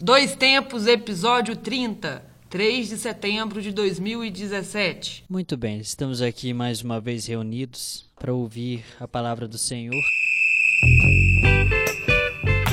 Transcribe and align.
Dois 0.00 0.36
Tempos, 0.36 0.86
episódio 0.86 1.56
30, 1.56 2.24
3 2.48 2.88
de 2.88 2.96
setembro 2.96 3.60
de 3.60 3.72
2017. 3.72 5.24
Muito 5.28 5.56
bem, 5.56 5.80
estamos 5.80 6.22
aqui 6.22 6.54
mais 6.54 6.82
uma 6.82 7.00
vez 7.00 7.26
reunidos 7.26 8.08
para 8.14 8.32
ouvir 8.32 8.84
a 9.00 9.08
palavra 9.08 9.48
do 9.48 9.58
Senhor. 9.58 10.00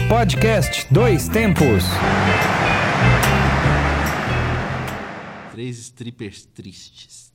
Podcast 0.08 0.86
Dois 0.94 1.28
Tempos. 1.28 1.84
Três 5.52 5.80
strippers 5.80 6.46
tristes. 6.54 7.32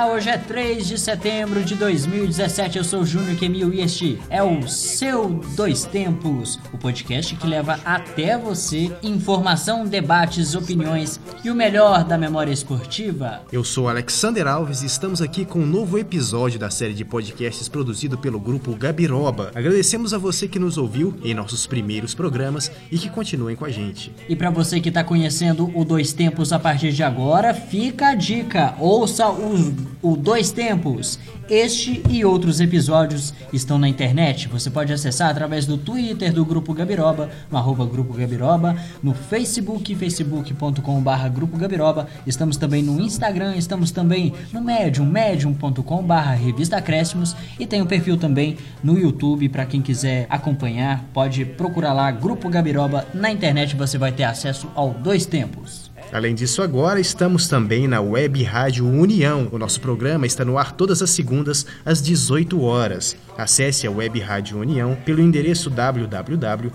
Olá, 0.00 0.14
hoje 0.14 0.30
é 0.30 0.38
3 0.38 0.88
de 0.88 0.98
setembro 0.98 1.62
de 1.62 1.74
2017. 1.74 2.78
Eu 2.78 2.84
sou 2.84 3.02
o 3.02 3.06
Júnior 3.06 3.36
Kemil 3.36 3.74
e 3.74 3.82
este 3.82 4.18
é 4.30 4.42
o 4.42 4.66
seu 4.66 5.28
Dois 5.54 5.84
Tempos, 5.84 6.58
o 6.72 6.78
podcast 6.78 7.36
que 7.36 7.46
leva 7.46 7.78
até 7.84 8.38
você 8.38 8.90
informação, 9.02 9.86
debates, 9.86 10.54
opiniões 10.54 11.20
e 11.44 11.50
o 11.50 11.54
melhor 11.54 12.02
da 12.02 12.16
memória 12.16 12.50
esportiva. 12.50 13.42
Eu 13.52 13.62
sou 13.62 13.90
Alexander 13.90 14.46
Alves 14.46 14.80
e 14.80 14.86
estamos 14.86 15.20
aqui 15.20 15.44
com 15.44 15.58
um 15.58 15.66
novo 15.66 15.98
episódio 15.98 16.58
da 16.58 16.70
série 16.70 16.94
de 16.94 17.04
podcasts 17.04 17.68
produzido 17.68 18.16
pelo 18.16 18.40
grupo 18.40 18.74
Gabiroba. 18.74 19.50
Agradecemos 19.54 20.14
a 20.14 20.18
você 20.18 20.48
que 20.48 20.58
nos 20.58 20.78
ouviu 20.78 21.14
em 21.22 21.34
nossos 21.34 21.66
primeiros 21.66 22.14
programas 22.14 22.72
e 22.90 22.96
que 22.96 23.10
continuem 23.10 23.54
com 23.54 23.66
a 23.66 23.70
gente. 23.70 24.10
E 24.26 24.34
para 24.34 24.48
você 24.48 24.80
que 24.80 24.88
está 24.88 25.04
conhecendo 25.04 25.70
o 25.74 25.84
Dois 25.84 26.14
Tempos 26.14 26.54
a 26.54 26.58
partir 26.58 26.90
de 26.90 27.02
agora, 27.02 27.52
fica 27.52 28.08
a 28.08 28.14
dica: 28.14 28.74
ouça 28.78 29.28
os 29.28 29.89
o 30.02 30.16
Dois 30.16 30.50
Tempos. 30.50 31.18
Este 31.48 32.02
e 32.08 32.24
outros 32.24 32.60
episódios 32.60 33.34
estão 33.52 33.78
na 33.78 33.88
internet. 33.88 34.48
Você 34.48 34.70
pode 34.70 34.92
acessar 34.92 35.30
através 35.30 35.66
do 35.66 35.76
Twitter 35.76 36.32
do 36.32 36.44
Grupo 36.44 36.72
Gabiroba, 36.72 37.28
no 37.50 37.58
arroba 37.58 37.84
Grupo 37.84 38.12
Gabiroba, 38.12 38.76
no 39.02 39.12
Facebook, 39.12 39.94
facebook.com.br 39.94 41.28
Grupo 41.34 41.56
Gabiroba. 41.56 42.06
Estamos 42.26 42.56
também 42.56 42.82
no 42.82 43.00
Instagram, 43.00 43.56
estamos 43.56 43.90
também 43.90 44.32
no 44.52 44.60
Medium, 44.60 45.06
medium.com.br 45.06 46.14
Revista 46.40 46.76
Acréscimos 46.76 47.34
e 47.58 47.66
tem 47.66 47.82
um 47.82 47.86
perfil 47.86 48.16
também 48.16 48.56
no 48.82 48.96
YouTube 48.96 49.48
para 49.48 49.66
quem 49.66 49.82
quiser 49.82 50.26
acompanhar. 50.30 51.04
Pode 51.12 51.44
procurar 51.44 51.92
lá 51.92 52.10
Grupo 52.12 52.48
Gabiroba 52.48 53.06
na 53.12 53.30
internet, 53.30 53.74
você 53.74 53.98
vai 53.98 54.12
ter 54.12 54.24
acesso 54.24 54.68
ao 54.74 54.90
Dois 54.90 55.26
Tempos. 55.26 55.89
Além 56.12 56.34
disso, 56.34 56.60
agora 56.60 56.98
estamos 56.98 57.46
também 57.46 57.86
na 57.86 58.00
Web 58.00 58.42
Rádio 58.42 58.84
União. 58.84 59.46
O 59.52 59.58
nosso 59.58 59.80
programa 59.80 60.26
está 60.26 60.44
no 60.44 60.58
ar 60.58 60.72
todas 60.72 61.00
as 61.02 61.10
segundas 61.10 61.64
às 61.84 62.02
18 62.02 62.60
horas. 62.62 63.16
Acesse 63.38 63.86
a 63.86 63.90
Web 63.90 64.18
Rádio 64.18 64.58
União 64.58 64.98
pelo 65.04 65.20
endereço 65.22 65.70
www.lucud.com 65.70 66.72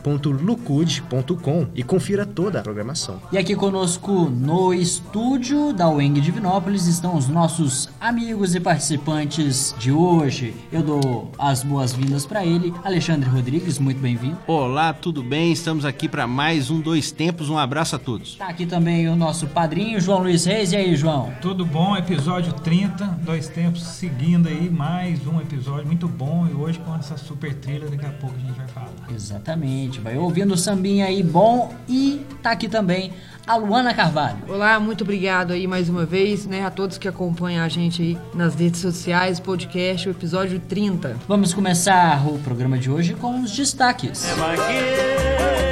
e 1.75 1.83
confira 1.83 2.25
toda 2.25 2.59
a 2.59 2.61
programação. 2.63 3.21
E 3.29 3.37
aqui 3.37 3.53
conosco 3.55 4.29
no 4.29 4.73
estúdio 4.73 5.73
da 5.73 5.89
UENG 5.89 6.21
Divinópolis 6.21 6.87
estão 6.87 7.17
os 7.17 7.27
nossos 7.27 7.89
amigos 7.99 8.55
e 8.55 8.61
participantes 8.61 9.75
de 9.77 9.91
hoje. 9.91 10.53
Eu 10.71 10.81
dou 10.81 11.29
as 11.37 11.61
boas-vindas 11.61 12.25
para 12.25 12.45
ele, 12.45 12.73
Alexandre 12.85 13.29
Rodrigues, 13.29 13.77
muito 13.79 13.99
bem-vindo. 13.99 14.37
Olá, 14.47 14.93
tudo 14.93 15.21
bem? 15.21 15.51
Estamos 15.51 15.83
aqui 15.83 16.07
para 16.07 16.25
mais 16.25 16.71
um 16.71 16.79
Dois 16.79 17.11
Tempos. 17.11 17.49
Um 17.49 17.57
abraço 17.57 17.97
a 17.97 17.99
todos. 17.99 18.29
Está 18.29 18.47
aqui 18.47 18.65
também 18.65 19.09
o 19.09 19.15
nosso 19.15 19.24
padrinho, 19.47 19.99
João 19.99 20.19
Luiz 20.19 20.45
Reis. 20.45 20.71
E 20.71 20.75
aí, 20.75 20.95
João? 20.95 21.33
Tudo 21.41 21.65
bom? 21.65 21.97
Episódio 21.97 22.53
30, 22.53 23.05
Dois 23.23 23.47
Tempos 23.47 23.81
seguindo 23.81 24.47
aí, 24.47 24.69
mais 24.69 25.25
um 25.25 25.41
episódio 25.41 25.87
muito 25.87 26.07
bom 26.07 26.47
hoje 26.55 26.77
com 26.77 26.95
essa 26.95 27.17
super 27.17 27.53
trilha, 27.55 27.89
daqui 27.89 28.05
a 28.05 28.11
pouco 28.11 28.35
a 28.35 28.39
gente 28.39 28.55
vai 28.55 28.67
falar. 28.67 28.91
Exatamente, 29.13 29.99
vai 29.99 30.15
ouvindo 30.15 30.53
o 30.53 30.57
sambinha 30.57 31.07
aí 31.07 31.23
bom 31.23 31.73
e 31.89 32.23
tá 32.43 32.51
aqui 32.51 32.67
também 32.67 33.13
a 33.47 33.55
Luana 33.55 33.95
Carvalho. 33.95 34.37
Olá, 34.47 34.79
muito 34.79 35.03
obrigado 35.03 35.53
aí 35.53 35.65
mais 35.65 35.89
uma 35.89 36.05
vez, 36.05 36.45
né, 36.45 36.63
a 36.63 36.69
todos 36.69 36.99
que 36.99 37.07
acompanham 37.07 37.65
a 37.65 37.67
gente 37.67 38.03
aí 38.03 38.17
nas 38.33 38.53
redes 38.53 38.79
sociais, 38.79 39.39
podcast, 39.39 40.07
o 40.07 40.11
episódio 40.11 40.59
30. 40.59 41.17
Vamos 41.27 41.51
começar 41.51 42.27
o 42.27 42.37
programa 42.39 42.77
de 42.77 42.91
hoje 42.91 43.15
com 43.15 43.41
os 43.41 43.49
destaques. 43.51 44.25
É 44.27 45.61
é 45.61 45.64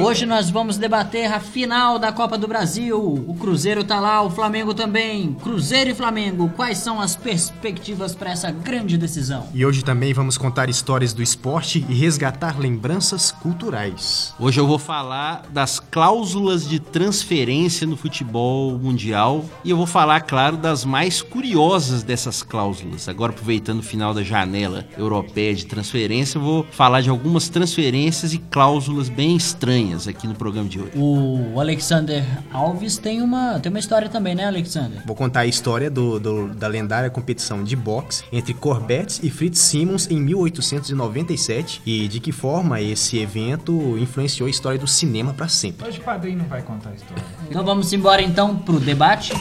Hoje 0.00 0.24
nós 0.24 0.50
vamos 0.50 0.78
debater 0.78 1.32
a 1.32 1.40
final 1.40 1.98
da 1.98 2.12
Copa 2.12 2.38
do 2.38 2.46
Brasil. 2.46 2.96
O 3.26 3.34
Cruzeiro 3.34 3.82
tá 3.82 3.98
lá, 3.98 4.22
o 4.22 4.30
Flamengo 4.30 4.72
também. 4.72 5.34
Cruzeiro 5.34 5.90
e 5.90 5.94
Flamengo, 5.94 6.48
quais 6.54 6.78
são 6.78 7.00
as 7.00 7.16
perspectivas 7.16 8.14
para 8.14 8.30
essa 8.30 8.52
grande 8.52 8.96
decisão? 8.96 9.48
E 9.52 9.66
hoje 9.66 9.82
também 9.82 10.14
vamos 10.14 10.38
contar 10.38 10.70
histórias 10.70 11.12
do 11.12 11.24
esporte 11.24 11.84
e 11.88 11.94
resgatar 11.94 12.56
lembranças 12.56 13.32
culturais. 13.32 14.32
Hoje 14.38 14.60
eu 14.60 14.66
vou 14.66 14.78
falar 14.78 15.42
das 15.50 15.80
cláusulas 15.80 16.68
de 16.68 16.78
transferência 16.78 17.84
no 17.84 17.96
futebol 17.96 18.78
mundial 18.78 19.44
e 19.64 19.70
eu 19.70 19.76
vou 19.76 19.86
falar, 19.86 20.20
claro, 20.20 20.56
das 20.56 20.84
mais 20.84 21.20
curiosas 21.20 22.04
dessas 22.04 22.44
cláusulas. 22.44 23.08
Agora, 23.08 23.32
aproveitando 23.32 23.80
o 23.80 23.82
final 23.82 24.14
da 24.14 24.22
janela 24.22 24.86
europeia 24.96 25.52
de 25.52 25.66
transferência, 25.66 26.38
eu 26.38 26.42
vou 26.42 26.66
falar 26.70 27.00
de 27.00 27.10
algumas 27.10 27.48
transferências 27.48 28.32
e 28.32 28.38
cláusulas 28.38 29.08
bem 29.08 29.34
estranhas 29.34 29.63
aqui 30.06 30.26
no 30.26 30.34
programa 30.34 30.68
de 30.68 30.78
hoje. 30.78 30.90
O 30.94 31.58
Alexander 31.58 32.22
Alves 32.52 32.98
tem 32.98 33.22
uma, 33.22 33.58
tem 33.58 33.70
uma 33.70 33.78
história 33.78 34.08
também, 34.08 34.34
né, 34.34 34.46
Alexander? 34.46 35.02
Vou 35.06 35.16
contar 35.16 35.40
a 35.40 35.46
história 35.46 35.90
do, 35.90 36.20
do, 36.20 36.48
da 36.48 36.68
lendária 36.68 37.08
competição 37.08 37.64
de 37.64 37.74
boxe 37.74 38.24
entre 38.30 38.52
Corbettes 38.52 39.20
e 39.22 39.30
Fritz 39.30 39.58
Simmons 39.60 40.10
em 40.10 40.20
1897 40.20 41.80
e 41.86 42.08
de 42.08 42.20
que 42.20 42.30
forma 42.30 42.80
esse 42.80 43.18
evento 43.18 43.96
influenciou 43.98 44.46
a 44.46 44.50
história 44.50 44.78
do 44.78 44.86
cinema 44.86 45.32
para 45.32 45.48
sempre. 45.48 45.88
Hoje 45.88 45.98
o 45.98 46.04
padrinho 46.04 46.38
não 46.38 46.46
vai 46.46 46.60
contar 46.60 46.90
a 46.90 46.94
história. 46.94 47.24
então 47.50 47.64
vamos 47.64 47.92
embora 47.92 48.20
então 48.20 48.56
pro 48.56 48.78
debate. 48.78 49.32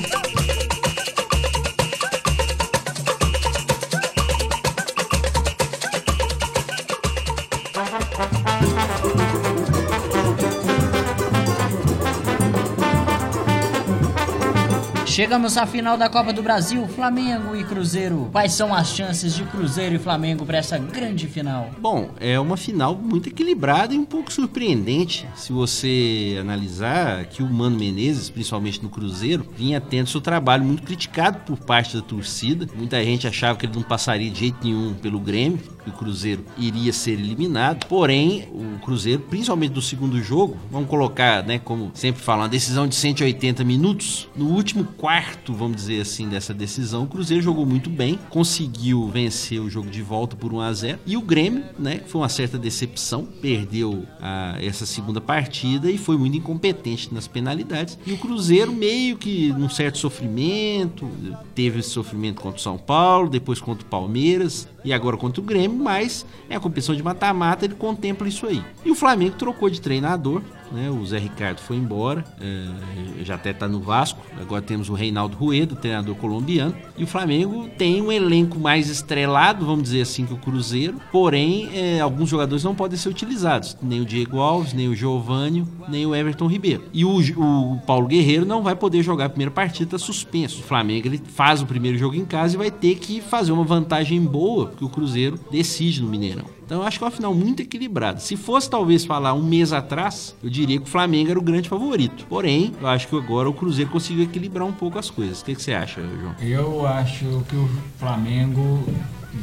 Chegamos 15.13 15.57
à 15.57 15.67
final 15.67 15.95
da 15.95 16.09
Copa 16.09 16.33
do 16.33 16.41
Brasil, 16.41 16.87
Flamengo 16.87 17.55
e 17.55 17.63
Cruzeiro. 17.63 18.29
Quais 18.31 18.51
são 18.53 18.73
as 18.73 18.87
chances 18.95 19.35
de 19.35 19.43
Cruzeiro 19.43 19.93
e 19.93 19.99
Flamengo 19.99 20.43
para 20.43 20.57
essa 20.57 20.75
grande 20.79 21.27
final? 21.27 21.69
Bom, 21.79 22.09
é 22.19 22.39
uma 22.39 22.57
final 22.57 22.95
muito 22.95 23.29
equilibrada 23.29 23.93
e 23.93 23.97
um 23.99 24.05
pouco 24.05 24.33
surpreendente. 24.33 25.29
Se 25.35 25.53
você 25.53 26.35
analisar 26.41 27.25
que 27.25 27.43
o 27.43 27.47
Mano 27.47 27.77
Menezes, 27.77 28.31
principalmente 28.31 28.81
no 28.81 28.89
Cruzeiro, 28.89 29.45
vinha 29.55 29.79
tendo 29.79 30.09
seu 30.09 30.19
trabalho 30.19 30.65
muito 30.65 30.81
criticado 30.81 31.41
por 31.45 31.59
parte 31.59 31.95
da 31.95 32.01
torcida. 32.01 32.67
Muita 32.75 33.03
gente 33.03 33.27
achava 33.27 33.59
que 33.59 33.67
ele 33.67 33.75
não 33.75 33.83
passaria 33.83 34.31
de 34.31 34.39
jeito 34.39 34.57
nenhum 34.63 34.95
pelo 34.95 35.19
Grêmio, 35.19 35.59
que 35.83 35.89
o 35.89 35.93
Cruzeiro 35.93 36.45
iria 36.57 36.93
ser 36.93 37.11
eliminado. 37.11 37.85
Porém, 37.87 38.47
o 38.51 38.79
Cruzeiro, 38.79 39.21
principalmente 39.21 39.73
no 39.73 39.81
segundo 39.81 40.21
jogo, 40.21 40.57
vamos 40.71 40.89
colocar, 40.89 41.43
né, 41.43 41.59
como 41.59 41.91
sempre 41.93 42.21
falam, 42.21 42.43
uma 42.43 42.49
decisão 42.49 42.87
de 42.87 42.95
180 42.95 43.63
minutos. 43.63 44.29
No 44.35 44.47
último 44.47 44.85
quarto, 44.85 45.53
vamos 45.53 45.77
dizer 45.77 46.01
assim, 46.01 46.27
dessa 46.27 46.53
decisão, 46.53 47.03
o 47.03 47.07
Cruzeiro 47.07 47.43
jogou 47.43 47.65
muito 47.65 47.89
bem, 47.89 48.19
conseguiu 48.29 49.07
vencer 49.09 49.59
o 49.59 49.69
jogo 49.69 49.89
de 49.89 50.01
volta 50.01 50.35
por 50.35 50.53
1 50.53 50.59
a 50.59 50.73
0 50.73 50.99
e 51.05 51.17
o 51.17 51.21
Grêmio, 51.21 51.63
né, 51.77 52.01
foi 52.07 52.21
uma 52.21 52.29
certa 52.29 52.57
decepção, 52.57 53.27
perdeu 53.41 54.05
a, 54.21 54.57
essa 54.61 54.85
segunda 54.85 55.19
partida 55.19 55.91
e 55.91 55.97
foi 55.97 56.17
muito 56.17 56.37
incompetente 56.37 57.13
nas 57.13 57.27
penalidades. 57.27 57.97
E 58.05 58.13
o 58.13 58.17
Cruzeiro 58.17 58.71
meio 58.71 59.17
que 59.17 59.51
num 59.53 59.69
certo 59.69 59.97
sofrimento, 59.97 61.09
teve 61.55 61.79
esse 61.79 61.89
sofrimento 61.89 62.41
contra 62.41 62.59
o 62.59 62.61
São 62.61 62.77
Paulo, 62.77 63.29
depois 63.29 63.59
contra 63.59 63.85
o 63.85 63.89
Palmeiras 63.89 64.67
e 64.83 64.91
agora 64.91 65.17
contra 65.17 65.41
o 65.41 65.43
Grêmio, 65.43 65.77
mas 65.77 66.25
é 66.49 66.55
a 66.55 66.59
competição 66.59 66.95
de 66.95 67.03
mata-mata, 67.03 67.65
ele 67.65 67.75
contempla 67.75 68.27
isso 68.27 68.45
aí. 68.45 68.63
E 68.83 68.91
o 68.91 68.95
Flamengo 68.95 69.35
trocou 69.37 69.69
de 69.69 69.81
treinador, 69.81 70.41
né? 70.73 70.89
O 70.89 71.05
Zé 71.05 71.19
Ricardo 71.19 71.59
foi 71.59 71.77
embora, 71.77 72.23
é, 72.41 73.23
já 73.23 73.35
até 73.35 73.51
está 73.51 73.67
no 73.67 73.79
Vasco. 73.79 74.19
Agora 74.39 74.61
temos 74.61 74.89
o 74.89 74.93
Reinaldo 74.93 75.37
Ruedo, 75.37 75.75
treinador 75.75 76.15
colombiano. 76.15 76.75
E 76.97 77.03
o 77.03 77.07
Flamengo 77.07 77.69
tem 77.77 78.01
um 78.01 78.11
elenco 78.11 78.59
mais 78.59 78.89
estrelado, 78.89 79.65
vamos 79.65 79.83
dizer 79.83 80.01
assim, 80.01 80.25
que 80.25 80.33
o 80.33 80.37
Cruzeiro. 80.37 80.99
Porém, 81.11 81.69
é, 81.73 81.99
alguns 81.99 82.29
jogadores 82.29 82.63
não 82.63 82.75
podem 82.75 82.97
ser 82.97 83.09
utilizados. 83.09 83.77
Nem 83.81 84.01
o 84.01 84.05
Diego 84.05 84.39
Alves, 84.39 84.73
nem 84.73 84.87
o 84.87 84.95
Giovanni, 84.95 85.65
nem 85.87 86.05
o 86.05 86.15
Everton 86.15 86.47
Ribeiro. 86.47 86.83
E 86.91 87.05
o, 87.05 87.19
o 87.19 87.79
Paulo 87.85 88.07
Guerreiro 88.07 88.45
não 88.45 88.63
vai 88.63 88.75
poder 88.75 89.03
jogar 89.03 89.25
a 89.25 89.29
primeira 89.29 89.51
partida, 89.51 89.97
suspenso. 89.97 90.59
O 90.59 90.63
Flamengo 90.63 91.07
ele 91.07 91.21
faz 91.33 91.61
o 91.61 91.65
primeiro 91.65 91.97
jogo 91.97 92.15
em 92.15 92.25
casa 92.25 92.55
e 92.55 92.57
vai 92.57 92.71
ter 92.71 92.95
que 92.95 93.21
fazer 93.21 93.51
uma 93.51 93.63
vantagem 93.63 94.21
boa, 94.21 94.67
porque 94.67 94.85
o 94.85 94.89
Cruzeiro 94.89 95.39
decide 95.51 96.01
no 96.01 96.09
Mineirão. 96.09 96.45
Então 96.65 96.81
eu 96.81 96.87
acho 96.87 96.97
que 96.97 97.03
é 97.03 97.07
uma 97.07 97.11
final 97.11 97.33
muito 97.33 97.61
equilibrada. 97.61 98.19
Se 98.19 98.35
fosse 98.37 98.69
talvez 98.69 99.05
falar 99.05 99.33
um 99.33 99.43
mês 99.43 99.73
atrás, 99.73 100.35
eu 100.43 100.49
diria 100.49 100.79
que 100.79 100.85
o 100.85 100.89
Flamengo 100.89 101.29
era 101.29 101.39
o 101.39 101.41
grande 101.41 101.69
favorito. 101.69 102.25
Porém, 102.27 102.73
eu 102.79 102.87
acho 102.87 103.07
que 103.07 103.15
agora 103.15 103.49
o 103.49 103.53
Cruzeiro 103.53 103.91
conseguiu 103.91 104.23
equilibrar 104.23 104.65
um 104.65 104.71
pouco 104.71 104.97
as 104.97 105.09
coisas. 105.09 105.41
O 105.41 105.45
que, 105.45 105.55
que 105.55 105.61
você 105.61 105.73
acha, 105.73 106.01
João? 106.01 106.35
Eu 106.41 106.87
acho 106.87 107.43
que 107.49 107.55
o 107.55 107.69
Flamengo 107.99 108.83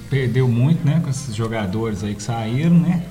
perdeu 0.08 0.48
muito, 0.48 0.84
né? 0.84 1.00
Com 1.02 1.10
esses 1.10 1.34
jogadores 1.34 2.02
aí 2.02 2.14
que 2.14 2.22
saíram, 2.22 2.76
né? 2.76 3.04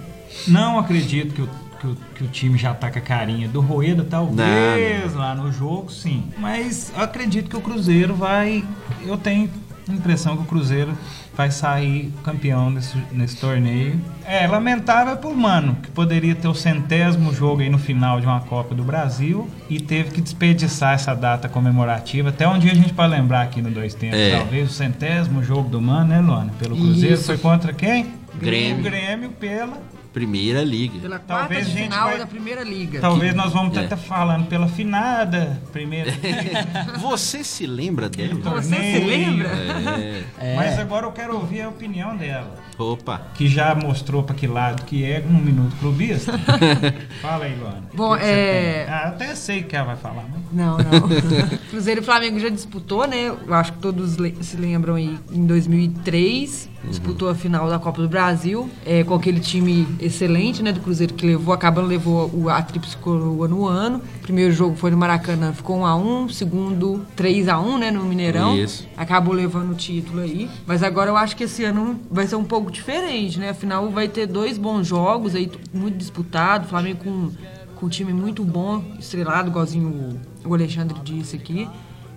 Não 0.48 0.80
acredito 0.80 1.34
que 1.34 1.42
o, 1.42 1.50
que 1.80 1.88
o, 1.88 1.98
que 2.16 2.24
o 2.24 2.28
time 2.28 2.58
já 2.58 2.74
tá 2.74 2.92
com 2.92 3.00
a 3.00 3.02
carinha 3.02 3.48
do 3.48 3.62
Rueda, 3.62 4.06
talvez 4.08 5.14
lá 5.14 5.36
no 5.36 5.52
jogo, 5.52 5.92
sim. 5.92 6.24
Mas 6.38 6.92
eu 6.96 7.04
acredito 7.04 7.50
que 7.50 7.58
o 7.58 7.62
Cruzeiro 7.62 8.14
vai. 8.16 8.64
Eu 9.06 9.18
tenho 9.18 9.50
a 9.88 9.94
impressão 9.94 10.38
que 10.38 10.44
o 10.44 10.46
Cruzeiro 10.46 10.96
vai 11.40 11.50
sair 11.52 12.12
campeão 12.22 12.70
nesse, 12.70 12.98
nesse 13.14 13.38
torneio. 13.38 13.98
É 14.26 14.46
lamentável 14.46 15.16
pro 15.16 15.34
Mano, 15.34 15.78
que 15.82 15.90
poderia 15.90 16.36
ter 16.36 16.50
o 16.50 16.54
centésimo 16.54 17.34
jogo 17.34 17.62
aí 17.62 17.70
no 17.70 17.78
final 17.80 18.20
de 18.20 18.26
uma 18.26 18.42
Copa 18.42 18.76
do 18.76 18.84
Brasil 18.84 19.50
e 19.70 19.80
teve 19.80 20.12
que 20.12 20.20
desperdiçar 20.20 20.96
essa 20.96 21.16
data 21.16 21.48
comemorativa. 21.48 22.28
Até 22.28 22.46
um 22.46 22.60
dia 22.60 22.74
a 22.74 22.76
gente 22.76 22.92
pode 22.92 23.12
lembrar 23.14 23.44
aqui 23.44 23.62
no 23.62 23.72
Dois 23.72 23.94
Tempos, 23.94 24.20
É. 24.20 24.36
talvez 24.36 24.70
o 24.70 24.74
centésimo 24.74 25.42
jogo 25.42 25.70
do 25.70 25.82
Mano, 25.82 26.10
né, 26.10 26.20
Luana? 26.20 26.52
Pelo 26.60 26.76
Cruzeiro. 26.76 27.16
Isso. 27.16 27.28
Foi 27.28 27.38
contra 27.38 27.72
quem? 27.72 28.08
Grêmio. 28.38 28.80
O 28.80 28.84
Grêmio 28.84 29.30
pela. 29.30 29.78
Primeira 30.14 30.64
liga. 30.64 31.00
Pela 31.00 31.20
quarta 31.20 31.40
Talvez 31.48 31.66
de 31.68 31.72
a 31.72 31.76
gente 31.76 31.84
final 31.92 32.10
vai- 32.10 32.18
da 32.18 32.26
primeira 32.26 32.64
liga. 32.64 33.00
Talvez 33.00 33.36
nós 33.36 33.54
vamos 33.54 33.78
É. 33.78 33.84
estar 33.84 33.96
falando 33.98 34.48
pela 34.48 34.68
finada 34.68 35.62
primeira. 35.72 36.12
Você 37.00 37.44
se 37.44 37.68
lembra 37.68 38.10
dela? 38.10 38.34
Você 38.62 38.76
se 38.76 39.00
lembra? 39.06 39.50
É. 39.50 40.24
É, 40.40 40.56
Mas 40.56 40.80
agora 40.80 41.06
eu 41.06 41.12
quero 41.12 41.36
ouvir 41.36 41.62
a 41.62 41.70
opinião 41.70 42.16
dela. 42.18 42.58
Opa. 42.78 43.22
Que 43.36 43.48
já 43.48 43.76
mostrou 43.76 44.24
pra 44.24 44.34
que 44.34 44.48
lado 44.48 44.84
que 44.86 45.04
é 45.04 45.20
no 45.20 45.38
Minuto 45.40 45.76
Clubista. 45.78 46.34
Fala 47.22 47.46
aí, 47.46 47.56
Luana. 47.56 47.84
Bom, 47.94 48.14
que 48.16 48.20
que 48.22 48.26
é-? 48.26 48.88
Ah, 48.90 49.02
eu 49.04 49.10
até 49.10 49.36
sei 49.36 49.64
que 49.64 49.76
ela 49.76 49.88
vai 49.88 49.96
falar, 49.98 50.24
mas... 50.32 50.40
Não, 50.52 50.78
não. 50.78 51.10
Cruzeiro 51.70 52.02
e 52.02 52.04
Flamengo 52.04 52.40
já 52.40 52.50
disputou, 52.50 53.06
né? 53.08 53.28
Eu 53.46 53.54
acho 53.54 53.74
que 53.74 53.80
todos 53.80 54.18
se 54.42 54.58
lembram 54.58 54.96
aí. 54.96 55.20
Em 55.32 55.46
2003, 55.46 56.70
disputou 56.86 57.30
a 57.30 57.36
final 57.36 57.70
da 57.70 57.78
Copa 57.78 58.02
do 58.02 58.08
Brasil, 58.08 58.70
é, 58.86 59.04
com 59.04 59.14
aquele 59.14 59.40
time 59.42 59.86
excelente, 60.00 60.64
né? 60.64 60.72
Do 60.72 60.80
Cruzeiro 60.80 61.14
que 61.14 61.26
levou, 61.26 61.54
acabando 61.54 61.88
levou 61.88 62.30
o, 62.34 62.50
a 62.50 62.62
Tríplice 62.62 62.98
Coroa 62.98 63.48
no 63.48 63.66
ano. 63.68 64.02
Primeiro 64.22 64.52
jogo 64.52 64.76
foi 64.76 64.92
no 64.92 64.98
Maracanã, 64.98 65.54
ficou 65.54 65.80
1x1. 65.80 66.32
Segundo, 66.32 67.06
3x1, 67.18 67.78
né? 67.78 67.92
No 67.92 68.04
Mineirão. 68.04 68.58
Isso. 68.58 68.88
Acabou 68.96 69.34
levando 69.34 69.72
o 69.72 69.76
título 69.76 70.22
aí. 70.22 70.50
Mas 70.66 70.84
agora 70.84 71.10
eu 71.10 71.18
acho 71.18 71.36
que 71.36 71.44
esse 71.44 71.64
ano 71.64 72.00
vai 72.10 72.28
ser 72.28 72.36
um 72.36 72.44
pouco 72.44 72.72
diferente, 72.72 73.40
né? 73.40 73.50
Afinal, 73.50 73.90
vai 73.90 74.08
ter 74.08 74.26
dois 74.26 74.58
bons 74.58 74.88
jogos 74.88 75.36
aí, 75.36 75.52
muito 75.74 75.98
disputado. 75.98 76.68
Flamengo 76.68 77.04
com, 77.04 77.32
com 77.76 77.86
um 77.86 77.90
time 77.90 78.14
muito 78.14 78.44
bom, 78.44 78.84
estrelado, 79.00 79.50
igualzinho 79.50 80.20
o 80.46 80.54
Alexandre 80.54 80.98
disse 81.04 81.36
aqui. 81.36 81.68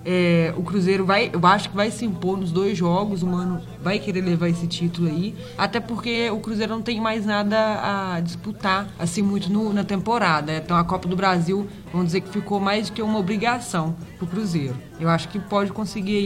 É, 0.05 0.53
o 0.57 0.63
Cruzeiro 0.63 1.05
vai, 1.05 1.31
eu 1.33 1.47
acho 1.47 1.71
que 1.71 1.77
vai 1.77 1.91
se 1.91 2.05
impor 2.05 2.37
nos 2.37 2.51
dois 2.51 2.77
jogos, 2.77 3.23
o 3.23 3.27
Mano 3.27 3.61
vai 3.83 3.99
querer 3.99 4.21
levar 4.21 4.49
esse 4.49 4.67
título 4.67 5.09
aí, 5.09 5.35
até 5.57 5.79
porque 5.81 6.29
o 6.31 6.41
Cruzeiro 6.41 6.73
não 6.75 6.83
tem 6.83 7.01
mais 7.01 7.25
nada 7.25 8.15
a 8.17 8.21
disputar 8.21 8.89
assim 8.99 9.23
muito 9.23 9.51
no- 9.53 9.73
na 9.73 9.85
temporada. 9.85 10.53
Então 10.57 10.77
a 10.77 10.85
Copa 10.85 11.07
do 11.09 11.15
Brasil, 11.17 11.69
vamos 11.93 12.07
dizer 12.09 12.21
que 12.23 12.29
ficou 12.31 12.59
mais 12.59 12.89
do 12.89 12.95
que 12.95 13.03
uma 13.03 13.19
obrigação 13.19 13.95
pro 14.19 14.27
Cruzeiro. 14.27 14.77
Eu 14.99 15.09
acho 15.09 15.29
que 15.29 15.39
pode 15.39 15.73
conseguir 15.73 16.17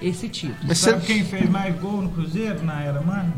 aí 0.00 0.08
esse 0.08 0.28
título. 0.28 0.56
Mas 0.66 0.78
Sabe 0.78 1.04
quem 1.04 1.24
fez 1.24 1.48
mais 1.50 1.78
gol 1.80 2.02
no 2.02 2.08
Cruzeiro 2.10 2.64
na 2.64 2.82
era, 2.82 3.00
mano? 3.02 3.32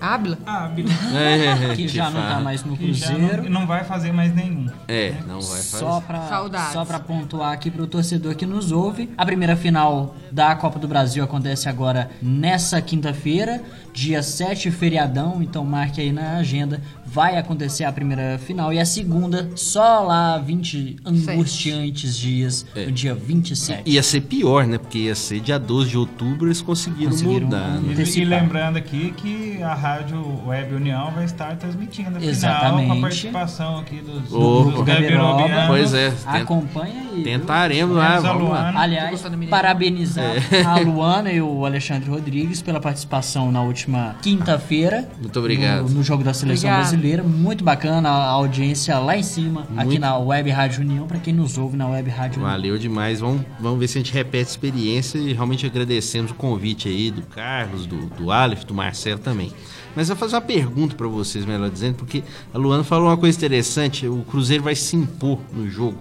Ábila? 0.00 0.38
Ah, 0.46 0.68
Bila. 0.68 0.88
É, 1.14 1.74
que 1.74 1.86
já 1.86 2.10
não 2.10 2.20
tá 2.22 2.40
mais 2.40 2.64
no 2.64 2.76
Cruzeiro. 2.76 3.42
não, 3.44 3.60
não 3.60 3.66
vai 3.66 3.84
fazer 3.84 4.12
mais 4.12 4.34
nenhum. 4.34 4.66
É, 4.88 5.14
não 5.26 5.40
vai 5.40 5.58
fazer. 5.62 5.78
Só 5.78 6.00
pra, 6.00 6.22
Saudades. 6.28 6.72
só 6.72 6.84
pra 6.84 6.98
pontuar 6.98 7.52
aqui 7.52 7.70
pro 7.70 7.86
torcedor 7.86 8.34
que 8.34 8.46
nos 8.46 8.72
ouve, 8.72 9.10
a 9.16 9.26
primeira 9.26 9.54
final 9.56 10.14
da 10.32 10.54
Copa 10.54 10.78
do 10.78 10.88
Brasil 10.88 11.22
acontece 11.22 11.68
agora 11.68 12.10
nessa 12.22 12.80
quinta-feira, 12.80 13.62
dia 13.92 14.22
7, 14.22 14.70
feriadão, 14.70 15.42
então 15.42 15.64
marque 15.64 16.00
aí 16.00 16.12
na 16.12 16.36
agenda. 16.38 16.80
Vai 17.12 17.36
acontecer 17.36 17.84
a 17.84 17.92
primeira 17.92 18.38
final 18.38 18.72
e 18.72 18.78
a 18.78 18.84
segunda 18.84 19.50
só 19.56 20.00
lá 20.00 20.38
20 20.38 20.96
angustiantes 21.04 22.16
dias, 22.16 22.64
no 22.74 22.92
dia 22.92 23.14
27. 23.14 23.82
Ia 23.90 24.02
ser 24.02 24.20
pior, 24.22 24.66
né? 24.66 24.78
Porque 24.78 24.98
ia 24.98 25.14
ser 25.14 25.40
dia 25.40 25.58
12 25.58 25.90
de 25.90 25.98
outubro, 25.98 26.46
eles 26.46 26.60
conseguiram, 26.60 27.10
Conseguiram 27.10 27.46
mudar. 27.46 27.68
né? 27.80 27.94
E, 27.96 28.18
e 28.20 28.24
lembrando 28.24 28.76
aqui 28.76 29.12
que 29.16 29.62
a 29.62 29.74
Rádio 29.74 30.22
Web 30.46 30.74
União 30.74 31.10
vai 31.12 31.24
estar 31.24 31.56
transmitindo 31.56 32.10
a 32.10 32.20
final 32.20 32.30
Exatamente. 32.30 32.86
com 32.86 32.92
a 32.92 33.00
participação 33.00 33.78
aqui 33.78 33.96
dos, 33.96 34.32
Opa. 34.32 34.70
dos 34.70 34.84
gabirobianos. 34.84 35.66
Pois 35.66 35.94
é, 35.94 36.10
tenta- 36.10 36.30
Acompanha 36.38 37.02
aí. 37.12 37.22
tentaremos 37.22 37.96
lá, 37.96 38.20
vamos 38.20 38.50
lá. 38.50 38.72
Aliás, 38.76 39.20
parabenizar 39.48 40.32
a 40.66 40.78
Luana 40.78 41.32
e 41.32 41.40
o 41.40 41.64
Alexandre 41.66 42.08
Rodrigues 42.08 42.62
pela 42.62 42.80
participação 42.80 43.50
na 43.50 43.62
última 43.62 44.16
quinta-feira. 44.22 45.08
Muito 45.20 45.38
obrigado. 45.38 45.82
No, 45.88 45.88
no 45.96 46.02
jogo 46.02 46.22
da 46.22 46.32
seleção 46.32 46.70
Obrigado. 46.70 46.99
Brasileira. 47.00 47.22
Muito 47.22 47.64
bacana 47.64 48.08
a 48.08 48.28
audiência 48.28 48.98
lá 48.98 49.16
em 49.16 49.22
cima, 49.22 49.62
aqui 49.76 49.86
Muito. 49.86 50.00
na 50.00 50.16
Web 50.18 50.50
Rádio 50.50 50.82
União, 50.82 51.06
pra 51.06 51.18
quem 51.18 51.32
nos 51.32 51.58
ouve 51.58 51.76
na 51.76 51.88
Web 51.88 52.10
Rádio 52.10 52.38
União. 52.38 52.50
Valeu 52.50 52.78
demais. 52.78 53.20
Vamos, 53.20 53.42
vamos 53.58 53.80
ver 53.80 53.88
se 53.88 53.98
a 53.98 54.00
gente 54.00 54.12
repete 54.12 54.48
a 54.48 54.50
experiência 54.50 55.18
e 55.18 55.32
realmente 55.32 55.66
agradecemos 55.66 56.30
o 56.30 56.34
convite 56.34 56.88
aí 56.88 57.10
do 57.10 57.22
Carlos, 57.22 57.86
do, 57.86 58.06
do 58.10 58.30
Aleph, 58.30 58.64
do 58.64 58.74
Marcelo 58.74 59.18
também. 59.18 59.52
Mas 59.96 60.08
eu 60.08 60.14
vou 60.14 60.20
fazer 60.20 60.36
uma 60.36 60.42
pergunta 60.42 60.94
pra 60.94 61.08
vocês, 61.08 61.44
melhor 61.44 61.70
dizendo, 61.70 61.96
porque 61.96 62.22
a 62.54 62.58
Luana 62.58 62.84
falou 62.84 63.08
uma 63.08 63.16
coisa 63.16 63.36
interessante: 63.36 64.06
o 64.06 64.22
Cruzeiro 64.22 64.62
vai 64.62 64.74
se 64.74 64.94
impor 64.94 65.40
no 65.52 65.68
jogo. 65.68 65.98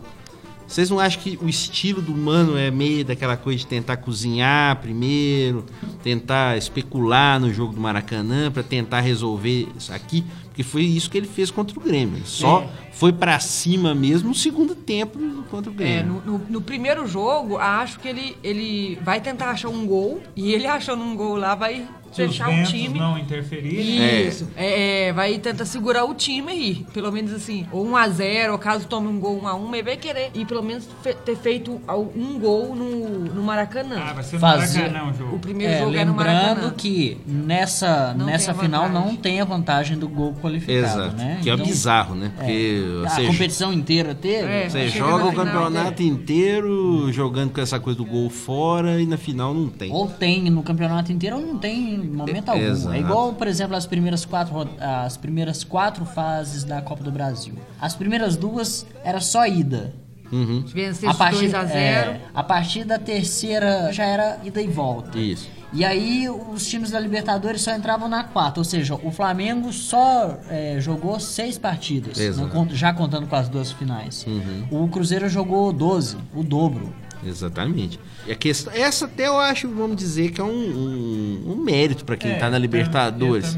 Vocês 0.68 0.88
não 0.92 1.00
acham 1.00 1.20
que 1.24 1.40
o 1.42 1.50
estilo 1.50 2.00
do 2.00 2.16
Mano 2.16 2.56
é 2.56 2.70
meio 2.70 3.04
daquela 3.04 3.36
coisa 3.36 3.58
de 3.58 3.66
tentar 3.66 3.98
cozinhar 3.98 4.76
primeiro, 4.76 5.66
tentar 6.04 6.58
especular 6.58 7.40
no 7.40 7.52
jogo 7.52 7.74
do 7.74 7.82
Maracanã 7.82 8.52
pra 8.52 8.62
tentar 8.62 9.00
resolver 9.00 9.68
isso 9.76 9.92
aqui? 9.92 10.24
Porque 10.60 10.64
foi 10.72 10.82
isso 10.84 11.10
que 11.10 11.18
ele 11.18 11.26
fez 11.28 11.50
contra 11.50 11.80
o 11.80 11.82
Grêmio. 11.82 12.18
Ele 12.18 12.26
só 12.26 12.68
foi 12.92 13.14
pra 13.14 13.40
cima 13.40 13.96
mesmo 13.96 14.28
no 14.28 14.36
segundo 14.36 14.76
tempo 14.76 15.18
contra 15.50 15.72
o 15.72 15.74
É, 15.76 15.78
Grêmio. 15.78 16.22
no, 16.26 16.38
no- 16.38 16.46
no 16.50 16.62
primeiro 16.62 17.08
jogo, 17.08 17.56
acho 17.58 17.98
que 17.98 18.10
ele, 18.10 18.36
ele 18.44 19.00
vai 19.02 19.22
tentar 19.22 19.52
achar 19.52 19.70
um 19.70 19.88
gol 19.88 20.22
e 20.36 20.52
ele 20.52 20.68
achando 20.68 21.02
um 21.02 21.16
gol 21.16 21.38
lá 21.38 21.56
vai 21.56 21.88
Se 22.12 22.24
os 22.24 22.32
fechar 22.38 22.50
o 22.50 22.64
time. 22.64 22.98
não 23.00 23.18
interferirem. 23.18 24.28
Isso. 24.28 24.48
É, 24.56 25.08
é, 25.08 25.14
vai 25.14 25.38
tentar 25.38 25.66
segurar 25.66 26.06
o 26.06 26.14
time 26.14 26.52
aí. 26.52 26.86
Pelo 26.94 27.12
menos 27.12 27.32
assim, 27.34 27.66
ou 27.72 27.86
1x0, 27.88 28.52
ou 28.52 28.58
caso 28.58 28.88
tome 28.88 29.08
um 29.08 29.20
gol 29.20 29.42
1x1, 29.42 29.60
mas 29.70 29.86
vai 29.86 29.98
querer 29.98 30.32
ir 30.34 30.46
pelo 30.46 30.64
menos 30.64 30.88
fe- 31.04 31.14
ter 31.14 31.36
feito 31.38 31.80
um 32.16 32.40
gol 32.40 32.76
no, 32.76 33.20
no 33.34 33.44
Maracanã. 33.44 33.96
Ah, 34.10 34.14
vai 34.14 34.24
ser 34.24 34.36
no 34.36 34.40
Fazer- 34.42 34.80
Maracanã 34.90 35.12
o 35.12 35.14
jogo. 35.18 35.36
o 35.36 35.40
primeiro 35.40 35.74
É, 35.74 35.80
jogo 35.80 35.96
é 35.96 36.06
no 36.06 36.12
lembrando 36.12 36.36
Maracanã. 36.38 36.74
que 36.76 37.18
nessa, 37.28 38.14
Não 38.14 38.26
nessa 38.26 38.52
a 38.52 38.54
final 38.56 38.88
vantagem. 38.88 39.08
não 39.10 39.16
tem 39.16 39.42
a 39.42 39.46
vantagem 39.46 39.98
do 39.98 40.08
gol 40.08 40.34
qualificado, 40.42 40.78
Exato. 40.80 41.16
né? 41.16 41.40
Que 41.42 41.50
é 41.50 41.54
Então, 41.54 41.66
bizarro, 41.66 42.16
né? 42.16 42.32
Porque 42.36 42.82
A 43.06 43.10
você, 43.10 43.26
competição 43.28 43.74
inteira 43.74 44.16
teve. 44.16 44.48
É. 44.48 44.70
você 44.70 44.88
joga 44.90 45.26
o 45.28 45.34
campeonato 45.34 46.02
inteiro 46.04 47.12
jogando 47.12 47.52
com 47.52 47.62
essa 47.62 47.80
coisa 47.80 47.98
do 47.98 48.06
gol 48.06 48.30
fora 48.30 49.02
e 49.02 49.06
na 49.06 49.18
final 49.18 49.54
não 49.54 49.68
tem. 49.70 49.92
Ou 49.92 50.08
tem 50.08 50.50
no 50.50 50.64
campeonato 50.64 51.12
inteiro 51.12 51.38
ou 51.38 51.42
não 51.42 51.58
tem 51.58 51.99
em 52.04 52.10
momento 52.10 52.50
É, 52.50 52.52
algum. 52.52 52.66
exato. 52.66 52.96
É 52.96 53.00
igual, 53.00 53.34
por 53.34 53.48
exemplo, 53.48 53.76
as 53.76 53.86
primeiras 53.86 54.26
quatro 54.26 54.54
ro- 54.54 54.70
as 54.80 55.18
primeiras 55.18 55.64
quatro 55.64 56.06
fases 56.06 56.64
da 56.64 56.82
Copa 56.82 57.04
do 57.04 57.12
Brasil. 57.12 57.56
As 57.80 57.96
primeiras 57.96 58.36
duas 58.36 58.86
era 59.04 59.20
só 59.20 59.46
ida. 59.46 59.94
Uhum. 60.32 60.64
A 61.08 61.14
partir, 61.16 61.48
2x0. 61.50 61.72
é, 61.72 62.22
a 62.36 62.44
partir 62.44 62.84
da 62.84 63.00
terceira 63.00 63.92
já 63.92 64.06
era 64.06 64.40
ida 64.44 64.62
e 64.62 64.68
volta. 64.68 65.18
Isso. 65.18 65.50
E 65.74 65.84
aí 65.86 66.28
os 66.30 66.68
times 66.68 66.90
da 66.92 67.00
Libertadores 67.00 67.62
só 67.62 67.76
entravam 67.76 68.08
na 68.10 68.24
quarta, 68.24 68.60
ou 68.60 68.64
seja, 68.64 68.96
o 68.96 69.12
Flamengo 69.12 69.72
só 69.72 70.38
é, 70.50 70.78
jogou 70.80 71.20
seis 71.20 71.58
partidas, 71.60 72.18
cont- 72.52 72.74
já 72.74 72.92
contando 72.94 73.28
com 73.28 73.36
as 73.36 73.48
duas 73.50 73.72
finais. 73.72 74.26
Uhum. 74.28 74.84
O 74.86 74.88
Cruzeiro 74.88 75.30
jogou 75.30 75.72
12, 75.74 76.18
o 76.36 76.44
dobro. 76.44 76.92
Exatamente. 77.26 78.00
E 78.28 78.32
a 78.32 78.36
questão, 78.36 78.72
essa 78.74 79.06
até 79.06 79.28
eu 79.28 79.40
acho, 79.40 79.68
vamos 79.70 79.98
dizer, 79.98 80.32
que 80.32 80.40
é 80.40 80.44
um, 80.44 80.50
um, 80.50 81.54
um 81.54 81.56
mérito 81.56 82.06
pra 82.06 82.16
quem 82.16 82.32
É, 82.32 82.36
tá 82.36 82.50
na 82.50 82.58
Libertadores. 82.58 83.58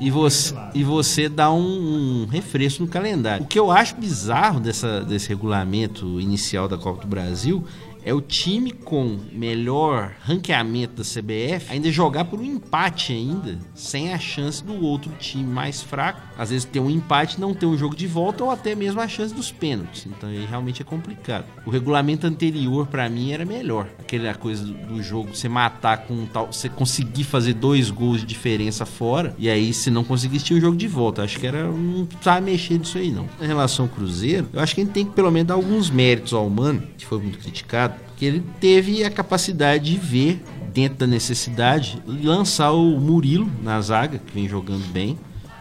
E 0.00 0.10
você, 0.10 0.54
e 0.74 0.84
você 0.84 1.28
dá 1.28 1.50
um, 1.52 2.22
um 2.22 2.26
refresco 2.26 2.82
no 2.82 2.88
calendário. 2.88 3.44
O 3.44 3.48
que 3.48 3.58
eu 3.58 3.70
acho 3.70 3.96
bizarro 3.96 4.60
dessa, 4.60 5.00
desse 5.02 5.28
regulamento 5.28 6.20
inicial 6.20 6.68
da 6.68 6.76
Copa 6.76 7.02
do 7.02 7.08
Brasil 7.08 7.64
é 8.04 8.14
o 8.14 8.20
time 8.20 8.70
com 8.70 9.18
melhor 9.32 10.14
ranqueamento 10.22 10.94
da 10.94 11.02
CBF 11.02 11.70
ainda 11.70 11.90
jogar 11.90 12.24
por 12.24 12.40
um 12.40 12.44
empate 12.44 13.12
ainda, 13.12 13.58
sem 13.74 14.14
a 14.14 14.18
chance 14.18 14.62
do 14.64 14.82
outro 14.82 15.12
time 15.18 15.44
mais 15.44 15.82
fraco. 15.82 16.20
Às 16.38 16.50
vezes 16.50 16.64
ter 16.64 16.78
um 16.78 16.88
empate, 16.88 17.40
não 17.40 17.52
ter 17.52 17.66
um 17.66 17.76
jogo 17.76 17.96
de 17.96 18.06
volta 18.06 18.44
ou 18.44 18.50
até 18.50 18.74
mesmo 18.74 19.00
a 19.00 19.08
chance 19.08 19.34
dos 19.34 19.50
pênaltis. 19.50 20.06
Então 20.06 20.28
aí 20.28 20.46
realmente 20.48 20.80
é 20.80 20.84
complicado. 20.84 21.44
O 21.66 21.70
regulamento 21.70 22.26
anterior 22.26 22.86
para 22.86 23.08
mim 23.08 23.32
era 23.32 23.44
melhor. 23.44 23.88
Aquela 23.98 24.32
coisa 24.34 24.64
do, 24.64 25.02
jogo, 25.02 25.34
você 25.34 25.48
matar 25.48 26.06
com 26.06 26.26
tal, 26.26 26.46
você 26.52 26.68
conseguir 26.68 27.24
fazer 27.24 27.54
dois 27.54 27.90
gols 27.90 28.20
de 28.20 28.26
diferença 28.26 28.86
fora 28.86 29.34
e 29.36 29.50
aí 29.50 29.74
se 29.74 29.90
não 29.90 30.04
conseguisse 30.04 30.44
tinha 30.44 30.58
o 30.58 30.62
jogo 30.62 30.76
de 30.76 30.86
volta. 30.86 31.22
Acho 31.22 31.40
que 31.40 31.46
era 31.46 31.64
não 31.64 32.06
precisava 32.06 32.40
mexer 32.40 32.78
nisso 32.78 32.98
aí 32.98 33.10
não. 33.10 33.28
Em 33.40 33.46
relação 33.46 33.86
ao 33.86 33.90
Cruzeiro, 33.90 34.46
eu 34.52 34.60
acho 34.60 34.74
que 34.74 34.80
a 34.80 34.84
gente 34.84 34.92
tem 34.92 35.04
que 35.04 35.12
pelo 35.12 35.30
menos 35.30 35.48
dar 35.48 35.54
alguns 35.54 35.90
méritos 35.90 36.32
ao 36.32 36.48
Mano, 36.48 36.82
que 36.96 37.04
foi 37.04 37.18
muito 37.18 37.38
criticado, 37.38 37.94
que 38.16 38.24
ele 38.24 38.42
teve 38.60 39.04
a 39.04 39.10
capacidade 39.10 39.92
de 39.92 39.98
ver 39.98 40.42
dentro 40.72 40.98
da 40.98 41.06
necessidade 41.06 42.00
lançar 42.06 42.72
o 42.72 43.00
Murilo 43.00 43.50
na 43.62 43.80
zaga, 43.80 44.18
que 44.18 44.32
vem 44.32 44.48
jogando 44.48 44.86
bem. 44.92 45.18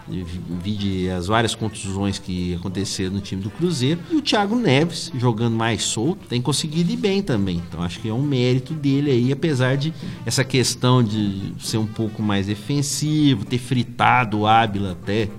Vide 0.10 1.10
as 1.10 1.28
várias 1.28 1.54
contusões 1.54 2.18
que 2.18 2.56
aconteceram 2.56 3.12
no 3.12 3.22
time 3.22 3.42
do 3.42 3.50
Cruzeiro. 3.50 4.00
E 4.10 4.16
o 4.16 4.22
Thiago 4.22 4.56
Neves, 4.56 5.12
jogando 5.18 5.56
mais 5.56 5.84
solto, 5.84 6.28
tem 6.28 6.42
conseguido 6.42 6.92
ir 6.92 6.98
bem 6.98 7.22
também. 7.22 7.62
Então 7.68 7.82
acho 7.82 8.00
que 8.00 8.08
é 8.08 8.14
um 8.14 8.22
mérito 8.22 8.74
dele 8.74 9.12
aí, 9.12 9.32
apesar 9.32 9.76
de 9.76 9.94
essa 10.26 10.44
questão 10.44 11.04
de 11.04 11.54
ser 11.60 11.78
um 11.78 11.88
pouco 11.88 12.22
mais 12.22 12.48
defensivo, 12.48 13.46
ter 13.46 13.58
fritado 13.58 14.40
o 14.40 14.48
Ábila 14.48 14.94
até 14.94 15.30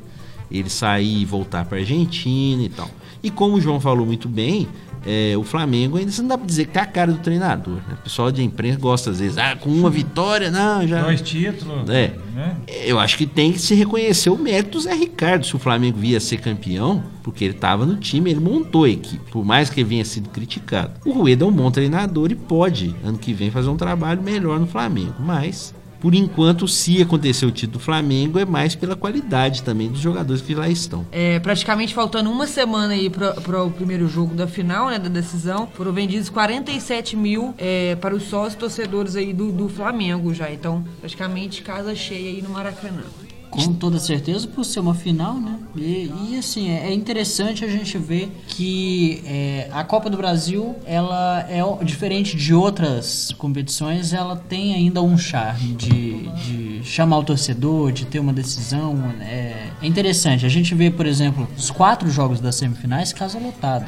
ele 0.50 0.70
sair 0.70 1.22
e 1.22 1.24
voltar 1.24 1.64
para 1.64 1.78
Argentina 1.78 2.62
e 2.62 2.68
tal. 2.68 2.90
E 3.22 3.30
como 3.30 3.56
o 3.56 3.60
João 3.60 3.80
falou 3.80 4.06
muito 4.06 4.28
bem, 4.28 4.68
é, 5.10 5.34
o 5.38 5.42
Flamengo 5.42 5.96
ainda 5.96 6.12
não 6.18 6.28
dá 6.28 6.36
pra 6.36 6.46
dizer 6.46 6.66
que 6.66 6.76
é 6.76 6.82
a 6.82 6.86
cara 6.86 7.10
do 7.10 7.18
treinador. 7.18 7.76
Né? 7.76 7.94
O 7.94 8.02
pessoal 8.02 8.30
de 8.30 8.44
imprensa 8.44 8.78
gosta 8.78 9.08
às 9.08 9.20
vezes, 9.20 9.38
ah, 9.38 9.56
com 9.56 9.70
uma 9.70 9.88
vitória, 9.88 10.50
não, 10.50 10.86
já. 10.86 11.00
Dois 11.00 11.22
títulos. 11.22 11.88
É. 11.88 12.12
Né? 12.34 12.56
Eu 12.84 12.98
acho 12.98 13.16
que 13.16 13.24
tem 13.24 13.50
que 13.50 13.58
se 13.58 13.74
reconhecer 13.74 14.28
o 14.28 14.36
mérito 14.36 14.72
do 14.72 14.80
Zé 14.80 14.92
Ricardo. 14.92 15.46
Se 15.46 15.56
o 15.56 15.58
Flamengo 15.58 15.96
via 15.98 16.20
ser 16.20 16.36
campeão, 16.42 17.02
porque 17.22 17.42
ele 17.42 17.54
estava 17.54 17.86
no 17.86 17.96
time, 17.96 18.32
ele 18.32 18.40
montou 18.40 18.84
a 18.84 18.90
equipe, 18.90 19.30
por 19.30 19.46
mais 19.46 19.70
que 19.70 19.80
ele 19.80 19.88
venha 19.88 20.04
sido 20.04 20.28
criticado. 20.28 20.92
O 21.06 21.12
Rueda 21.12 21.42
é 21.42 21.48
um 21.48 21.52
bom 21.52 21.70
treinador 21.70 22.30
e 22.30 22.34
pode, 22.34 22.94
ano 23.02 23.16
que 23.16 23.32
vem, 23.32 23.50
fazer 23.50 23.70
um 23.70 23.78
trabalho 23.78 24.20
melhor 24.20 24.60
no 24.60 24.66
Flamengo. 24.66 25.14
Mas 25.18 25.74
por 26.00 26.14
enquanto, 26.14 26.66
se 26.68 27.02
acontecer 27.02 27.46
o 27.46 27.50
título 27.50 27.78
do 27.78 27.80
Flamengo, 27.80 28.38
é 28.38 28.44
mais 28.44 28.74
pela 28.74 28.96
qualidade 28.96 29.62
também 29.62 29.88
dos 29.88 30.00
jogadores 30.00 30.42
que 30.42 30.54
lá 30.54 30.68
estão. 30.68 31.06
É, 31.10 31.38
praticamente 31.38 31.94
faltando 31.94 32.30
uma 32.30 32.46
semana 32.46 32.94
aí 32.94 33.10
para 33.10 33.62
o 33.62 33.70
primeiro 33.70 34.08
jogo 34.08 34.34
da 34.34 34.46
final, 34.46 34.88
né, 34.88 34.98
da 34.98 35.08
decisão, 35.08 35.68
foram 35.74 35.92
vendidos 35.92 36.28
47 36.28 37.16
mil 37.16 37.54
é, 37.58 37.96
para 37.96 38.14
os 38.14 38.24
sócios 38.24 38.54
torcedores 38.54 39.16
aí 39.16 39.32
do, 39.32 39.50
do 39.50 39.68
Flamengo 39.68 40.32
já. 40.32 40.50
Então, 40.50 40.84
praticamente 41.00 41.62
casa 41.62 41.94
cheia 41.94 42.30
aí 42.30 42.42
no 42.42 42.50
Maracanã. 42.50 43.02
Com 43.50 43.72
toda 43.72 43.98
certeza, 43.98 44.46
por 44.46 44.64
ser 44.64 44.80
uma 44.80 44.94
final, 44.94 45.34
né? 45.34 45.58
E, 45.76 46.12
e 46.30 46.36
assim, 46.38 46.70
é, 46.70 46.88
é 46.88 46.92
interessante 46.92 47.64
a 47.64 47.68
gente 47.68 47.96
ver 47.98 48.30
que 48.46 49.22
é, 49.24 49.68
a 49.72 49.82
Copa 49.84 50.10
do 50.10 50.16
Brasil, 50.16 50.76
ela 50.84 51.46
é 51.48 51.62
diferente 51.84 52.36
de 52.36 52.54
outras 52.54 53.32
competições, 53.38 54.12
ela 54.12 54.36
tem 54.36 54.74
ainda 54.74 55.02
um 55.02 55.16
charme 55.16 55.74
de, 55.74 56.28
de 56.28 56.84
chamar 56.84 57.18
o 57.18 57.24
torcedor, 57.24 57.92
de 57.92 58.06
ter 58.06 58.18
uma 58.18 58.32
decisão. 58.32 59.12
É, 59.20 59.70
é 59.80 59.86
interessante. 59.86 60.44
A 60.44 60.48
gente 60.48 60.74
vê, 60.74 60.90
por 60.90 61.06
exemplo, 61.06 61.48
os 61.56 61.70
quatro 61.70 62.10
jogos 62.10 62.40
das 62.40 62.56
semifinais, 62.56 63.12
casa 63.12 63.38
lotada. 63.38 63.86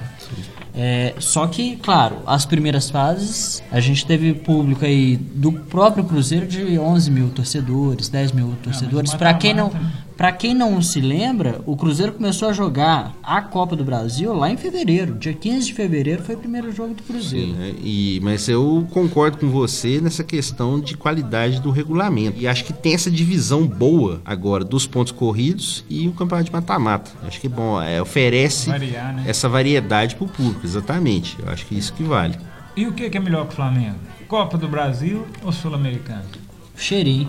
É, 0.75 1.15
só 1.19 1.47
que, 1.47 1.77
claro, 1.77 2.19
as 2.27 2.47
primeiras 2.47 2.91
fases 2.91 3.62
a 3.71 3.81
gente 3.81 4.07
teve 4.07 4.33
público 4.35 4.85
aí 4.85 5.17
do 5.17 5.53
próprio 5.53 6.05
Cruzeiro 6.05 6.47
de 6.47 6.79
11 6.79 7.11
mil 7.11 7.31
torcedores, 7.31 8.09
10 8.09 8.33
mil 8.33 8.55
torcedores. 8.62 9.15
Para 9.15 9.35
quem 9.35 9.53
não, 9.53 9.73
para 10.21 10.33
quem 10.33 10.53
não 10.53 10.83
se 10.83 11.00
lembra, 11.00 11.62
o 11.65 11.75
Cruzeiro 11.75 12.12
começou 12.12 12.50
a 12.50 12.53
jogar 12.53 13.15
a 13.23 13.41
Copa 13.41 13.75
do 13.75 13.83
Brasil 13.83 14.35
lá 14.35 14.50
em 14.50 14.57
fevereiro. 14.59 15.15
Dia 15.15 15.33
15 15.33 15.69
de 15.69 15.73
fevereiro 15.73 16.23
foi 16.23 16.35
o 16.35 16.39
primeiro 16.39 16.71
jogo 16.71 16.93
do 16.93 17.03
Cruzeiro. 17.03 17.53
Sim, 17.53 17.57
é, 17.59 17.75
e, 17.83 18.21
mas 18.23 18.47
eu 18.47 18.87
concordo 18.91 19.39
com 19.39 19.49
você 19.49 19.99
nessa 19.99 20.23
questão 20.23 20.79
de 20.79 20.95
qualidade 20.95 21.59
do 21.62 21.71
regulamento. 21.71 22.39
E 22.39 22.47
acho 22.47 22.67
que 22.67 22.73
tem 22.75 22.93
essa 22.93 23.11
divisão 23.11 23.67
boa 23.67 24.21
agora 24.23 24.62
dos 24.62 24.87
pontos 24.87 25.11
corridos 25.11 25.87
e 25.89 26.07
o 26.07 26.12
campeonato 26.12 26.50
de 26.50 26.53
mata-mata. 26.53 27.11
Acho 27.23 27.41
que 27.41 27.47
é 27.47 27.50
bom, 27.50 27.81
é, 27.81 28.03
oferece 28.03 28.69
Variar, 28.69 29.15
né? 29.15 29.25
essa 29.27 29.49
variedade 29.49 30.17
para 30.17 30.27
o 30.27 30.29
público, 30.29 30.67
exatamente. 30.67 31.39
Eu 31.43 31.49
acho 31.49 31.65
que 31.65 31.75
isso 31.75 31.95
que 31.95 32.03
vale. 32.03 32.37
E 32.77 32.87
o 32.87 32.93
que 32.93 33.09
que 33.09 33.17
é 33.17 33.21
melhor 33.21 33.47
que 33.47 33.55
o 33.55 33.57
Flamengo? 33.57 33.97
Copa 34.29 34.59
do 34.59 34.69
Brasil 34.69 35.27
ou 35.43 35.50
Sul-Americano? 35.50 36.50
Cheirinho. 36.81 37.29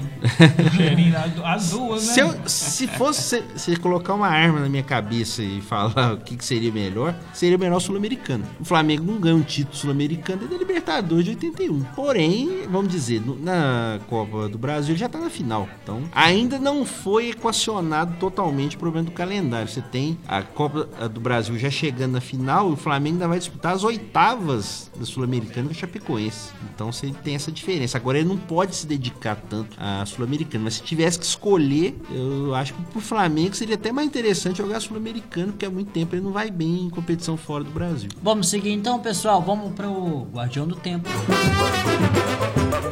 Cheirinho, 0.76 1.16
as 1.46 1.70
duas, 1.72 2.08
né? 2.08 2.14
Se, 2.14 2.20
eu- 2.22 2.36
se 2.46 2.88
fosse 2.88 3.44
você 3.56 3.76
colocar 3.76 4.14
uma 4.14 4.28
arma 4.28 4.60
na 4.60 4.70
minha 4.70 4.84
cabeça 4.84 5.44
e 5.44 5.62
falar 5.62 6.14
o 6.14 6.18
que, 6.18 6.36
que 6.38 6.46
seria 6.46 6.72
melhor, 6.72 7.14
seria 7.34 7.58
melhor 7.58 7.80
sul-americano. 7.80 8.46
O 8.60 8.66
Flamengo 8.66 9.04
não 9.04 9.20
ganha 9.20 9.36
um 9.36 9.42
título 9.42 9.76
sul-americano 9.76 10.40
desde 10.40 10.56
a 10.56 10.60
Libertadores 10.60 11.26
de 11.26 11.32
81. 11.32 11.82
Porém, 11.96 12.64
vamos 12.70 12.92
dizer, 12.92 13.22
na 13.42 14.00
Copa 14.08 14.48
do 14.48 14.58
Brasil 14.58 14.92
ele 14.94 15.00
já 15.00 15.10
tá 15.10 15.20
na 15.20 15.30
final. 15.30 15.68
Então, 15.84 16.04
ainda 16.14 16.58
não 16.58 16.86
foi 16.86 17.30
equacionado 17.32 18.16
totalmente 18.20 18.76
o 18.76 18.80
problema 18.80 19.06
do 19.06 19.12
calendário. 19.12 19.68
Você 19.68 19.82
tem 19.82 20.18
a 20.28 20.42
Copa 20.42 20.86
do 21.10 21.20
Brasil 21.20 21.58
já 21.58 21.70
chegando 21.70 22.14
na 22.14 22.22
final 22.22 22.70
e 22.70 22.74
o 22.74 22.78
Flamengo 22.78 23.16
ainda 23.16 23.28
vai 23.28 23.40
disputar 23.40 23.74
as 23.74 23.84
oitavas 23.84 24.90
da 24.98 25.06
Sul-Americana 25.06 25.68
com 25.68 25.72
a 25.74 25.78
Chapecoense. 25.78 26.52
Então, 26.74 26.92
você 26.92 27.12
tem 27.24 27.36
essa 27.36 27.52
diferença. 27.52 27.98
Agora, 27.98 28.18
ele 28.18 28.28
não 28.30 28.38
pode 28.38 28.76
se 28.76 28.88
dedicar 28.88 29.41
tanto 29.50 29.76
à 29.80 30.06
Sul-Americana, 30.06 30.66
mas 30.66 30.76
se 30.76 30.84
tivesse 30.84 31.20
que 31.20 31.26
escolher, 31.26 32.00
eu 32.12 32.54
acho 32.56 32.74
que 32.74 32.82
pro 32.84 33.02
Flamengo 33.02 33.56
seria 33.56 33.76
até 33.76 33.92
mais 33.92 34.08
interessante 34.08 34.58
jogar 34.58 34.80
Sul-Americano, 34.80 35.52
porque 35.54 35.66
há 35.66 35.70
muito 35.70 35.92
tempo 35.92 36.16
ele 36.16 36.24
não 36.24 36.32
vai 36.32 36.50
bem 36.50 36.86
em 36.86 36.90
competição 36.90 37.38
fora 37.38 37.64
do 37.64 37.72
Brasil. 37.72 38.10
Vamos 38.22 38.50
seguir 38.50 38.72
então, 38.72 39.00
pessoal. 39.00 39.42
Vamos 39.42 39.74
pro 39.74 40.28
Guardião 40.32 40.68
do 40.68 40.76
Tempo. 40.76 41.10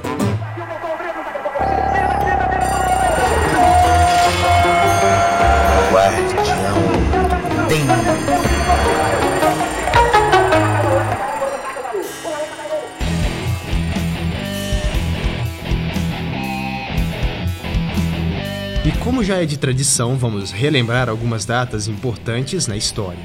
E 0.06 0.09
como 19.20 19.28
já 19.28 19.44
é 19.44 19.46
de 19.46 19.58
tradição, 19.58 20.16
vamos 20.16 20.50
relembrar 20.50 21.10
algumas 21.10 21.44
datas 21.44 21.90
importantes 21.90 22.68
na 22.68 22.78
história. 22.78 23.20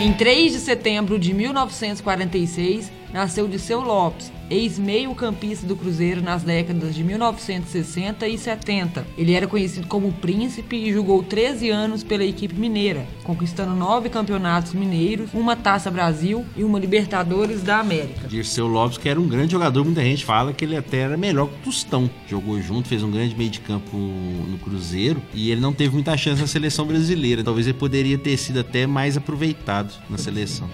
Em 0.00 0.12
3 0.14 0.52
de 0.52 0.58
setembro 0.58 1.16
de 1.16 1.32
1946, 1.32 2.90
nasceu 3.12 3.48
Disseu 3.48 3.80
Lopes, 3.80 4.30
ex-meio-campista 4.50 5.66
do 5.66 5.76
Cruzeiro 5.76 6.22
nas 6.22 6.42
décadas 6.42 6.94
de 6.94 7.04
1960 7.04 8.26
e 8.26 8.38
70. 8.38 9.06
Ele 9.16 9.34
era 9.34 9.46
conhecido 9.46 9.86
como 9.86 10.12
Príncipe 10.12 10.76
e 10.76 10.92
jogou 10.92 11.22
13 11.22 11.70
anos 11.70 12.02
pela 12.02 12.24
equipe 12.24 12.54
mineira, 12.54 13.06
conquistando 13.24 13.74
nove 13.74 14.08
campeonatos 14.08 14.72
mineiros, 14.72 15.30
uma 15.32 15.54
Taça 15.54 15.90
Brasil 15.90 16.44
e 16.56 16.64
uma 16.64 16.78
Libertadores 16.78 17.62
da 17.62 17.78
América. 17.78 18.28
Dirceu 18.28 18.66
Lopes, 18.66 18.98
que 18.98 19.08
era 19.08 19.20
um 19.20 19.28
grande 19.28 19.52
jogador, 19.52 19.84
muita 19.84 20.02
gente 20.02 20.24
fala 20.24 20.52
que 20.52 20.64
ele 20.64 20.76
até 20.76 20.98
era 20.98 21.16
melhor 21.16 21.48
que 21.48 21.54
o 21.54 21.58
Tostão. 21.64 22.10
Jogou 22.26 22.60
junto, 22.60 22.88
fez 22.88 23.02
um 23.02 23.10
grande 23.10 23.34
meio 23.36 23.50
de 23.50 23.60
campo 23.60 23.96
no 23.96 24.58
Cruzeiro 24.58 25.22
e 25.34 25.50
ele 25.50 25.60
não 25.60 25.72
teve 25.72 25.94
muita 25.94 26.16
chance 26.16 26.40
na 26.40 26.46
seleção 26.46 26.86
brasileira. 26.86 27.44
Talvez 27.44 27.66
ele 27.66 27.78
poderia 27.78 28.18
ter 28.18 28.36
sido 28.36 28.60
até 28.60 28.86
mais 28.86 29.16
aproveitado 29.16 29.92
na 30.08 30.18
seleção. 30.18 30.68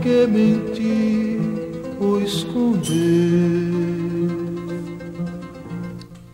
Que 0.00 0.26
mentir 0.26 1.38
ou 2.00 2.20
esconder. 2.22 3.60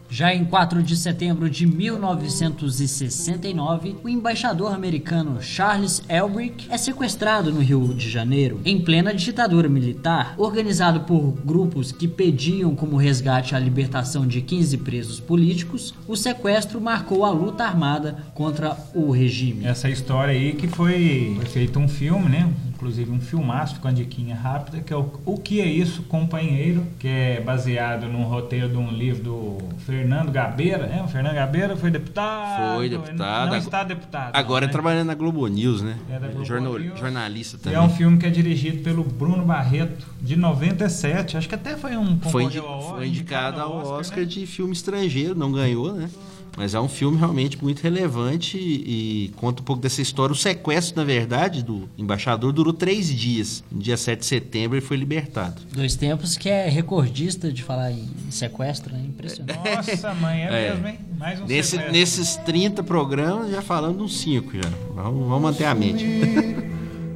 Já 0.09 0.33
em 0.35 0.45
4 0.47 0.83
de 0.83 0.97
setembro 0.97 1.51
de 1.51 1.67
1969, 1.67 3.97
o 4.03 4.09
embaixador 4.09 4.73
americano 4.73 5.43
Charles 5.43 6.03
Elbrick 6.09 6.67
é 6.71 6.79
sequestrado 6.79 7.53
no 7.53 7.61
Rio 7.61 7.93
de 7.93 8.09
Janeiro, 8.09 8.59
em 8.65 8.81
plena 8.81 9.13
ditadura 9.13 9.69
militar, 9.69 10.35
organizado 10.39 11.01
por 11.01 11.33
grupos 11.45 11.93
que 11.93 12.09
pediam 12.09 12.75
como 12.75 12.97
resgate 12.97 13.55
a 13.55 13.59
libertação 13.59 14.27
de 14.27 14.41
15 14.41 14.79
presos 14.79 15.21
políticos. 15.21 15.93
O 16.09 16.17
sequestro 16.17 16.81
marcou 16.81 17.23
a 17.23 17.31
luta 17.31 17.65
armada 17.65 18.17
contra 18.33 18.75
o 18.95 19.11
regime. 19.11 19.67
Essa 19.67 19.91
história 19.91 20.33
aí 20.33 20.55
que 20.55 20.67
foi, 20.67 21.35
foi 21.37 21.45
feito 21.45 21.79
um 21.79 21.87
filme, 21.87 22.31
né? 22.31 22.51
Inclusive 22.77 23.11
um 23.11 23.21
filmaço 23.21 23.81
com 23.81 23.89
a 23.89 23.91
diquinha 23.91 24.37
rápida, 24.37 24.81
que 24.81 24.93
é 24.93 24.97
o, 24.97 25.11
o 25.25 25.39
que 25.39 25.63
é 25.63 25.67
isso, 25.67 26.03
companheiro, 26.03 26.87
que 26.99 27.09
é 27.09 27.41
baseado 27.41 28.07
num 28.07 28.25
roteiro 28.25 28.69
de 28.69 28.77
um 28.77 28.91
livro 28.91 29.23
do 29.25 29.59
Fernando 29.87 30.31
Gabeira, 30.31 30.85
é, 30.85 31.03
o 31.03 31.09
Fernando 31.09 31.35
Gabeira 31.35 31.75
foi 31.75 31.91
deputado. 31.91 32.77
Foi 32.77 32.89
deputado. 32.91 33.49
Não 33.51 33.57
está 33.57 33.83
deputado. 33.83 34.37
Agora 34.37 34.65
é 34.65 34.69
né? 34.69 34.73
trabalhando 34.73 35.07
na 35.07 35.15
Globo 35.15 35.47
News, 35.47 35.81
né? 35.81 35.97
É 36.11 36.19
da 36.19 36.29
Globo 36.29 36.45
Jornal- 36.45 36.79
News. 36.79 36.99
jornalista 36.99 37.57
também. 37.57 37.79
é 37.79 37.81
um 37.81 37.89
filme 37.89 38.19
que 38.19 38.27
é 38.27 38.31
dirigido 38.31 38.83
pelo 38.83 39.03
Bruno 39.03 39.45
Barreto, 39.47 40.07
de 40.21 40.37
97. 40.37 41.39
Acho 41.39 41.49
que 41.49 41.55
até 41.55 41.77
foi 41.79 41.97
um 41.97 42.19
Foi, 42.21 42.45
indi- 42.45 42.61
Oscar, 42.61 42.95
foi 42.97 43.09
indicado 43.09 43.61
ao 43.61 43.75
Oscar, 43.99 44.19
né? 44.21 44.25
de 44.27 44.47
filme 44.47 44.75
estrangeiro, 44.75 45.35
não 45.35 45.51
ganhou, 45.51 45.95
né? 45.95 46.11
Mas 46.57 46.75
é 46.75 46.81
um 46.81 46.89
filme 46.89 47.19
realmente 47.19 47.63
muito 47.63 47.81
relevante 47.83 48.57
e, 48.57 49.27
e 49.27 49.29
conta 49.37 49.61
um 49.61 49.65
pouco 49.65 49.83
dessa 49.83 50.01
história. 50.01 50.33
O 50.33 50.37
sequestro, 50.37 50.97
na 50.97 51.05
verdade, 51.05 51.63
do 51.63 51.87
embaixador 51.99 52.53
durou 52.53 52.73
três 52.73 53.09
dias. 53.15 53.63
No 53.71 53.81
dia 53.83 53.97
7 53.97 54.21
de 54.21 54.27
setembro 54.27 54.79
ele 54.79 54.85
foi 54.87 54.97
libertado. 54.97 55.61
Dois 55.73 55.95
tempos 55.97 56.37
que 56.39 56.49
é 56.49 56.67
recordista 56.69 57.53
de 57.53 57.63
falar 57.63 57.93
em 57.93 58.09
sequestro, 58.31 58.93
né? 58.95 59.05
Impressionante. 59.07 59.59
Nossa, 59.93 60.15
mãe, 60.15 60.45
é, 60.45 60.47
É. 60.69 60.71
mesmo, 60.73 60.89
hein? 60.89 60.99
Mais 61.19 61.41
um 61.41 61.47
Nesse- 61.47 61.71
sequestro. 61.73 61.93
nesses 61.93 62.37
30 62.37 62.83
programas, 62.83 63.51
já 63.51 63.61
falando 63.61 64.03
uns 64.03 64.17
5 64.19 64.53
já. 64.57 64.71
Vamos, 64.95 65.29
vamos 65.29 65.43
manter 65.43 65.65
a 65.67 65.75
mente. 65.75 66.05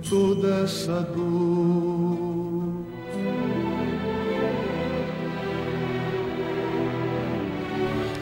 toda 0.09 0.64
essa 0.64 1.00
dor. 1.02 1.89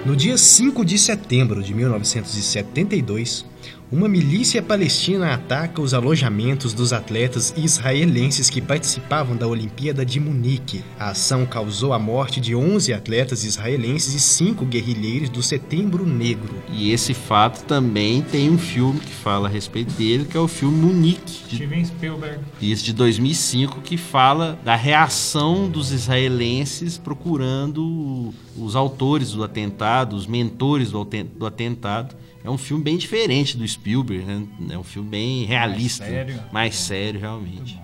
No 0.09 0.17
dia 0.17 0.39
5 0.39 0.87
de 0.87 0.99
setembro 0.99 1.63
de 1.63 1.75
1972, 1.75 3.45
uma 3.91 4.07
milícia 4.07 4.63
palestina 4.63 5.33
ataca 5.33 5.81
os 5.81 5.95
alojamentos 5.95 6.75
dos 6.75 6.93
atletas 6.93 7.55
israelenses 7.57 8.51
que 8.51 8.61
participavam 8.61 9.35
da 9.35 9.47
Olimpíada 9.47 10.05
de 10.05 10.21
Munique. 10.21 10.85
A 10.99 11.11
ação 11.11 11.47
causou 11.47 11.95
a 11.95 11.99
morte 11.99 12.39
de 12.39 12.55
11 12.55 12.93
atletas 12.93 13.45
israelenses 13.45 14.13
e 14.15 14.21
5 14.21 14.67
guerrilheiros 14.67 15.31
do 15.31 15.43
Setembro 15.43 16.05
Negro. 16.05 16.55
E 16.71 16.93
esse 16.93 17.15
fato 17.15 17.65
também 17.65 18.21
tem 18.21 18.51
um 18.51 18.59
filme 18.59 19.01
que 19.01 19.13
fala 19.13 19.49
a 19.49 19.51
respeito 19.51 19.93
dele, 19.95 20.27
que 20.27 20.37
é 20.37 20.41
o 20.41 20.47
filme 20.49 20.77
Munique, 20.85 21.49
de 21.49 21.57
Steven 21.57 21.85
Spielberg. 21.87 22.41
Isso 22.61 22.85
de 22.85 22.93
2005 22.93 23.81
que 23.81 23.97
fala 23.97 24.59
da 24.63 24.77
reação 24.77 25.67
dos 25.67 25.93
israelenses 25.93 26.99
procurando 26.99 28.35
os 28.55 28.77
autores 28.77 29.33
do 29.33 29.43
atentado, 29.43 30.15
os 30.15 30.27
mentores 30.27 30.91
do 30.91 31.01
aten- 31.01 31.27
do 31.39 31.47
atentado. 31.47 32.15
É 32.45 32.49
um 32.51 32.59
filme 32.59 32.83
bem 32.85 32.97
diferente 32.97 33.57
do 33.57 33.67
Spielberg, 33.67 34.25
né? 34.25 34.43
É 34.71 34.79
um 34.79 34.85
filme 34.85 35.09
bem 35.09 35.45
realista, 35.45 36.05
Mais 36.05 36.15
sério. 36.15 36.41
mais 36.53 36.75
sério 36.77 37.21
realmente. 37.21 37.79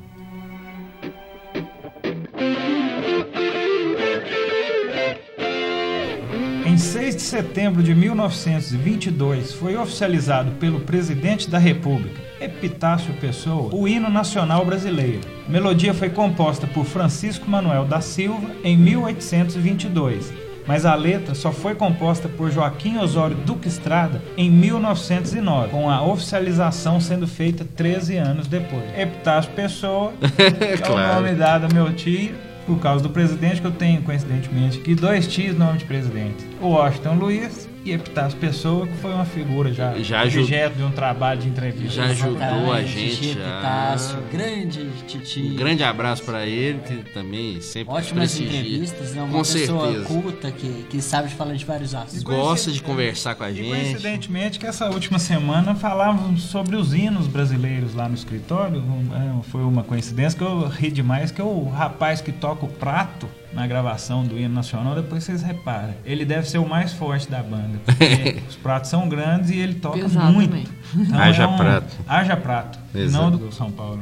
Em 6.66 6.76
6 6.78 7.16
de 7.16 7.22
setembro 7.22 7.82
de 7.82 7.94
1922, 7.94 9.52
foi 9.52 9.76
oficializado 9.76 10.52
pelo 10.52 10.80
presidente 10.80 11.48
da 11.48 11.58
República, 11.58 12.20
Epitácio 12.40 13.12
Pessoa, 13.14 13.72
o 13.74 13.86
hino 13.86 14.10
nacional 14.10 14.64
brasileiro. 14.64 15.20
A 15.46 15.50
melodia 15.50 15.92
foi 15.94 16.08
composta 16.10 16.66
por 16.66 16.84
Francisco 16.84 17.48
Manuel 17.48 17.84
da 17.84 18.00
Silva 18.00 18.50
em 18.64 18.76
1822, 18.76 20.32
mas 20.66 20.86
a 20.86 20.94
letra 20.94 21.34
só 21.34 21.52
foi 21.52 21.74
composta 21.74 22.28
por 22.28 22.50
Joaquim 22.50 22.98
Osório 22.98 23.36
Duque 23.36 23.68
Estrada 23.68 24.22
em 24.36 24.50
1909, 24.50 25.68
com 25.68 25.90
a 25.90 26.02
oficialização 26.02 27.00
sendo 27.00 27.26
feita 27.26 27.64
13 27.76 28.16
anos 28.16 28.46
depois. 28.46 28.84
Epitácio 28.96 29.50
Pessoa, 29.52 30.12
é 30.38 30.90
o 30.90 31.14
nome 31.14 31.34
dado 31.34 31.64
ao 31.64 31.72
meu 31.72 31.92
tio, 31.94 32.34
por 32.66 32.78
causa 32.78 33.02
do 33.02 33.10
presidente, 33.10 33.60
que 33.60 33.66
eu 33.66 33.72
tenho, 33.72 34.02
coincidentemente, 34.02 34.78
aqui 34.78 34.94
dois 34.94 35.26
tios 35.26 35.56
nome 35.56 35.78
de 35.78 35.84
presidente. 35.84 36.46
O 36.60 36.68
Washington 36.68 37.14
Luiz 37.14 37.68
e 37.84 37.92
Epitácio 37.92 38.38
Pessoa, 38.38 38.86
que 38.86 38.96
foi 38.96 39.12
uma 39.12 39.24
figura 39.24 39.72
já, 39.72 39.94
Já 39.98 40.24
objeto 40.24 40.76
de 40.76 40.82
um 40.82 40.90
trabalho 40.90 41.40
de 41.40 41.48
entrevista. 41.48 41.94
Já 41.94 42.04
ajudou 42.06 42.72
a 42.72 42.82
gente, 42.82 43.16
Titi 43.16 43.32
já. 43.34 43.40
Epitácio, 43.40 44.18
grande 44.32 44.88
Titi. 45.06 45.40
Um 45.42 45.56
grande 45.56 45.82
abraço 45.84 46.22
para 46.24 46.46
ele, 46.46 46.78
que 46.80 46.96
também 47.12 47.60
sempre 47.60 47.92
Ótimas 47.94 48.32
prestigia. 48.32 48.60
entrevistas, 48.60 49.14
né? 49.14 49.22
Uma 49.22 49.32
Com 49.32 49.38
pessoa 49.38 49.86
certeza. 49.86 50.04
culta 50.06 50.50
que, 50.50 50.86
que 50.88 51.02
sabe 51.02 51.28
falar 51.30 51.54
de 51.54 51.64
vários 51.64 51.94
assuntos. 51.94 52.22
Gosta 52.22 52.70
de 52.72 52.82
conversar 52.82 53.34
com 53.34 53.44
a 53.44 53.50
E 53.50 53.54
gente. 53.56 53.68
coincidentemente 53.68 54.58
que 54.58 54.66
essa 54.66 54.88
última 54.90 55.18
semana 55.18 55.74
falávamos 55.74 56.42
sobre 56.44 56.76
os 56.76 56.94
hinos 56.94 57.26
brasileiros 57.26 57.94
lá 57.94 58.08
no 58.08 58.14
escritório. 58.14 58.82
É, 59.12 59.42
Foi 59.50 59.62
uma 59.62 59.82
coincidência 59.84 60.38
que 60.38 60.44
eu 60.44 60.66
ri 60.68 60.90
demais, 60.90 61.30
que 61.30 61.42
o 61.42 61.68
rapaz 61.68 62.20
que 62.20 62.32
toca 62.32 62.64
o 62.64 62.68
prato 62.68 63.28
na 63.54 63.66
gravação 63.66 64.24
do 64.24 64.38
hino 64.38 64.52
nacional, 64.54 64.94
depois 64.94 65.22
vocês 65.24 65.42
reparam, 65.42 65.94
ele 66.04 66.24
deve 66.24 66.48
ser 66.48 66.58
o 66.58 66.68
mais 66.68 66.92
forte 66.92 67.30
da 67.30 67.42
banda. 67.42 67.78
Porque 67.86 68.42
os 68.48 68.56
pratos 68.56 68.90
são 68.90 69.08
grandes 69.08 69.50
e 69.50 69.58
ele 69.58 69.74
toca 69.74 69.98
Pesado 69.98 70.32
muito. 70.32 70.50
também. 70.50 70.66
Então 70.96 71.18
Haja 71.18 71.42
é 71.44 71.46
um- 71.46 71.56
prato. 71.56 71.96
Haja 72.08 72.36
prato. 72.36 72.78
Exato. 72.94 73.22
Não 73.24 73.30
do 73.38 73.52
São 73.52 73.70
Paulo. 73.70 74.00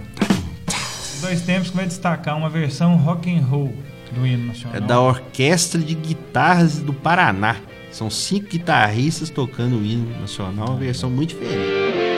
Dois 1.20 1.42
tempos 1.42 1.70
que 1.70 1.76
vai 1.76 1.86
destacar 1.86 2.36
uma 2.36 2.48
versão 2.48 2.96
rock 2.96 3.32
and 3.32 3.42
roll 3.44 3.72
do 4.12 4.26
hino 4.26 4.46
nacional. 4.48 4.76
É 4.76 4.80
da 4.80 5.00
Orquestra 5.00 5.80
de 5.80 5.94
Guitarras 5.94 6.78
do 6.80 6.92
Paraná. 6.92 7.56
São 7.92 8.08
cinco 8.10 8.48
guitarristas 8.48 9.28
tocando 9.30 9.76
o 9.78 9.84
hino 9.84 10.18
nacional, 10.20 10.68
uma 10.70 10.76
versão 10.78 11.10
muito 11.10 11.30
diferente. 11.38 12.11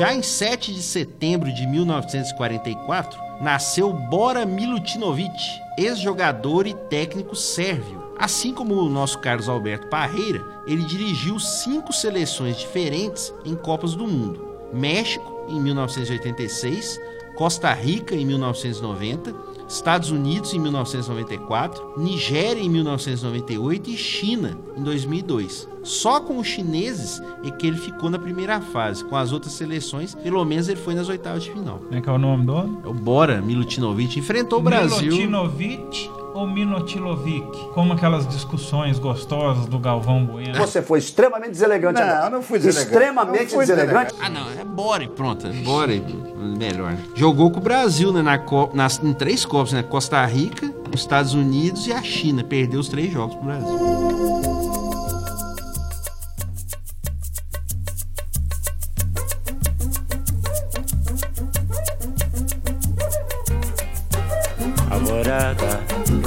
Já 0.00 0.14
em 0.14 0.22
7 0.22 0.72
de 0.72 0.82
setembro 0.82 1.52
de 1.52 1.66
1944, 1.66 3.20
nasceu 3.38 3.92
Bora 3.92 4.46
Milutinovic, 4.46 5.38
ex-jogador 5.76 6.66
e 6.66 6.72
técnico 6.72 7.36
sérvio. 7.36 8.14
Assim 8.18 8.54
como 8.54 8.76
o 8.76 8.88
nosso 8.88 9.18
Carlos 9.18 9.46
Alberto 9.46 9.88
Parreira, 9.88 10.42
ele 10.66 10.84
dirigiu 10.84 11.38
cinco 11.38 11.92
seleções 11.92 12.56
diferentes 12.56 13.30
em 13.44 13.54
Copas 13.54 13.94
do 13.94 14.06
Mundo: 14.06 14.42
México 14.72 15.44
em 15.50 15.60
1986, 15.60 16.98
Costa 17.36 17.70
Rica 17.74 18.14
em 18.14 18.24
1990, 18.24 19.34
Estados 19.70 20.10
Unidos 20.10 20.52
em 20.52 20.58
1994, 20.58 21.94
Nigéria 21.96 22.60
em 22.60 22.68
1998 22.68 23.90
e 23.90 23.96
China 23.96 24.58
em 24.76 24.82
2002. 24.82 25.68
Só 25.84 26.20
com 26.20 26.38
os 26.38 26.48
chineses 26.48 27.22
é 27.44 27.50
que 27.52 27.68
ele 27.68 27.78
ficou 27.78 28.10
na 28.10 28.18
primeira 28.18 28.60
fase. 28.60 29.04
Com 29.04 29.14
as 29.14 29.32
outras 29.32 29.52
seleções, 29.52 30.12
pelo 30.14 30.44
menos 30.44 30.68
ele 30.68 30.80
foi 30.80 30.94
nas 30.94 31.08
oitavas 31.08 31.44
de 31.44 31.52
final. 31.52 31.78
Como 31.78 31.94
é 31.94 32.00
que 32.00 32.08
é 32.08 32.12
o 32.12 32.18
nome 32.18 32.44
do 32.44 32.52
homem? 32.52 32.78
É 32.84 32.88
o 32.88 32.92
Bora 32.92 33.40
Milutinovic 33.40 34.18
enfrentou 34.18 34.58
o 34.58 34.62
Brasil. 34.62 35.02
Milutinovic 35.02 36.10
ou 36.34 36.46
Minotilovic? 36.46 37.70
Como 37.74 37.92
aquelas 37.92 38.26
discussões 38.26 38.98
gostosas 38.98 39.66
do 39.66 39.78
Galvão 39.78 40.24
Bueno. 40.24 40.54
Você 40.56 40.82
foi 40.82 40.98
extremamente 40.98 41.52
deselegante. 41.52 42.00
Não, 42.00 42.08
agora. 42.08 42.26
eu 42.26 42.30
não 42.30 42.42
fui 42.42 42.58
deselegante. 42.58 42.92
Extremamente 42.92 43.50
fui 43.54 43.66
deselegante. 43.66 44.14
Ah, 44.20 44.28
não, 44.28 44.50
é 44.50 44.64
Bora 44.64 45.04
e 45.04 45.08
pronto. 45.08 45.46
É 45.46 45.52
Bora 45.52 45.92
e 45.92 46.00
melhor. 46.00 46.96
Jogou 47.14 47.50
com 47.50 47.58
o 47.58 47.62
Brasil, 47.62 48.12
né? 48.12 48.22
Na 48.22 48.38
Copa, 48.38 48.76
nas, 48.76 49.02
em 49.02 49.12
três 49.12 49.44
Copas, 49.44 49.72
né? 49.72 49.82
Costa 49.82 50.24
Rica, 50.24 50.72
os 50.92 51.00
Estados 51.00 51.34
Unidos 51.34 51.86
e 51.86 51.92
a 51.92 52.02
China. 52.02 52.44
Perdeu 52.44 52.80
os 52.80 52.88
três 52.88 53.12
jogos 53.12 53.34
pro 53.36 53.44
Brasil. 53.44 54.29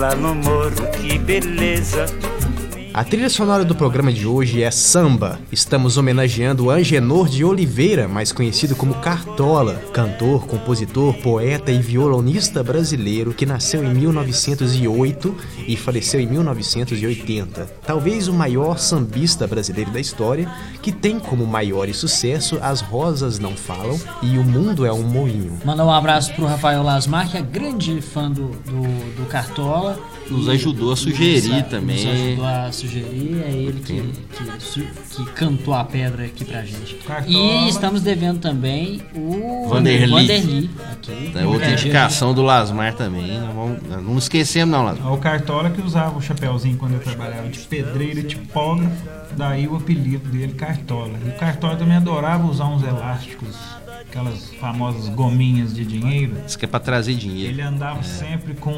Lá 0.04 0.14
no 0.16 0.36
morro, 0.36 0.86
que 0.92 1.18
beleza. 1.18 2.06
A 2.94 3.04
trilha 3.04 3.28
sonora 3.28 3.66
do 3.66 3.74
programa 3.74 4.14
de 4.14 4.28
hoje 4.28 4.62
é 4.62 4.70
Samba. 4.70 5.40
Estamos 5.52 5.98
homenageando 5.98 6.70
Angenor 6.70 7.28
de 7.28 7.44
Oliveira, 7.44 8.08
mais 8.08 8.32
conhecido 8.32 8.76
como 8.76 8.94
Cartola, 8.94 9.82
cantor, 9.92 10.46
compositor, 10.46 11.12
poeta 11.16 11.72
e 11.72 11.82
violonista 11.82 12.62
brasileiro 12.62 13.34
que 13.34 13.48
nasceu 13.48 13.84
em 13.84 13.92
1908 13.96 15.36
e 15.68 15.76
faleceu 15.76 16.20
em 16.20 16.28
1980. 16.28 17.66
Talvez 17.84 18.28
o 18.28 18.34
maior 18.34 18.78
sambista 18.78 19.48
brasileiro 19.48 19.90
da 19.90 20.00
história, 20.00 20.48
que 20.80 20.92
tem 20.92 21.18
como 21.18 21.48
maior 21.48 21.92
sucesso 21.96 22.60
As 22.62 22.82
Rosas 22.82 23.40
Não 23.40 23.58
Falam 23.58 24.00
e 24.22 24.38
O 24.38 24.44
Mundo 24.44 24.86
é 24.86 24.94
um 24.94 25.02
Moinho. 25.02 25.58
Mandar 25.66 25.86
um 25.86 25.92
abraço 25.92 26.32
pro 26.36 26.46
Rafael 26.46 26.84
Lasmar, 26.84 27.28
que 27.32 27.38
é 27.38 27.42
grande 27.42 28.00
fã 28.02 28.30
do, 28.30 28.50
do, 28.50 29.16
do 29.16 29.26
Cartola. 29.28 29.98
Nos 30.30 30.46
E 30.46 30.52
ajudou 30.52 30.94
a 30.94 30.96
sugerir 30.96 31.50
nos 31.50 31.68
também. 31.68 32.06
Nos 32.06 32.22
ajudou 32.22 32.46
a 32.46 32.72
sugerir, 32.84 33.42
é 33.46 33.52
ele 33.52 33.80
que, 33.80 34.02
que, 34.02 34.82
que 35.16 35.32
cantou 35.32 35.74
a 35.74 35.86
pedra 35.86 36.26
aqui 36.26 36.44
pra 36.44 36.64
gente. 36.64 36.96
Cartola. 36.96 37.38
E 37.38 37.70
estamos 37.70 38.02
devendo 38.02 38.40
também 38.40 39.02
o 39.16 39.68
Vanderly. 39.70 40.12
Vanderly 40.12 40.70
aqui. 40.92 41.32
É 41.36 41.46
outra 41.46 41.72
indicação 41.72 42.34
do 42.34 42.42
Lasmar 42.42 42.94
também. 42.94 43.40
Não, 43.40 43.54
vamos, 43.54 44.04
não 44.04 44.18
esquecemos, 44.18 44.72
não, 44.72 44.84
Lasmar. 44.84 45.14
O 45.14 45.18
Cartola 45.18 45.70
que 45.70 45.82
usava 45.82 46.18
o 46.18 46.22
chapéuzinho 46.22 46.78
quando 46.78 46.94
eu 46.94 47.00
trabalhava 47.00 47.48
de 47.48 47.60
pedreiro 47.60 48.20
e 48.20 48.24
tipógrafo, 48.24 48.92
daí 49.38 49.68
o 49.68 49.76
apelido 49.76 50.30
dele 50.30 50.54
Cartola. 50.54 51.14
E 51.26 51.30
o 51.30 51.34
Cartola 51.34 51.76
também 51.76 51.96
adorava 51.96 52.46
usar 52.46 52.66
uns 52.66 52.84
elásticos, 52.84 53.56
aquelas 54.02 54.52
famosas 54.60 55.08
gominhas 55.10 55.74
de 55.74 55.86
dinheiro. 55.86 56.36
Isso 56.46 56.58
que 56.58 56.66
é 56.66 56.68
pra 56.68 56.80
trazer 56.80 57.16
dinheiro. 57.16 57.54
Ele 57.54 57.62
andava 57.62 58.04
sempre 58.04 58.54
com 58.54 58.74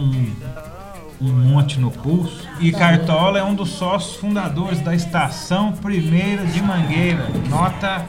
um, 1.21 1.31
monte 1.31 1.79
no 1.79 1.91
pulso. 1.91 2.47
E 2.59 2.71
Cartola 2.71 3.39
é 3.39 3.43
um 3.43 3.53
dos 3.53 3.69
sócios 3.69 4.15
fundadores 4.15 4.79
da 4.81 4.93
Estação 4.95 5.71
Primeira 5.71 6.45
de 6.45 6.61
Mangueira. 6.61 7.27
Nota 7.49 8.05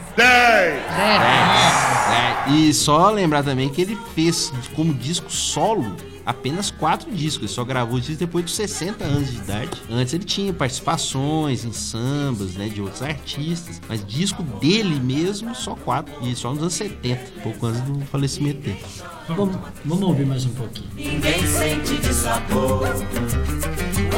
É, 2.47 2.51
e 2.51 2.73
só 2.73 3.09
lembrar 3.09 3.43
também 3.43 3.69
que 3.69 3.81
ele 3.81 3.97
fez 4.15 4.51
como 4.75 4.93
disco 4.93 5.31
solo 5.31 5.95
apenas 6.27 6.69
quatro 6.69 7.09
discos. 7.09 7.43
Ele 7.43 7.47
só 7.47 7.63
gravou 7.63 7.97
discos 7.97 8.17
depois 8.17 8.43
dos 8.43 8.55
60 8.55 9.03
anos 9.03 9.31
de 9.31 9.37
idade. 9.37 9.81
Antes 9.89 10.13
ele 10.13 10.25
tinha 10.25 10.51
participações 10.51 11.63
em 11.63 11.71
sambas, 11.71 12.55
né, 12.55 12.67
de 12.67 12.81
outros 12.81 13.01
artistas. 13.01 13.81
Mas 13.87 14.05
disco 14.05 14.43
dele 14.43 14.99
mesmo, 14.99 15.55
só 15.55 15.73
quatro. 15.73 16.13
E 16.21 16.35
só 16.35 16.51
nos 16.51 16.59
anos 16.59 16.73
70, 16.73 17.41
pouco 17.41 17.65
antes 17.65 17.81
do 17.81 17.99
falecimento 18.07 18.59
dele. 18.59 18.83
Vamos, 19.29 19.57
vamos 19.85 20.03
ouvir 20.03 20.25
mais 20.25 20.45
um 20.45 20.53
pouquinho. 20.53 20.89
Ninguém 20.95 21.47
sente 21.47 21.97
de 21.97 22.13
sabor. 22.13 22.87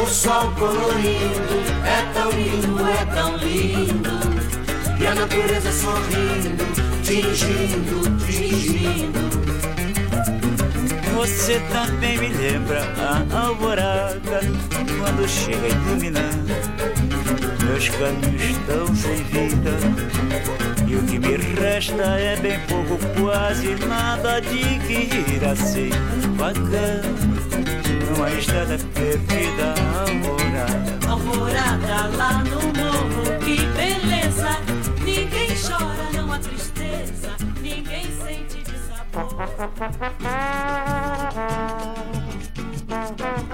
O 0.02 0.08
sol 0.08 0.52
colorido 0.54 1.60
é 1.86 2.14
tão 2.14 2.32
lindo, 2.32 2.88
é 2.88 3.06
tão 3.06 3.38
lindo. 3.38 4.10
E 5.00 5.08
a 5.08 5.16
natureza 5.16 5.72
sorrindo, 5.72 6.66
tingindo, 7.04 8.18
tingindo. 8.26 9.49
Você 11.20 11.60
também 11.74 12.18
me 12.18 12.30
lembra 12.30 12.80
a 12.98 13.48
alvorada 13.48 14.40
quando 14.98 15.28
chega 15.28 15.68
iluminando. 15.68 16.54
Meus 17.62 17.90
caminhos 17.90 18.42
estão 18.42 18.96
sem 18.96 19.22
vida 19.26 19.72
e 20.88 20.96
o 20.96 21.04
que 21.04 21.20
me 21.20 21.36
resta 21.60 22.04
é 22.04 22.38
bem 22.38 22.58
pouco, 22.62 22.98
quase 23.20 23.76
nada 23.86 24.40
de 24.40 24.80
que 24.88 25.34
ir 25.34 25.44
assim 25.44 25.90
bacana. 26.38 27.04
Uma 28.16 28.32
estrada 28.32 28.78
perdida, 28.94 29.76
alvorada. 30.00 31.06
Alvorada 31.06 32.16
lá 32.16 32.44
no 32.46 32.62
morro, 32.62 33.40
que 33.44 33.58
beleza. 33.76 33.99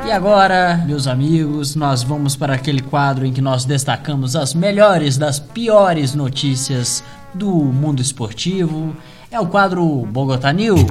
E 0.05 0.11
agora, 0.11 0.83
meus 0.85 1.07
amigos, 1.07 1.75
nós 1.75 2.03
vamos 2.03 2.35
para 2.35 2.53
aquele 2.53 2.81
quadro 2.81 3.25
em 3.25 3.33
que 3.33 3.41
nós 3.41 3.65
destacamos 3.65 4.35
as 4.35 4.53
melhores 4.53 5.17
das 5.17 5.39
piores 5.39 6.13
notícias 6.13 7.03
do 7.33 7.49
mundo 7.49 8.01
esportivo. 8.01 8.95
É 9.31 9.39
o 9.39 9.47
quadro 9.47 10.05
Bogotá 10.05 10.53
News. 10.53 10.83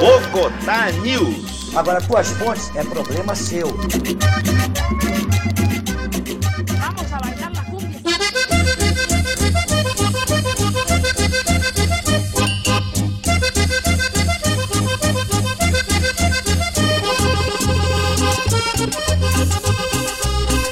Bogotá 0.00 0.90
News. 1.02 1.74
Agora, 1.74 2.00
tuas 2.00 2.30
fontes 2.30 2.70
é 2.74 2.84
problema 2.84 3.34
seu. 3.34 3.68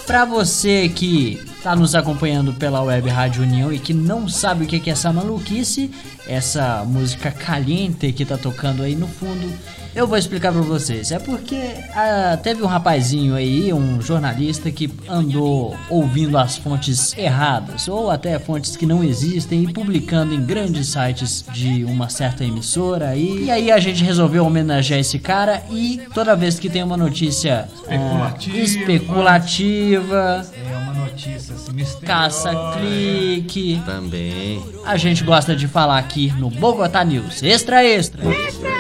Para 0.09 0.25
você 0.25 0.89
que 0.89 1.35
está 1.59 1.77
nos 1.77 1.95
acompanhando 1.95 2.55
pela 2.55 2.81
Web 2.81 3.11
Rádio 3.11 3.43
União 3.43 3.71
e 3.71 3.79
que 3.79 3.93
não 3.93 4.27
sabe 4.27 4.65
o 4.65 4.67
que 4.67 4.89
é 4.89 4.93
essa 4.95 5.13
maluquice, 5.13 5.91
essa 6.27 6.83
música 6.87 7.31
caliente 7.31 8.11
que 8.15 8.25
tá 8.25 8.39
tocando 8.39 8.83
aí 8.83 8.97
no 8.97 9.07
fundo, 9.07 9.53
eu 9.95 10.07
vou 10.07 10.17
explicar 10.17 10.53
para 10.53 10.61
vocês. 10.61 11.11
É 11.11 11.19
porque 11.19 11.75
ah, 11.95 12.39
teve 12.43 12.63
um 12.63 12.67
rapazinho 12.67 13.35
aí, 13.35 13.73
um 13.73 14.01
jornalista 14.01 14.71
que 14.71 14.91
andou 15.09 15.77
ouvindo 15.89 16.39
as 16.39 16.57
fontes 16.57 17.17
erradas 17.17 17.89
ou 17.89 18.11
até 18.11 18.39
fontes 18.39 18.77
que 18.77 18.87
não 18.87 19.03
existem 19.03 19.65
e 19.65 19.73
publicando 19.73 20.35
em 20.35 20.45
grandes 20.45 20.89
sites 20.89 21.45
de 21.53 21.85
uma 21.85 22.09
certa 22.09 22.45
emissora 22.45 23.09
aí. 23.09 23.45
E 23.45 23.51
aí 23.51 23.71
a 23.71 23.79
gente 23.79 24.05
resolveu 24.05 24.45
homenagear 24.45 25.01
esse 25.01 25.19
cara 25.19 25.63
e 25.71 26.01
toda 26.15 26.37
vez 26.37 26.59
que 26.59 26.69
tem 26.69 26.83
uma 26.83 26.97
notícia 26.97 27.69
ah, 27.89 28.35
Especulativa. 28.39 28.59
especulativa 28.59 30.47
é 30.55 30.77
uma 30.77 30.95
notícia 30.95 31.55
assim, 31.55 32.07
caça-clique. 32.07 33.83
Também. 33.85 34.63
A 34.85 34.97
gente 34.97 35.25
gosta 35.25 35.57
de 35.57 35.67
falar 35.67 35.99
aqui 35.99 36.33
no 36.39 36.51
Bogotá 36.51 37.05
News. 37.05 37.43
Extra, 37.43 37.85
extra. 37.85 38.23
Vamos 38.23 38.78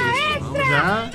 já 0.69 1.11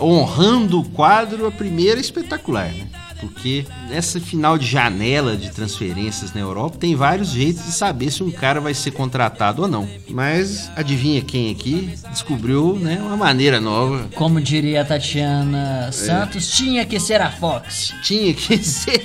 honrando 0.00 0.80
o 0.80 0.88
quadro, 0.90 1.46
a 1.46 1.50
primeira 1.50 2.00
espetacular, 2.00 2.72
né? 2.72 2.88
Porque 3.20 3.66
nessa 3.88 4.20
final 4.20 4.56
de 4.56 4.66
janela 4.66 5.36
de 5.36 5.50
transferências 5.50 6.32
na 6.32 6.40
Europa 6.40 6.78
tem 6.78 6.94
vários 6.94 7.28
jeitos 7.28 7.64
de 7.64 7.72
saber 7.72 8.10
se 8.10 8.22
um 8.22 8.30
cara 8.30 8.60
vai 8.60 8.74
ser 8.74 8.90
contratado 8.92 9.62
ou 9.62 9.68
não. 9.68 9.88
Mas 10.08 10.70
adivinha 10.74 11.20
quem 11.22 11.50
aqui 11.50 11.90
descobriu, 12.10 12.76
né, 12.76 12.98
uma 13.00 13.16
maneira 13.16 13.60
nova. 13.60 14.08
Como 14.14 14.40
diria 14.40 14.82
a 14.82 14.84
Tatiana 14.84 15.90
Santos, 15.92 16.50
tinha 16.50 16.84
que 16.84 16.98
ser 16.98 17.20
a 17.20 17.30
Fox. 17.30 17.94
Tinha 18.02 18.32
que 18.32 18.58
ser. 18.64 19.02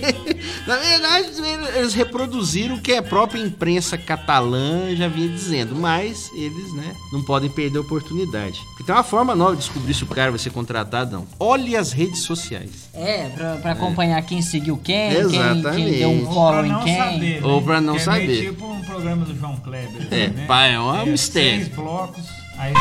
Na 0.65 0.77
verdade, 0.77 1.29
eles 1.75 1.93
reproduziram 1.93 2.75
o 2.75 2.81
que 2.81 2.93
a 2.93 3.03
própria 3.03 3.41
imprensa 3.41 3.97
catalã 3.97 4.95
já 4.95 5.07
vinha 5.07 5.29
dizendo, 5.29 5.75
mas 5.75 6.31
eles, 6.33 6.73
né, 6.73 6.95
não 7.11 7.23
podem 7.23 7.49
perder 7.49 7.79
a 7.79 7.81
oportunidade. 7.81 8.59
Porque 8.69 8.83
tem 8.83 8.95
uma 8.95 9.03
forma 9.03 9.35
nova 9.35 9.51
de 9.55 9.59
descobrir 9.59 9.93
se 9.93 10.03
o 10.03 10.07
cara 10.07 10.31
vai 10.31 10.39
ser 10.39 10.51
contratado 10.51 11.15
ou 11.15 11.21
não. 11.21 11.27
Olhe 11.39 11.75
as 11.75 11.91
redes 11.91 12.19
sociais. 12.19 12.89
É, 12.93 13.29
pra, 13.29 13.55
pra 13.57 13.71
acompanhar 13.71 14.04
quem 14.21 14.41
seguiu 14.41 14.77
quem, 14.77 15.11
Exatamente. 15.11 15.75
quem 15.75 15.91
deu 15.99 16.09
um 16.09 16.25
Ou 16.27 16.33
follow 16.33 16.51
pra 16.59 16.67
em 16.67 16.71
não 16.71 16.83
quem. 16.83 16.97
saber. 16.97 17.45
Ou 17.45 17.59
né? 17.59 17.65
pra 17.65 17.81
não 17.81 17.95
é 17.95 17.99
saber. 17.99 18.27
meio 18.27 18.51
tipo 18.53 18.65
um 18.65 18.81
programa 18.81 19.25
do 19.25 19.35
João 19.37 19.57
Kleber. 19.57 20.07
É, 20.11 20.27
né? 20.27 20.45
pá, 20.47 20.65
é 20.65 20.79
um 20.79 21.05
mistério. 21.05 21.65
Seis 21.65 21.75
blocos. 21.75 22.25
Aí 22.57 22.73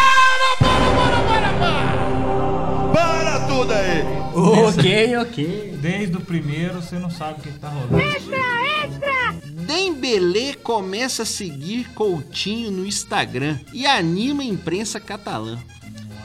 Para 2.92 3.40
tudo 3.46 3.72
aí! 3.72 4.04
Ok, 4.34 5.16
ok. 5.16 5.78
desde 5.80 6.16
o 6.16 6.20
primeiro 6.20 6.80
você 6.80 6.96
não 6.98 7.10
sabe 7.10 7.40
o 7.40 7.42
que, 7.42 7.50
tá 7.58 7.68
rolando. 7.68 7.96
Dembélé 9.66 10.54
começa 10.54 11.22
a 11.22 11.26
seguir 11.26 11.88
Coutinho 11.94 12.70
no 12.70 12.86
Instagram 12.86 13.58
e 13.72 13.86
anima 13.86 14.42
a 14.42 14.46
imprensa 14.46 15.00
catalã. 15.00 15.58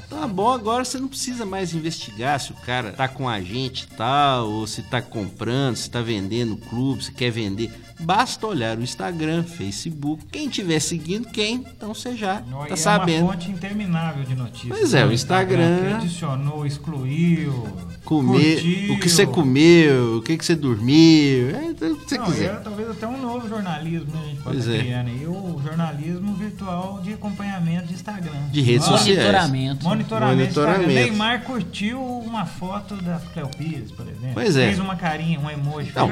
Tá 0.09 0.27
bom, 0.27 0.49
agora 0.51 0.83
você 0.83 0.97
não 0.97 1.07
precisa 1.07 1.45
mais 1.45 1.73
investigar 1.73 2.39
se 2.39 2.51
o 2.51 2.55
cara 2.55 2.91
tá 2.91 3.07
com 3.07 3.29
agente 3.29 3.87
e 3.91 3.95
tal, 3.95 4.49
ou 4.49 4.65
se 4.65 4.81
tá 4.81 5.01
comprando, 5.01 5.75
se 5.75 5.89
tá 5.89 6.01
vendendo 6.01 6.53
o 6.53 6.57
clube, 6.57 7.03
se 7.03 7.11
quer 7.11 7.29
vender. 7.31 7.71
Basta 7.99 8.47
olhar 8.47 8.77
o 8.77 8.81
Instagram, 8.81 9.43
Facebook. 9.43 10.25
Quem 10.31 10.47
tiver 10.49 10.79
seguindo 10.79 11.27
quem, 11.29 11.55
então 11.75 11.93
você 11.93 12.15
já 12.15 12.41
Não, 12.49 12.59
tá 12.65 12.73
é 12.73 12.75
sabendo. 12.75 13.25
uma 13.25 13.33
fonte 13.33 13.51
interminável 13.51 14.23
de 14.23 14.35
notícias. 14.35 14.77
Pois 14.79 14.93
é, 14.93 15.03
No 15.03 15.11
o 15.11 15.13
Instagram- 15.13 15.79
que 15.89 15.93
adicionou, 15.95 16.65
excluiu, 16.65 17.67
Comer, 18.05 18.55
curtiu. 18.55 18.93
o 18.95 18.99
que 18.99 19.09
você 19.09 19.25
comeu, 19.27 20.17
o 20.17 20.21
que, 20.21 20.37
que 20.37 20.45
você 20.45 20.55
dormiu, 20.55 21.49
é, 21.51 21.69
o 21.91 21.95
que 21.97 22.09
você 22.09 22.17
Não, 22.17 22.25
quiser. 22.25 22.45
é 22.45 22.55
talvez 22.55 22.89
até 22.89 23.05
um 23.05 23.21
novo 23.21 23.47
jornalismo, 23.49 24.11
né? 24.13 24.21
A 24.23 24.27
gente 24.29 24.41
pode 24.41 24.55
Pois 24.55 24.65
estar 24.67 24.75
é. 24.77 24.79
criando 24.79 25.07
aí. 25.09 25.27
O 25.27 25.61
jornalismo 25.61 26.33
virtual 26.35 27.01
de 27.03 27.13
acompanhamento 27.13 27.87
de 27.87 27.93
Instagram. 27.93 28.47
De 28.49 28.61
redes 28.61 28.87
Ó, 28.87 28.91
sociais. 28.97 29.19
Monitoramento. 29.19 29.83
Monitoramento. 29.83 29.98
Monitoramento. 30.03 30.49
Instagram. 30.49 30.87
Neymar 30.87 31.41
curtiu 31.43 32.01
uma 32.01 32.45
foto 32.45 32.95
da 32.95 33.19
Cleo 33.33 33.49
Pires, 33.57 33.91
por 33.91 34.05
exemplo. 34.07 34.31
Pois 34.33 34.55
é. 34.55 34.67
Fez 34.67 34.79
uma 34.79 34.95
carinha, 34.95 35.39
um 35.39 35.49
emoji. 35.49 35.91
Não, 35.95 36.07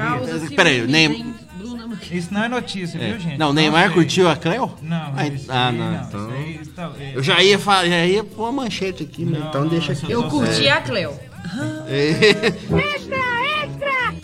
peraí, 0.54 0.80
Marquezine? 0.86 1.34
Isso 2.10 2.32
não 2.32 2.44
é 2.44 2.48
notícia, 2.48 2.98
É. 2.98 3.10
viu, 3.10 3.20
gente? 3.20 3.38
Não, 3.38 3.50
o 3.50 3.52
Neymar 3.52 3.92
curtiu 3.92 4.28
a 4.28 4.36
Cleo? 4.36 4.72
Não, 4.82 5.12
Ah, 5.16 5.26
isso 5.26 5.50
ah, 5.50 5.72
não, 5.72 5.92
não. 5.92 6.02
então- 6.08 6.28
Isso 6.28 6.36
aí 6.36 6.66
tá- 6.74 6.92
é- 7.00 7.12
Eu 7.16 7.22
já 7.22 7.42
ia 7.42 7.58
falar, 7.58 7.86
já 7.88 8.04
ia 8.06 8.22
pôr 8.24 8.44
uma 8.44 8.62
manchete 8.64 9.02
aqui, 9.02 9.24
mas 9.24 9.40
Não, 9.40 9.48
então 9.48 9.60
não, 9.62 9.68
deixa 9.68 9.92
aqui. 9.92 10.10
eu 10.10 10.24
curti 10.24 10.68
a 10.68 10.80
Cleo. 10.80 11.12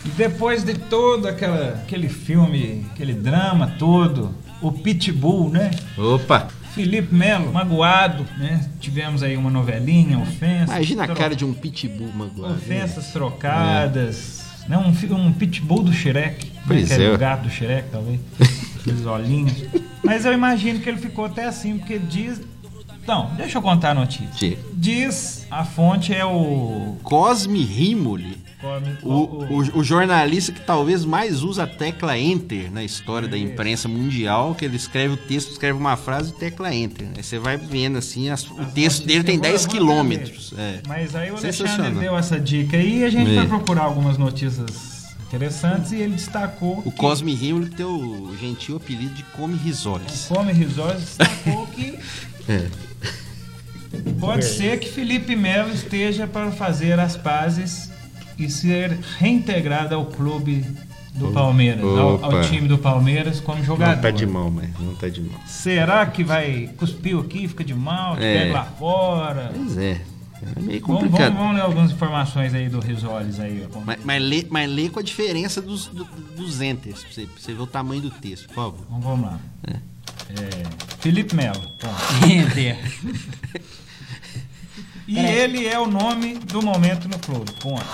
E 0.05 0.09
depois 0.09 0.63
de 0.63 0.75
todo 0.75 1.27
aquela, 1.27 1.69
aquele 1.83 2.07
filme, 2.09 2.85
aquele 2.93 3.13
drama 3.13 3.73
todo, 3.79 4.35
o 4.61 4.71
Pitbull, 4.71 5.49
né? 5.49 5.71
Opa! 5.97 6.47
Felipe 6.75 7.15
Melo, 7.15 7.51
magoado, 7.53 8.25
né? 8.37 8.69
Tivemos 8.79 9.23
aí 9.23 9.37
uma 9.37 9.49
novelinha, 9.49 10.19
ofensa. 10.19 10.73
Imagina 10.73 11.03
a 11.03 11.05
tro- 11.07 11.15
cara 11.15 11.35
de 11.35 11.45
um 11.45 11.53
pitbull 11.53 12.11
magoado. 12.13 12.53
Ofensas 12.55 13.07
trocadas. 13.11 14.43
Né? 14.67 14.77
Um, 14.77 15.15
um 15.15 15.31
pitbull 15.33 15.83
do 15.83 15.93
Shrek. 15.93 16.45
né? 16.47 16.61
Pois 16.67 16.91
é. 16.91 17.09
o 17.11 17.17
gato 17.17 17.43
do 17.43 17.49
Shrek, 17.49 17.89
talvez. 17.91 18.19
Aqueles 18.81 19.05
olhinhos. 19.05 19.53
Mas 20.03 20.25
eu 20.25 20.33
imagino 20.33 20.79
que 20.79 20.89
ele 20.89 20.97
ficou 20.99 21.25
até 21.25 21.45
assim, 21.45 21.77
porque 21.77 21.97
diz. 21.97 22.41
Não, 23.07 23.33
deixa 23.35 23.57
eu 23.57 23.61
contar 23.61 23.91
a 23.91 23.93
notícia. 23.93 24.29
Sim. 24.33 24.57
Diz, 24.73 25.47
a 25.49 25.63
fonte 25.63 26.13
é 26.13 26.25
o. 26.25 26.97
Cosme 27.03 27.63
Rimoli, 27.63 28.37
o, 29.03 29.09
o, 29.13 29.79
o, 29.79 29.83
jornalista 29.83 30.51
que 30.51 30.61
talvez 30.61 31.05
mais 31.05 31.43
usa 31.43 31.63
a 31.63 31.67
tecla 31.67 32.17
Enter 32.17 32.71
na 32.71 32.83
história 32.83 33.27
da 33.27 33.37
imprensa 33.37 33.87
mundial, 33.87 34.55
que 34.55 34.65
ele 34.65 34.75
escreve 34.75 35.13
o 35.13 35.17
texto, 35.17 35.51
escreve 35.51 35.77
uma 35.77 35.95
frase 35.97 36.31
e 36.31 36.33
tecla 36.33 36.73
Enter. 36.73 37.07
Aí 37.15 37.23
você 37.23 37.37
vai 37.39 37.57
vendo 37.57 37.97
assim, 37.97 38.29
as- 38.29 38.49
o 38.49 38.65
texto 38.73 39.05
dele 39.05 39.23
tem 39.23 39.39
10 39.39 39.65
quilômetros. 39.65 40.53
É. 40.57 40.79
Mas 40.87 41.15
aí 41.15 41.31
o 41.31 41.37
Alexandre 41.37 41.91
deu 41.99 42.17
essa 42.17 42.39
dica 42.39 42.77
aí 42.77 42.99
e 42.99 43.03
a 43.03 43.09
gente 43.09 43.31
É. 43.31 43.35
foi 43.35 43.47
procurar 43.47 43.83
algumas 43.83 44.17
notícias 44.17 45.05
interessantes 45.27 45.91
e 45.91 45.97
ele 45.97 46.13
destacou. 46.15 46.81
O 46.85 46.91
Cosme 46.91 47.33
Rimoli 47.33 47.69
que 47.69 47.75
tem 47.75 47.85
o 47.85 48.35
gentil 48.39 48.77
apelido 48.77 49.13
de 49.13 49.23
Come 49.23 49.57
Risoles. 49.57 50.25
Come 50.29 50.53
Risório 50.53 50.99
destacou 50.99 51.67
que 51.67 51.97
É. 52.47 52.67
pode 54.19 54.45
ser 54.45 54.79
que 54.79 54.89
Felipe 54.89 55.35
Melo 55.35 55.71
esteja 55.73 56.27
para 56.27 56.51
fazer 56.51 56.99
as 56.99 57.17
pazes 57.17 57.89
e 58.37 58.49
ser 58.49 58.97
reintegrado 59.19 59.95
ao 59.95 60.05
clube 60.05 60.65
do 61.13 61.31
Palmeiras, 61.31 61.81
ao, 61.83 62.23
ao 62.25 62.41
time 62.41 62.67
do 62.67 62.77
Palmeiras 62.77 63.39
como 63.39 63.63
jogador. 63.63 63.95
Não 63.95 64.01
tá 64.01 64.11
de 64.11 64.25
mal, 64.25 64.51
mas 64.51 64.69
não 64.79 64.95
tá 64.95 65.07
de 65.07 65.21
mal. 65.21 65.39
Será 65.45 66.05
que 66.05 66.23
vai 66.23 66.69
cuspiu 66.77 67.21
aqui, 67.21 67.47
fica 67.47 67.63
de 67.63 67.73
mal, 67.73 68.17
É. 68.17 68.39
pega 68.43 68.53
lá 68.53 68.65
fora? 68.65 69.51
Pois 69.55 69.77
é. 69.77 70.01
É 70.57 70.59
meio 70.61 70.81
Vamos, 70.81 71.01
complicado. 71.03 71.27
vamos, 71.33 71.39
vamos 71.39 71.55
ler 71.55 71.61
algumas 71.61 71.91
informações 71.91 72.53
aí 72.53 72.67
do 72.67 72.79
Risoles 72.81 73.39
aí. 73.39 73.65
Mas, 73.85 73.99
mas, 74.03 74.21
lê, 74.21 74.45
mas 74.49 74.69
lê 74.69 74.89
com 74.89 74.99
a 74.99 75.01
diferença 75.01 75.61
dos, 75.61 75.87
do- 75.87 76.03
dos 76.35 76.61
enters, 76.61 76.99
pra 77.01 77.09
você, 77.13 77.21
pra 77.25 77.41
você 77.41 77.53
ver 77.53 77.61
o 77.61 77.65
tamanho 77.67 78.01
do 78.01 78.11
texto, 78.11 78.47
por 78.49 78.55
favor. 78.55 78.79
Então 78.85 78.99
vamos 78.99 79.25
lá. 79.27 79.39
É, 79.65 80.63
Felipe 80.99 81.33
Melo. 81.35 81.61
Enter. 82.29 82.77
E 85.07 85.15
Peraí. 85.15 85.31
ele 85.37 85.67
é 85.67 85.79
o 85.79 85.85
nome 85.87 86.35
do 86.39 86.61
momento 86.61 87.07
no 87.07 87.17
clube. 87.19 87.51
Ponto. 87.53 87.85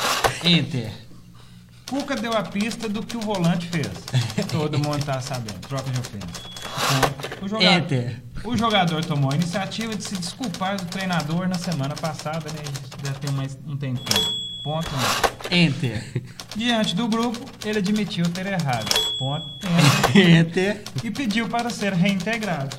Enter. 0.44 0.92
Cuca 1.90 2.16
deu 2.16 2.32
a 2.32 2.42
pista 2.44 2.88
do 2.88 3.06
que 3.06 3.18
o 3.18 3.20
volante 3.20 3.68
fez. 3.68 3.88
Todo 4.50 4.80
mundo 4.80 5.04
tá 5.04 5.20
sabendo. 5.20 5.60
Troca 5.68 5.90
de 5.92 6.00
ofensa. 6.00 6.28
Ponto. 6.64 7.46
O 7.46 7.50
jogador, 7.50 7.74
Enter. 7.78 8.24
o 8.46 8.58
jogador 8.58 9.04
tomou 9.06 9.32
a 9.32 9.36
iniciativa 9.36 9.94
de 9.94 10.04
se 10.04 10.16
desculpar 10.16 10.78
do 10.78 10.86
treinador 10.86 11.50
na 11.50 11.56
semana 11.56 11.96
passada, 11.96 12.50
né? 12.52 12.64
Já 13.04 13.14
tem 13.14 13.32
mais 13.32 13.58
um 13.68 13.76
tempinho. 13.76 14.42
Ponto. 14.64 14.88
um. 14.96 15.54
Enter. 15.56 16.24
Diante 16.56 16.96
do 16.96 17.08
grupo, 17.10 17.40
ele 17.66 17.80
admitiu 17.80 18.24
ter 18.30 18.46
errado. 18.46 18.90
Ponto. 19.18 19.48
Enter. 20.16 20.30
Enter. 20.40 20.84
E 21.04 21.12
pediu 21.12 21.50
para 21.50 21.70
ser 21.70 21.92
reintegrado. 21.94 22.78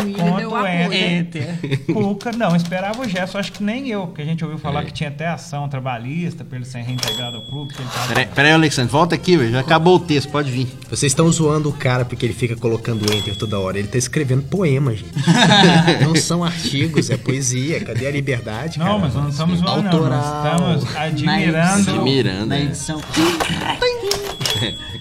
O 0.00 0.04
Willian 0.04 0.36
deu 0.36 0.50
Ponto 0.50 0.56
apoio. 0.66 0.92
enter. 0.92 1.54
Enter. 1.62 1.78
Cuca, 1.92 2.32
não, 2.32 2.54
esperava 2.56 3.00
o 3.00 3.08
Gerson, 3.08 3.38
acho 3.38 3.52
que 3.52 3.62
nem 3.62 3.88
eu, 3.88 4.08
que 4.08 4.22
a 4.22 4.24
gente 4.24 4.44
ouviu 4.44 4.58
falar 4.58 4.84
que 4.84 4.92
tinha 4.92 5.08
até 5.08 5.26
ação 5.28 5.68
trabalhista 5.68 6.44
pra 6.44 6.56
ele 6.56 6.64
ser 6.66 6.80
reintegrado 6.82 7.36
ao 7.36 7.42
clube. 7.42 7.74
Tava... 7.74 8.08
Peraí, 8.08 8.26
peraí, 8.26 8.52
Alexandre, 8.52 8.90
volta 8.90 9.14
aqui, 9.14 9.36
velho. 9.36 9.52
Já 9.52 9.60
acabou 9.60 9.96
o 9.96 10.00
texto, 10.00 10.30
pode 10.30 10.50
vir. 10.50 10.66
Vocês 10.88 11.12
estão 11.12 11.30
zoando 11.30 11.68
o 11.68 11.72
cara 11.72 12.04
porque 12.04 12.24
ele 12.26 12.34
fica 12.34 12.56
colocando 12.56 13.12
enter 13.12 13.36
toda 13.36 13.58
hora. 13.58 13.78
Ele 13.78 13.88
tá 13.88 13.98
escrevendo 13.98 14.42
poema, 14.42 14.94
gente. 14.94 15.12
não 16.04 16.14
são 16.14 16.42
artigos, 16.44 17.10
é 17.10 17.16
poesia. 17.16 17.80
Cadê 17.84 18.06
a 18.06 18.10
liberdade? 18.10 18.78
Não, 18.78 18.86
cara? 18.86 18.98
mas 18.98 19.14
nós 19.14 19.22
não 19.24 19.30
estamos 19.30 19.58
zoando, 19.58 19.82
não. 19.82 20.08
Nós 20.08 20.24
Autoral. 20.24 20.76
estamos 20.78 20.96
admirando. 20.96 21.90
Admirando, 21.90 22.46
Na 22.46 22.56
é. 22.58 22.62
edição. 22.62 23.00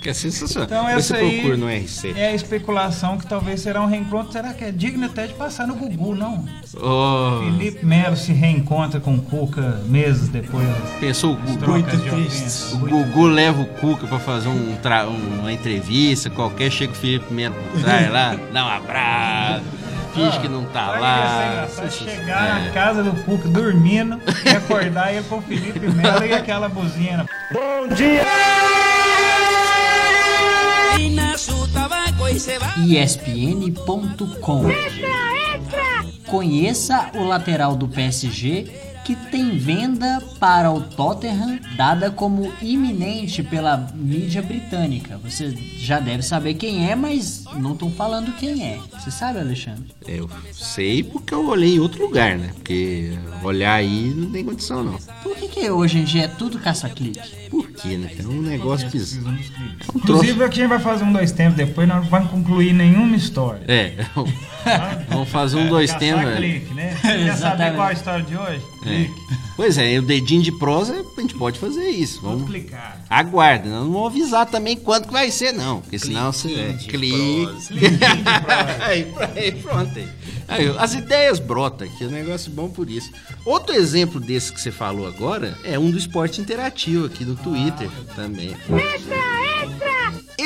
Que 0.02 0.10
é 0.10 0.14
sensacional. 0.14 0.66
Então 0.66 0.90
essa 0.90 1.16
você 1.16 1.22
aí 1.22 1.36
procura 1.40 1.58
no 1.58 1.68
RC. 1.68 2.14
é 2.18 2.28
a 2.30 2.34
especulação 2.34 3.18
que 3.18 3.28
talvez 3.28 3.62
será 3.62 3.82
um 3.82 3.86
reencontro. 3.86 4.32
Será 4.34 4.54
que 4.54 4.64
é 4.64 4.72
digno 4.72 5.06
até 5.06 5.28
de 5.28 5.34
passar 5.36 5.68
no 5.68 5.76
Gugu, 5.76 6.16
não? 6.16 6.44
Oh, 6.76 7.42
Felipe 7.44 7.86
Melo 7.86 8.16
se 8.18 8.32
reencontra 8.34 9.00
com 9.00 9.16
o 9.16 9.22
Cuca 9.22 9.82
meses 9.86 10.28
depois 10.30 10.68
pensou 11.00 11.34
o 11.34 11.36
Gugu? 11.38 11.58
trocas 11.60 12.02
de 12.04 12.10
ofensa. 12.10 12.76
O 12.76 12.80
Gugu 12.80 13.28
leva 13.28 13.62
o 13.62 13.66
Cuca 13.66 14.08
pra 14.08 14.20
fazer 14.20 14.50
um 14.50 14.76
tra- 14.82 15.06
uma 15.08 15.52
entrevista 15.52 16.30
qualquer, 16.30 16.72
chega 16.72 16.92
o 16.92 16.96
Felipe 16.96 17.34
Melo 17.34 17.56
por 17.72 17.82
trás 17.82 18.12
lá, 18.12 18.36
dá 18.52 18.66
um 18.66 18.70
abraço, 18.70 19.64
finge 20.16 20.40
que 20.40 20.48
não 20.48 20.64
tá 20.66 20.92
lá. 20.92 21.52
engraçado? 21.54 21.88
Isso- 21.88 22.04
Chegar 22.04 22.60
é. 22.62 22.66
na 22.66 22.72
casa 22.72 23.04
do 23.04 23.12
Cuca 23.24 23.48
dormindo 23.48 24.20
e 24.46 24.50
acordar 24.50 25.14
ele 25.14 25.24
com 25.28 25.38
o 25.38 25.42
Felipe 25.42 25.80
Melo 25.92 26.26
e 26.26 26.34
aquela 26.34 26.68
buzina. 26.70 27.26
ESPN.com 32.88 34.64
Conheça 36.28 37.10
o 37.16 37.24
lateral 37.24 37.76
do 37.76 37.88
PSG 37.88 38.91
que 39.04 39.16
tem 39.16 39.58
venda 39.58 40.22
para 40.40 40.72
o 40.72 40.82
Tottenham 40.82 41.60
dada 41.76 42.12
como 42.12 42.52
iminente 42.62 43.44
pela 43.44 43.78
mídia 43.94 44.42
britânica. 44.42 45.18
Você 45.24 45.52
já 45.78 46.00
deve 46.00 46.24
saber 46.24 46.56
quem 46.56 46.90
é, 46.90 46.96
mas 46.96 47.44
não 47.56 47.74
estão 47.74 47.92
falando 47.92 48.32
quem 48.34 48.66
é. 48.66 48.80
Você 48.94 49.12
sabe, 49.12 49.40
Alexandre? 49.40 49.86
Eu 50.08 50.30
sei 50.52 51.04
porque 51.04 51.34
eu 51.34 51.48
olhei 51.48 51.76
em 51.76 51.80
outro 51.80 52.06
lugar, 52.06 52.38
né? 52.38 52.52
Porque 52.54 53.12
olhar 53.44 53.74
aí 53.74 54.14
não 54.16 54.32
tem 54.32 54.44
condição, 54.44 54.84
não. 54.84 54.98
Por 55.24 55.36
que, 55.36 55.48
que 55.48 55.70
hoje 55.70 56.00
em 56.00 56.04
dia 56.04 56.24
é 56.24 56.28
tudo 56.28 56.60
caça-clique? 56.60 57.50
Por 57.50 57.70
quê, 57.72 57.98
né? 57.98 58.12
É 58.18 58.28
um 58.28 58.42
negócio 58.42 58.90
bizarro. 58.90 59.28
Um 59.30 59.98
Inclusive 59.98 60.44
aqui 60.44 60.60
a 60.60 60.64
gente 60.64 60.70
vai 60.70 60.80
fazer 60.80 61.04
um 61.04 61.12
dois 61.12 61.32
tempos 61.32 61.56
depois, 61.56 61.88
nós 61.88 62.04
não 62.04 62.10
vamos 62.10 62.32
concluir 62.32 62.74
nenhuma 62.74 63.16
história. 63.16 63.64
É, 63.68 63.94
vamos 65.10 65.30
fazer 65.30 65.58
um 65.58 65.68
dois 65.68 65.92
é. 65.92 66.36
clique, 66.36 66.74
né? 66.74 66.98
Quer 67.02 67.36
saber 67.36 67.76
qual 67.76 67.88
a 67.88 67.94
história 67.94 68.24
de 68.24 68.38
hoje? 68.38 68.62
É. 68.82 68.86
Clique. 68.86 69.42
Pois 69.56 69.78
é, 69.78 70.00
o 70.00 70.02
dedinho 70.02 70.42
de 70.42 70.52
prosa 70.52 70.94
a 71.18 71.22
gente 71.22 71.36
pode 71.36 71.60
fazer 71.60 71.88
isso. 71.90 72.22
Vamos 72.22 72.50
clicar. 72.50 73.00
aguarde, 73.10 73.70
não 73.70 73.92
vamos 73.92 74.08
avisar 74.08 74.46
também 74.46 74.76
quanto 74.76 75.08
que 75.08 75.14
vai 75.14 75.30
ser, 75.30 75.52
não. 75.52 75.82
Porque 75.82 76.00
senão 76.00 76.32
você 76.32 76.54
é, 76.54 76.74
clique. 76.74 77.48
aí, 78.82 79.14
aí, 79.36 79.52
pronto. 79.52 79.92
Aí. 80.00 80.10
Aí, 80.48 80.76
as 80.78 80.94
ideias 80.94 81.40
brotam 81.40 81.88
aqui, 81.88 82.04
é 82.04 82.08
um 82.08 82.12
negócio 82.12 82.52
bom 82.52 82.70
por 82.70 82.90
isso. 82.90 83.12
Outro 83.46 83.76
exemplo 83.76 84.20
desse 84.20 84.52
que 84.52 84.60
você 84.60 84.72
falou 84.72 85.08
agora 85.08 85.58
é 85.64 85.78
um 85.78 85.92
do 85.92 85.98
esporte 85.98 86.42
interativo 86.42 87.06
aqui 87.06 87.24
do 87.24 87.36
Twitter 87.36 87.90
também. 88.16 88.56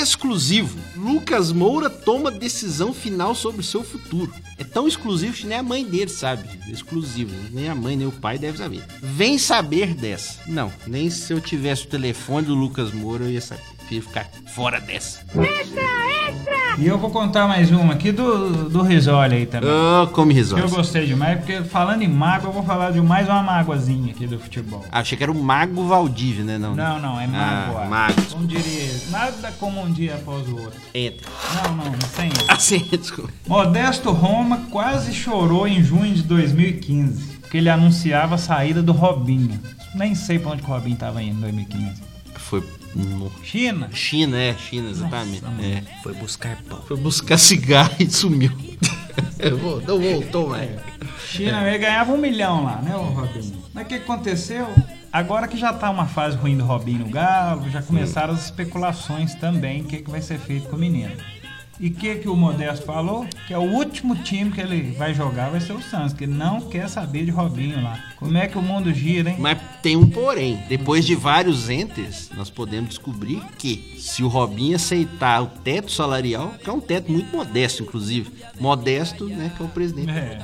Exclusivo. 0.06 0.78
Lucas 0.96 1.52
Moura 1.52 1.89
toma 1.89 2.30
decisão 2.30 2.94
final 2.94 3.34
sobre 3.34 3.63
seu 3.63 3.84
futuro. 3.84 4.32
É 4.56 4.63
tão 4.63 4.88
exclusivo 4.88 5.34
que 5.34 5.48
nem 5.48 5.58
a 5.58 5.63
mãe 5.63 5.84
dele 5.84 6.12
sabe. 6.12 6.48
Exclusivo. 6.72 7.34
Nem 7.52 7.70
a 7.70 7.74
mãe, 7.74 7.98
nem 7.98 8.06
o 8.06 8.12
pai 8.12 8.38
deve 8.38 8.60
saber. 8.60 8.84
Vem 9.02 9.39
saber 9.39 9.96
dessa. 9.96 10.41
Não, 10.46 10.72
nem 10.86 11.10
se 11.10 11.34
eu 11.34 11.41
tivesse 11.41 11.86
o 11.86 11.89
telefone 11.89 12.46
do 12.46 12.54
Lucas 12.54 12.91
Moura 12.91 13.24
eu 13.24 13.32
ia 13.32 13.41
saber. 13.41 13.63
Prefiro 13.78 14.06
ficar 14.06 14.30
fora 14.54 14.80
dessa. 14.80 15.26
E 16.78 16.88
eu 16.88 16.98
vou 16.98 17.10
contar 17.10 17.48
mais 17.48 17.72
uma 17.72 17.94
aqui 17.94 18.12
do, 18.12 18.70
do 18.70 18.82
Risoli 18.82 19.36
aí 19.36 19.46
também. 19.46 19.70
Oh, 19.70 20.08
come 20.08 20.34
Que 20.34 20.60
eu 20.60 20.70
gostei 20.70 21.06
demais, 21.06 21.40
porque 21.40 21.64
falando 21.64 22.02
em 22.02 22.08
mágoa, 22.08 22.50
eu 22.50 22.54
vou 22.54 22.64
falar 22.64 22.92
de 22.92 23.00
mais 23.02 23.30
uma 23.30 23.42
mágoazinha 23.42 24.12
aqui 24.12 24.28
do 24.28 24.38
futebol. 24.38 24.84
Ah, 24.92 25.00
achei 25.00 25.18
que 25.18 25.24
era 25.24 25.32
o 25.32 25.36
Mago 25.36 25.88
Valdívia, 25.88 26.44
né? 26.44 26.58
Não, 26.58 26.76
Não, 26.76 27.00
não, 27.00 27.20
é 27.20 27.28
mágoa. 27.28 27.84
Ah, 27.84 27.88
mago. 27.88 28.22
Como 28.30 28.46
diria, 28.46 28.92
nada 29.10 29.54
como 29.58 29.82
um 29.82 29.90
dia 29.90 30.16
após 30.16 30.48
o 30.50 30.58
outro. 30.58 30.80
Entra. 30.94 31.26
Não, 31.64 31.76
não, 31.78 31.94
sem 32.14 32.28
isso. 32.28 32.46
Assim, 32.52 32.80
desculpa. 32.92 33.32
Modesto 33.48 34.12
Roma 34.12 34.64
quase 34.70 35.14
chorou 35.14 35.66
em 35.66 35.82
junho 35.82 36.14
de 36.14 36.24
2015, 36.24 37.38
porque 37.38 37.58
ele 37.58 37.70
anunciava 37.70 38.36
a 38.36 38.38
saída 38.38 38.84
do 38.84 38.92
Robinho. 38.92 39.58
Nem 39.96 40.14
sei 40.14 40.40
pra 40.40 40.52
onde 40.52 40.62
o 40.62 40.66
Robinho 40.66 40.98
tava 40.98 41.24
indo 41.24 41.38
em 41.38 41.42
2015. 41.42 42.04
Foi 42.36 42.62
no... 42.95 43.31
China? 43.43 43.89
China, 43.93 44.38
é, 44.38 44.55
China, 44.55 44.89
exatamente. 44.89 45.43
Nossa, 45.43 45.62
é. 45.62 45.84
Foi 46.01 46.13
buscar 46.13 46.58
pão. 46.63 46.81
Foi 46.88 46.97
buscar 46.97 47.38
cigarro 47.38 47.95
e 47.99 48.10
sumiu. 48.10 48.51
não 49.86 49.99
voltou 49.99 50.49
mais. 50.49 50.69
China, 51.27 51.67
ele 51.67 51.77
ganhava 51.77 52.13
um 52.13 52.17
milhão 52.17 52.63
lá, 52.63 52.81
né, 52.81 52.95
o 52.95 53.01
Robinho? 53.01 53.63
Mas 53.73 53.86
o 53.86 53.88
que 53.88 53.95
aconteceu? 53.95 54.67
Agora 55.12 55.47
que 55.47 55.58
já 55.58 55.73
tá 55.73 55.89
uma 55.89 56.05
fase 56.05 56.38
ruim 56.38 56.58
do 56.58 56.63
Robinho 56.63 56.99
no 56.99 57.10
Galo, 57.10 57.69
já 57.69 57.81
começaram 57.81 58.34
as 58.34 58.45
especulações 58.45 59.36
também, 59.36 59.81
o 59.81 59.86
que, 59.86 59.97
que 59.97 60.10
vai 60.10 60.21
ser 60.21 60.39
feito 60.39 60.69
com 60.69 60.75
o 60.75 60.79
menino. 60.79 61.12
E 61.80 61.88
o 61.88 61.94
que, 61.94 62.16
que 62.16 62.30
o 62.30 62.36
Modesto 62.36 62.86
falou? 62.86 63.28
Que 63.48 63.54
é 63.54 63.58
o 63.58 63.64
último 63.64 64.16
time 64.16 64.50
que 64.50 64.62
ele 64.62 64.92
vai 64.92 65.14
jogar 65.14 65.50
vai 65.50 65.60
ser 65.60 65.74
o 65.74 65.82
Santos, 65.82 66.14
que 66.14 66.24
ele 66.24 66.34
não 66.34 66.62
quer 66.62 66.88
saber 66.88 67.26
de 67.26 67.32
Robinho 67.32 67.82
lá. 67.82 68.02
Como 68.16 68.38
é 68.38 68.48
que 68.48 68.58
o 68.58 68.62
mundo 68.62 68.94
gira, 68.94 69.30
hein? 69.30 69.36
Mas 69.40 69.60
tem 69.82 69.98
um 69.98 70.10
porém. 70.10 70.64
Depois 70.70 71.06
de 71.06 71.16
vários 71.16 71.70
enters, 71.70 72.30
nós 72.36 72.50
podemos 72.50 72.90
descobrir 72.90 73.42
que 73.58 73.96
se 74.00 74.24
o 74.24 74.28
Robinho 74.30 74.78
aceitar 74.78 75.44
o 75.44 75.48
teto 75.48 75.92
salarial, 75.92 76.54
que 76.64 76.70
é 76.70 76.74
um 76.74 76.80
teto 76.80 77.12
muito 77.12 77.36
modesto, 77.36 77.84
inclusive. 77.84 78.32
Modesto, 78.60 79.26
né, 79.26 79.52
que 79.56 79.62
é 79.62 79.66
o 79.66 79.70
presidente. 79.70 80.12
É. 80.12 80.40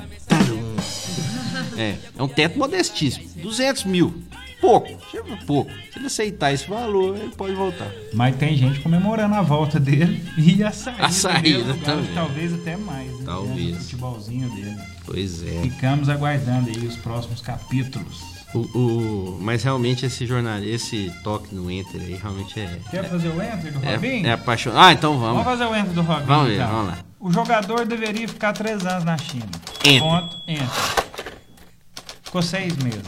É, 1.76 1.96
é 2.18 2.22
um 2.22 2.28
teto 2.28 2.58
modestíssimo. 2.58 3.26
200 3.42 3.84
mil. 3.84 4.14
Pouco, 4.62 4.88
chega 5.10 5.36
pouco. 5.44 5.70
Se 5.92 5.98
ele 5.98 6.06
aceitar 6.06 6.52
esse 6.52 6.66
valor, 6.70 7.16
ele 7.16 7.34
pode 7.36 7.54
voltar. 7.54 7.90
Mas 8.14 8.36
tem 8.36 8.56
gente 8.56 8.80
comemorando 8.80 9.34
a 9.34 9.42
volta 9.42 9.78
dele 9.78 10.24
e 10.38 10.62
a 10.62 10.70
saída, 10.70 11.04
A 11.04 11.10
saída 11.10 11.64
dele, 11.74 11.80
também. 11.84 12.14
talvez 12.14 12.54
até 12.54 12.76
mais. 12.78 13.10
né? 13.10 13.22
Talvez. 13.26 13.76
O 13.76 13.80
futebolzinho 13.80 14.48
dele. 14.50 14.76
Pois 15.04 15.42
é. 15.42 15.60
Ficamos 15.62 16.08
aguardando 16.08 16.70
aí 16.70 16.86
os 16.86 16.96
próximos 16.96 17.40
capítulos. 17.42 18.22
O, 18.54 18.58
o- 18.78 19.38
mas 19.40 19.62
realmente 19.64 20.06
esse 20.06 20.26
jornal, 20.26 20.58
esse 20.62 21.10
toque 21.24 21.54
no 21.54 21.70
Enter 21.70 22.00
aí 22.00 22.14
realmente 22.22 22.60
é. 22.60 22.78
Quer 22.90 23.08
fazer 23.08 23.28
o 23.30 23.42
enter 23.42 23.72
do 23.72 23.78
Robinho? 23.80 24.26
É, 24.26 24.28
é 24.28 24.32
apaixonante. 24.32 24.80
Ah, 24.80 24.92
então 24.92 25.18
Vamos 25.18 25.42
vamos. 25.42 25.44
fazer 25.44 25.64
o 25.64 25.74
enter 25.76 25.92
do 25.92 26.02
Robinho. 26.02 26.26
Vamos 26.26 26.46
ver, 26.48 26.54
então. 26.54 26.68
vamos 26.70 26.86
lá. 26.88 26.98
O 27.18 27.32
jogador 27.32 27.84
deveria 27.86 28.28
ficar 28.28 28.52
três 28.52 28.84
anos 28.86 29.04
na 29.04 29.16
China. 29.18 29.46
Enter. 29.84 30.00
Ponto, 30.00 30.36
enter. 30.46 30.68
Ficou 32.22 32.42
seis 32.42 32.76
meses. 32.76 33.02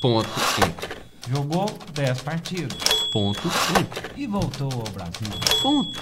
Ponto. 0.00 0.28
Enter. 0.58 0.96
Jogou 1.30 1.66
10 1.92 2.20
partidas. 2.20 2.76
Ponto. 3.12 3.40
Enter. 3.78 4.12
E 4.16 4.26
voltou 4.26 4.70
ao 4.72 4.92
Brasil. 4.92 5.28
Ponto. 5.62 6.00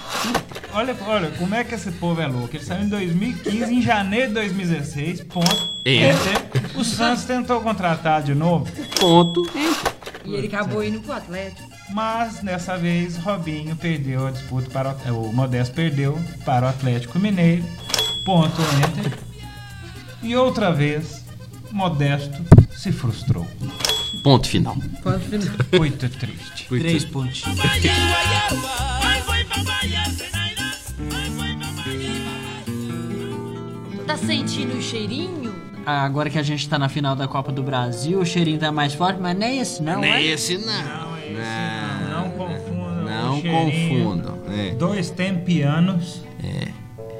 Olha, 0.73 0.95
olha 1.07 1.31
como 1.31 1.55
é 1.55 1.63
que 1.63 1.75
esse 1.75 1.91
povo 1.93 2.21
é 2.21 2.27
louco. 2.27 2.55
Ele 2.55 2.63
saiu 2.63 2.83
em 2.83 2.89
2015, 2.89 3.73
em 3.73 3.81
janeiro 3.81 4.27
de 4.29 4.33
2016. 4.35 5.21
Ponto. 5.23 5.75
Enter. 5.85 6.11
Enter. 6.11 6.77
O 6.77 6.83
Santos 6.83 7.23
tentou 7.23 7.61
contratar 7.61 8.21
de 8.21 8.35
novo. 8.35 8.67
Ponto. 8.99 9.41
Enter. 9.41 9.95
E 10.25 10.35
ele 10.35 10.47
acabou 10.47 10.83
indo 10.83 10.99
pro 10.99 11.13
Atlético. 11.13 11.75
Mas 11.91 12.39
dessa 12.39 12.77
vez 12.77 13.15
Robinho 13.17 13.75
perdeu 13.75 14.27
a 14.27 14.31
disputa 14.31 14.69
para 14.71 15.13
o, 15.13 15.29
o 15.29 15.33
Modesto 15.33 15.75
perdeu 15.75 16.19
para 16.43 16.65
o 16.65 16.69
Atlético 16.69 17.19
Mineiro. 17.19 17.63
Ponto 18.25 18.59
enter. 18.61 19.17
E 20.23 20.35
outra 20.35 20.71
vez 20.71 21.23
Modesto 21.71 22.43
se 22.77 22.91
frustrou. 22.91 23.45
Ponto 24.23 24.47
final. 24.47 24.75
Ponto 25.03 25.19
final. 25.19 25.47
Muito 25.77 26.09
triste. 26.09 26.67
Muito 26.69 26.83
Três 26.83 27.05
pontinhos. 27.05 27.59
Tá 34.05 34.17
sentindo 34.17 34.77
o 34.77 34.81
cheirinho? 34.81 35.53
Agora 35.85 36.29
que 36.29 36.37
a 36.39 36.43
gente 36.43 36.67
tá 36.67 36.79
na 36.79 36.89
final 36.89 37.15
da 37.15 37.27
Copa 37.27 37.51
do 37.51 37.61
Brasil, 37.61 38.19
o 38.19 38.25
cheirinho 38.25 38.59
tá 38.59 38.71
mais 38.71 38.93
forte, 38.93 39.19
mas 39.21 39.37
nem 39.37 39.59
esse 39.59 39.81
não, 39.83 39.97
Não 39.97 40.03
é? 40.03 40.21
é 40.23 40.25
esse 40.31 40.57
não. 40.57 41.15
Não, 41.35 42.23
Não 42.23 42.29
confundam 42.31 43.03
não 43.03 43.37
o 43.37 43.41
cheirinho 43.41 44.03
confundam. 44.05 44.39
É. 44.51 44.71
Dois 44.75 45.09
tempianos 45.11 46.21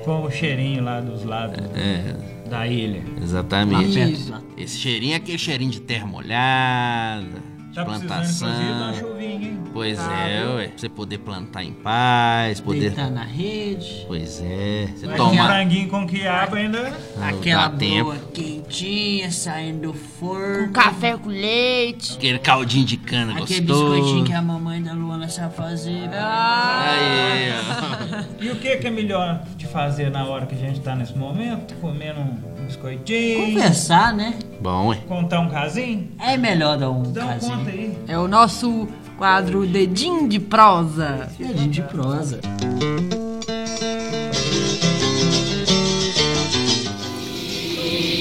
com 0.03 0.23
o 0.23 0.31
cheirinho 0.31 0.83
lá 0.83 1.01
dos 1.01 1.23
lados 1.23 1.57
É, 1.75 2.15
da 2.49 2.67
ilha. 2.67 3.03
exatamente. 3.21 3.99
Isso. 3.99 4.33
Esse 4.57 4.77
cheirinho 4.77 5.13
é 5.13 5.17
aquele 5.17 5.37
cheirinho 5.37 5.71
de 5.71 5.81
terra 5.81 6.05
molhada, 6.05 7.23
de 7.69 7.75
Tá 7.75 7.83
uma 7.83 7.99
plantação. 7.99 8.93
chuvinha, 8.93 9.31
hein? 9.49 9.59
Pois 9.73 9.99
é, 9.99 10.45
ué. 10.55 10.67
Pra 10.69 10.77
você 10.77 10.87
poder 10.87 11.17
plantar 11.17 11.61
em 11.65 11.73
paz, 11.73 12.61
poder. 12.61 12.79
Deitar 12.91 13.11
na 13.11 13.23
rede. 13.25 14.05
Pois 14.07 14.41
é. 14.41 14.87
Você 14.95 15.05
Mas 15.07 15.15
um 15.19 15.29
tomar. 15.29 15.47
franguinho 15.47 15.89
com 15.89 16.07
quiabo 16.07 16.55
ainda. 16.55 16.97
Aquela 17.21 17.67
dá 17.67 17.75
tempo. 17.77 18.03
boa 18.05 18.15
quentinha 18.33 19.29
saindo 19.29 19.91
do 19.91 19.93
forno. 19.93 20.71
Café 20.71 21.17
com 21.17 21.27
leite. 21.29 22.13
Aquele 22.13 22.39
caldinho 22.39 22.85
de 22.85 22.95
cana 22.95 23.33
Aquele 23.41 23.59
gostoso. 23.61 23.91
biscoitinho 23.93 24.23
que 24.25 24.31
a 24.33 24.41
mamãe 24.41 24.81
da 24.81 24.95
Luana 25.25 25.29
sabe 25.29 25.55
fazer. 25.55 26.09
Aí, 26.13 27.49
ó. 27.51 28.23
E 28.43 28.49
o 28.51 28.55
que, 28.57 28.77
que 28.77 28.87
é 28.87 28.91
melhor 28.91 29.41
de 29.57 29.65
fazer 29.65 30.09
na 30.11 30.25
hora 30.25 30.45
que 30.45 30.55
a 30.55 30.57
gente 30.57 30.79
tá 30.79 30.95
nesse 30.95 31.17
momento? 31.17 31.73
Comendo 31.75 32.19
um 32.19 32.65
biscoitinho, 32.65 33.53
Conversar, 33.53 34.13
né? 34.13 34.35
Bom, 34.59 34.89
ué. 34.89 34.97
contar 35.07 35.39
um 35.39 35.49
casinho? 35.49 36.11
É 36.19 36.37
melhor 36.37 36.77
dar 36.77 36.89
um 36.91 37.03
Dá 37.11 37.21
conta 37.21 37.33
casinho. 37.33 37.67
aí. 37.67 37.97
É 38.07 38.17
o 38.17 38.27
nosso 38.27 38.87
quadro 39.17 39.65
Dedinho 39.65 40.27
de 40.29 40.39
Prosa. 40.39 41.29
Jardim 41.39 41.69
de 41.69 41.81
prosa. 41.81 42.39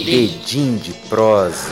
Edim 0.07 0.77
de 0.77 0.93
prosa. 1.09 1.71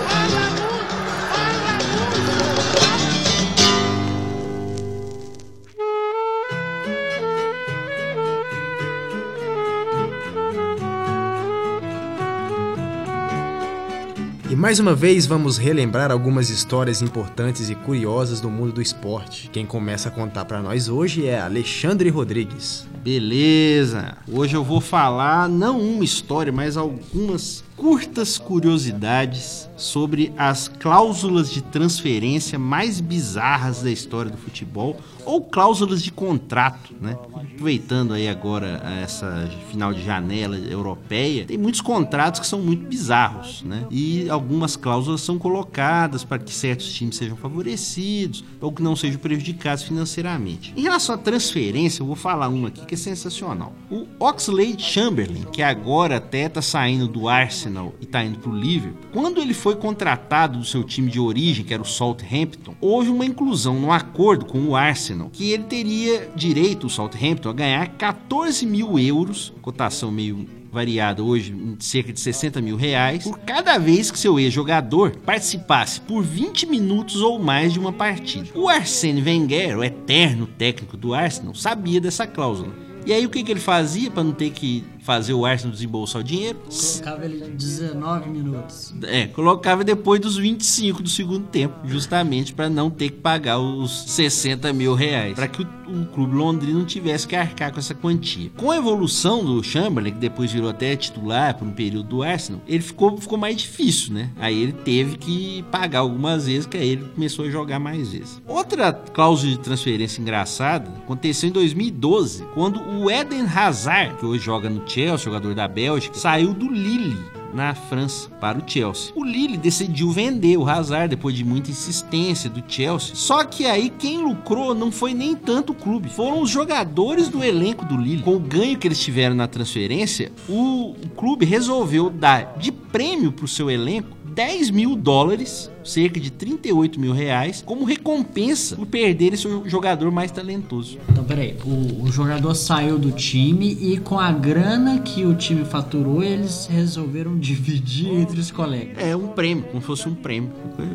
Mais 14.62 14.78
uma 14.78 14.94
vez 14.94 15.26
vamos 15.26 15.58
relembrar 15.58 16.12
algumas 16.12 16.48
histórias 16.48 17.02
importantes 17.02 17.68
e 17.68 17.74
curiosas 17.74 18.40
do 18.40 18.48
mundo 18.48 18.74
do 18.74 18.80
esporte. 18.80 19.50
Quem 19.50 19.66
começa 19.66 20.08
a 20.08 20.12
contar 20.12 20.44
pra 20.44 20.62
nós 20.62 20.88
hoje 20.88 21.26
é 21.26 21.40
Alexandre 21.40 22.08
Rodrigues. 22.08 22.86
Beleza. 23.02 24.16
Hoje 24.30 24.54
eu 24.54 24.62
vou 24.62 24.80
falar 24.80 25.48
não 25.48 25.80
uma 25.80 26.04
história, 26.04 26.52
mas 26.52 26.76
algumas 26.76 27.64
curtas 27.76 28.38
curiosidades 28.38 29.68
sobre 29.76 30.32
as 30.38 30.68
cláusulas 30.68 31.50
de 31.50 31.60
transferência 31.60 32.56
mais 32.56 33.00
bizarras 33.00 33.82
da 33.82 33.90
história 33.90 34.30
do 34.30 34.38
futebol 34.38 34.96
ou 35.24 35.42
cláusulas 35.42 36.02
de 36.02 36.10
contrato, 36.10 36.94
né? 37.00 37.16
Aproveitando 37.34 38.14
aí 38.14 38.28
agora 38.28 38.82
essa 39.02 39.48
final 39.70 39.92
de 39.92 40.04
janela 40.04 40.56
europeia, 40.56 41.44
tem 41.44 41.58
muitos 41.58 41.80
contratos 41.80 42.40
que 42.40 42.46
são 42.46 42.60
muito 42.60 42.86
bizarros, 42.86 43.62
né? 43.62 43.86
E 43.90 44.28
algumas 44.28 44.76
cláusulas 44.76 45.20
são 45.20 45.38
colocadas 45.38 46.24
para 46.24 46.38
que 46.38 46.52
certos 46.52 46.92
times 46.92 47.16
sejam 47.16 47.36
favorecidos 47.36 48.44
ou 48.60 48.72
que 48.72 48.82
não 48.82 48.96
sejam 48.96 49.20
prejudicados 49.20 49.84
financeiramente. 49.84 50.72
Em 50.76 50.82
relação 50.82 51.14
à 51.14 51.18
transferência, 51.18 52.02
eu 52.02 52.06
vou 52.06 52.16
falar 52.16 52.48
uma 52.48 52.68
aqui 52.68 52.84
que 52.84 52.94
é 52.94 52.98
sensacional. 52.98 53.72
O 53.90 54.06
Oxlade 54.18 54.82
Chamberlain, 54.82 55.44
que 55.52 55.62
agora 55.62 56.16
até 56.16 56.48
tá 56.48 56.62
saindo 56.62 57.06
do 57.06 57.28
Arsenal 57.28 57.94
e 58.00 58.06
tá 58.06 58.24
indo 58.24 58.38
pro 58.38 58.52
Liverpool, 58.54 59.00
quando 59.12 59.40
ele 59.40 59.54
foi 59.54 59.76
contratado 59.76 60.58
do 60.58 60.64
seu 60.64 60.82
time 60.84 61.10
de 61.10 61.20
origem, 61.20 61.64
que 61.64 61.74
era 61.74 61.82
o 61.82 61.86
Southampton, 61.86 62.74
houve 62.80 63.10
uma 63.10 63.24
inclusão 63.24 63.78
no 63.78 63.92
acordo 63.92 64.44
com 64.44 64.60
o 64.66 64.76
Arsenal 64.76 65.11
que 65.32 65.50
ele 65.50 65.64
teria 65.64 66.30
direito, 66.34 66.86
o 66.86 66.90
Southampton, 66.90 67.48
a 67.48 67.52
ganhar 67.52 67.86
14 67.96 68.66
mil 68.66 68.98
euros, 68.98 69.52
cotação 69.62 70.10
meio 70.10 70.46
variada 70.72 71.22
hoje 71.22 71.54
cerca 71.80 72.14
de 72.14 72.18
60 72.18 72.62
mil 72.62 72.76
reais, 72.76 73.24
por 73.24 73.38
cada 73.40 73.76
vez 73.76 74.10
que 74.10 74.18
seu 74.18 74.40
ex-jogador 74.40 75.14
participasse 75.18 76.00
por 76.00 76.22
20 76.22 76.66
minutos 76.66 77.20
ou 77.20 77.38
mais 77.38 77.74
de 77.74 77.78
uma 77.78 77.92
partida. 77.92 78.48
O 78.54 78.70
Arsene 78.70 79.22
Wenger, 79.22 79.78
o 79.78 79.84
eterno 79.84 80.46
técnico 80.46 80.96
do 80.96 81.12
Arsenal, 81.12 81.54
sabia 81.54 82.00
dessa 82.00 82.26
cláusula. 82.26 82.72
E 83.04 83.12
aí 83.12 83.26
o 83.26 83.28
que, 83.28 83.42
que 83.42 83.50
ele 83.50 83.60
fazia 83.60 84.10
para 84.10 84.24
não 84.24 84.32
ter 84.32 84.50
que 84.50 84.84
fazer 85.02 85.34
o 85.34 85.44
Arsenal 85.44 85.72
desembolsar 85.72 86.20
o 86.20 86.24
dinheiro? 86.24 86.58
Colocava 86.68 87.24
ele 87.24 87.44
19 87.50 88.30
minutos. 88.30 88.94
É, 89.02 89.26
colocava 89.26 89.84
depois 89.84 90.20
dos 90.20 90.36
25 90.36 91.02
do 91.02 91.08
segundo 91.08 91.46
tempo, 91.48 91.74
justamente 91.84 92.54
para 92.54 92.70
não 92.70 92.88
ter 92.88 93.10
que 93.10 93.18
pagar 93.18 93.58
os 93.58 94.04
60 94.10 94.72
mil 94.72 94.94
reais, 94.94 95.34
para 95.34 95.48
que 95.48 95.62
o, 95.62 95.66
o 95.88 96.06
clube 96.06 96.34
londrino 96.34 96.78
não 96.78 96.86
tivesse 96.86 97.26
que 97.26 97.34
arcar 97.34 97.72
com 97.72 97.78
essa 97.78 97.94
quantia. 97.94 98.50
Com 98.56 98.70
a 98.70 98.76
evolução 98.76 99.44
do 99.44 99.62
Chamberlain, 99.62 100.12
que 100.12 100.18
depois 100.18 100.52
virou 100.52 100.70
até 100.70 100.94
titular 100.94 101.56
por 101.56 101.66
um 101.66 101.72
período 101.72 102.08
do 102.08 102.22
Arsenal, 102.22 102.60
ele 102.66 102.82
ficou, 102.82 103.16
ficou 103.18 103.36
mais 103.36 103.56
difícil, 103.56 104.14
né? 104.14 104.30
Aí 104.38 104.62
ele 104.62 104.72
teve 104.72 105.18
que 105.18 105.64
pagar 105.70 106.00
algumas 106.00 106.46
vezes, 106.46 106.66
que 106.66 106.76
aí 106.76 106.90
ele 106.90 107.04
começou 107.14 107.44
a 107.44 107.50
jogar 107.50 107.78
mais 107.78 108.12
vezes. 108.12 108.40
Outra 108.46 108.92
cláusula 108.92 109.52
de 109.52 109.58
transferência 109.58 110.20
engraçada 110.20 110.90
aconteceu 110.98 111.48
em 111.48 111.52
2012, 111.52 112.44
quando 112.54 112.80
o 112.80 113.10
Eden 113.10 113.46
Hazard, 113.46 114.16
que 114.16 114.26
hoje 114.26 114.44
joga 114.44 114.70
no 114.70 114.80
Chelsea, 114.92 115.24
jogador 115.24 115.54
da 115.54 115.66
Bélgica, 115.66 116.14
saiu 116.14 116.52
do 116.52 116.70
Lille 116.70 117.16
na 117.54 117.74
França 117.74 118.28
para 118.40 118.58
o 118.58 118.62
Chelsea. 118.66 119.10
O 119.14 119.24
Lille 119.24 119.56
decidiu 119.56 120.10
vender 120.10 120.58
o 120.58 120.68
Hazard 120.68 121.08
depois 121.08 121.34
de 121.34 121.44
muita 121.44 121.70
insistência 121.70 122.50
do 122.50 122.62
Chelsea. 122.66 123.14
Só 123.14 123.42
que 123.44 123.64
aí 123.64 123.88
quem 123.88 124.22
lucrou 124.22 124.74
não 124.74 124.92
foi 124.92 125.14
nem 125.14 125.34
tanto 125.34 125.72
o 125.72 125.74
clube, 125.74 126.10
foram 126.10 126.42
os 126.42 126.50
jogadores 126.50 127.28
do 127.28 127.42
elenco 127.42 127.86
do 127.86 127.96
Lille. 127.96 128.22
Com 128.22 128.36
o 128.36 128.40
ganho 128.40 128.78
que 128.78 128.86
eles 128.86 129.00
tiveram 129.00 129.34
na 129.34 129.46
transferência, 129.46 130.30
o, 130.46 130.94
clube 131.16 131.46
resolveu 131.46 132.10
dar 132.10 132.56
de 132.58 132.70
prêmio 132.70 133.32
para 133.32 133.44
o 133.44 133.48
seu 133.48 133.70
elenco 133.70 134.21
10 134.34 134.70
mil 134.70 134.96
dólares, 134.96 135.70
cerca 135.84 136.18
de 136.18 136.30
38 136.30 136.98
mil 136.98 137.12
reais, 137.12 137.62
como 137.64 137.84
recompensa 137.84 138.76
por 138.76 138.86
perder 138.86 139.34
esse 139.34 139.46
jogador 139.66 140.10
mais 140.10 140.30
talentoso. 140.30 140.98
Então, 141.08 141.24
peraí, 141.24 141.56
o, 141.64 142.04
o 142.04 142.12
jogador 142.12 142.54
saiu 142.54 142.98
do 142.98 143.10
time 143.12 143.76
e 143.80 143.98
com 143.98 144.18
a 144.18 144.32
grana 144.32 145.00
que 145.00 145.24
o 145.24 145.34
time 145.34 145.64
faturou, 145.64 146.22
eles 146.22 146.66
resolveram 146.70 147.36
dividir 147.38 148.08
entre 148.12 148.40
os 148.40 148.50
colegas. 148.50 148.96
É 148.98 149.14
um 149.14 149.28
prêmio, 149.28 149.64
como 149.64 149.80
se 149.80 149.86
fosse 149.86 150.08
um 150.08 150.14
prêmio. 150.14 150.50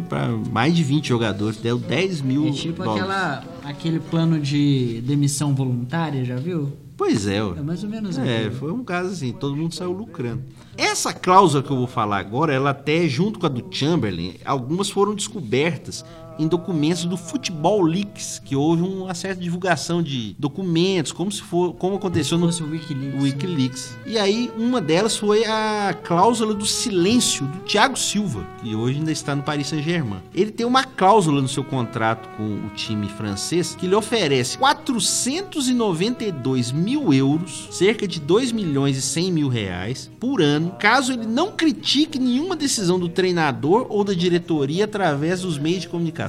Para 0.09 0.29
mais 0.51 0.75
de 0.75 0.83
20 0.83 1.07
jogadores, 1.07 1.57
deu 1.57 1.77
10 1.77 2.21
mil 2.21 2.47
É 2.47 2.51
tipo 2.51 2.83
dólares. 2.83 3.03
aquela, 3.03 3.43
aquele 3.63 3.99
plano 3.99 4.39
de 4.39 5.01
demissão 5.05 5.53
voluntária, 5.53 6.23
já 6.25 6.35
viu? 6.35 6.71
Pois 6.97 7.27
é. 7.27 7.37
É 7.37 7.61
mais 7.61 7.83
ou 7.83 7.89
menos 7.89 8.17
É, 8.17 8.49
foi 8.49 8.71
um 8.71 8.83
caso 8.83 9.11
assim, 9.11 9.31
todo 9.31 9.55
mundo 9.55 9.75
saiu 9.75 9.91
lucrando. 9.91 10.43
Essa 10.75 11.13
cláusula 11.13 11.61
que 11.61 11.69
eu 11.69 11.77
vou 11.77 11.87
falar 11.87 12.17
agora, 12.17 12.51
ela 12.51 12.71
até 12.71 13.07
junto 13.07 13.39
com 13.39 13.45
a 13.45 13.49
do 13.49 13.63
Chamberlain, 13.69 14.33
algumas 14.43 14.89
foram 14.89 15.13
descobertas 15.13 16.03
em 16.39 16.47
documentos 16.47 17.05
do 17.05 17.17
Football 17.17 17.83
Leaks, 17.83 18.41
que 18.43 18.55
houve 18.55 18.81
uma 18.81 19.13
certa 19.13 19.41
divulgação 19.41 20.01
de 20.01 20.35
documentos, 20.39 21.11
como 21.11 21.31
se 21.31 21.41
for, 21.41 21.73
como 21.73 21.95
aconteceu 21.95 22.37
no 22.37 22.47
Wikileaks. 22.47 23.21
Wikileaks. 23.21 23.97
E 24.05 24.17
aí 24.17 24.51
uma 24.57 24.81
delas 24.81 25.17
foi 25.17 25.45
a 25.45 25.95
cláusula 26.03 26.53
do 26.53 26.65
silêncio 26.65 27.45
do 27.45 27.59
Thiago 27.59 27.97
Silva, 27.97 28.45
que 28.61 28.75
hoje 28.75 28.99
ainda 28.99 29.11
está 29.11 29.35
no 29.35 29.43
Paris 29.43 29.67
Saint-Germain. 29.67 30.21
Ele 30.33 30.51
tem 30.51 30.65
uma 30.65 30.83
cláusula 30.83 31.41
no 31.41 31.47
seu 31.47 31.63
contrato 31.63 32.27
com 32.35 32.43
o 32.43 32.69
time 32.75 33.07
francês 33.07 33.75
que 33.75 33.87
lhe 33.87 33.95
oferece 33.95 34.57
492 34.57 36.71
mil 36.71 37.13
euros, 37.13 37.67
cerca 37.71 38.07
de 38.07 38.19
2 38.19 38.51
milhões 38.51 38.97
e 38.97 39.01
100 39.01 39.31
mil 39.31 39.47
reais 39.47 40.09
por 40.19 40.41
ano, 40.41 40.75
caso 40.79 41.13
ele 41.13 41.25
não 41.25 41.51
critique 41.51 42.19
nenhuma 42.19 42.55
decisão 42.55 42.99
do 42.99 43.09
treinador 43.09 43.87
ou 43.89 44.03
da 44.03 44.13
diretoria 44.13 44.85
através 44.85 45.41
dos 45.41 45.57
meios 45.57 45.81
de 45.81 45.87
comunicação. 45.87 46.26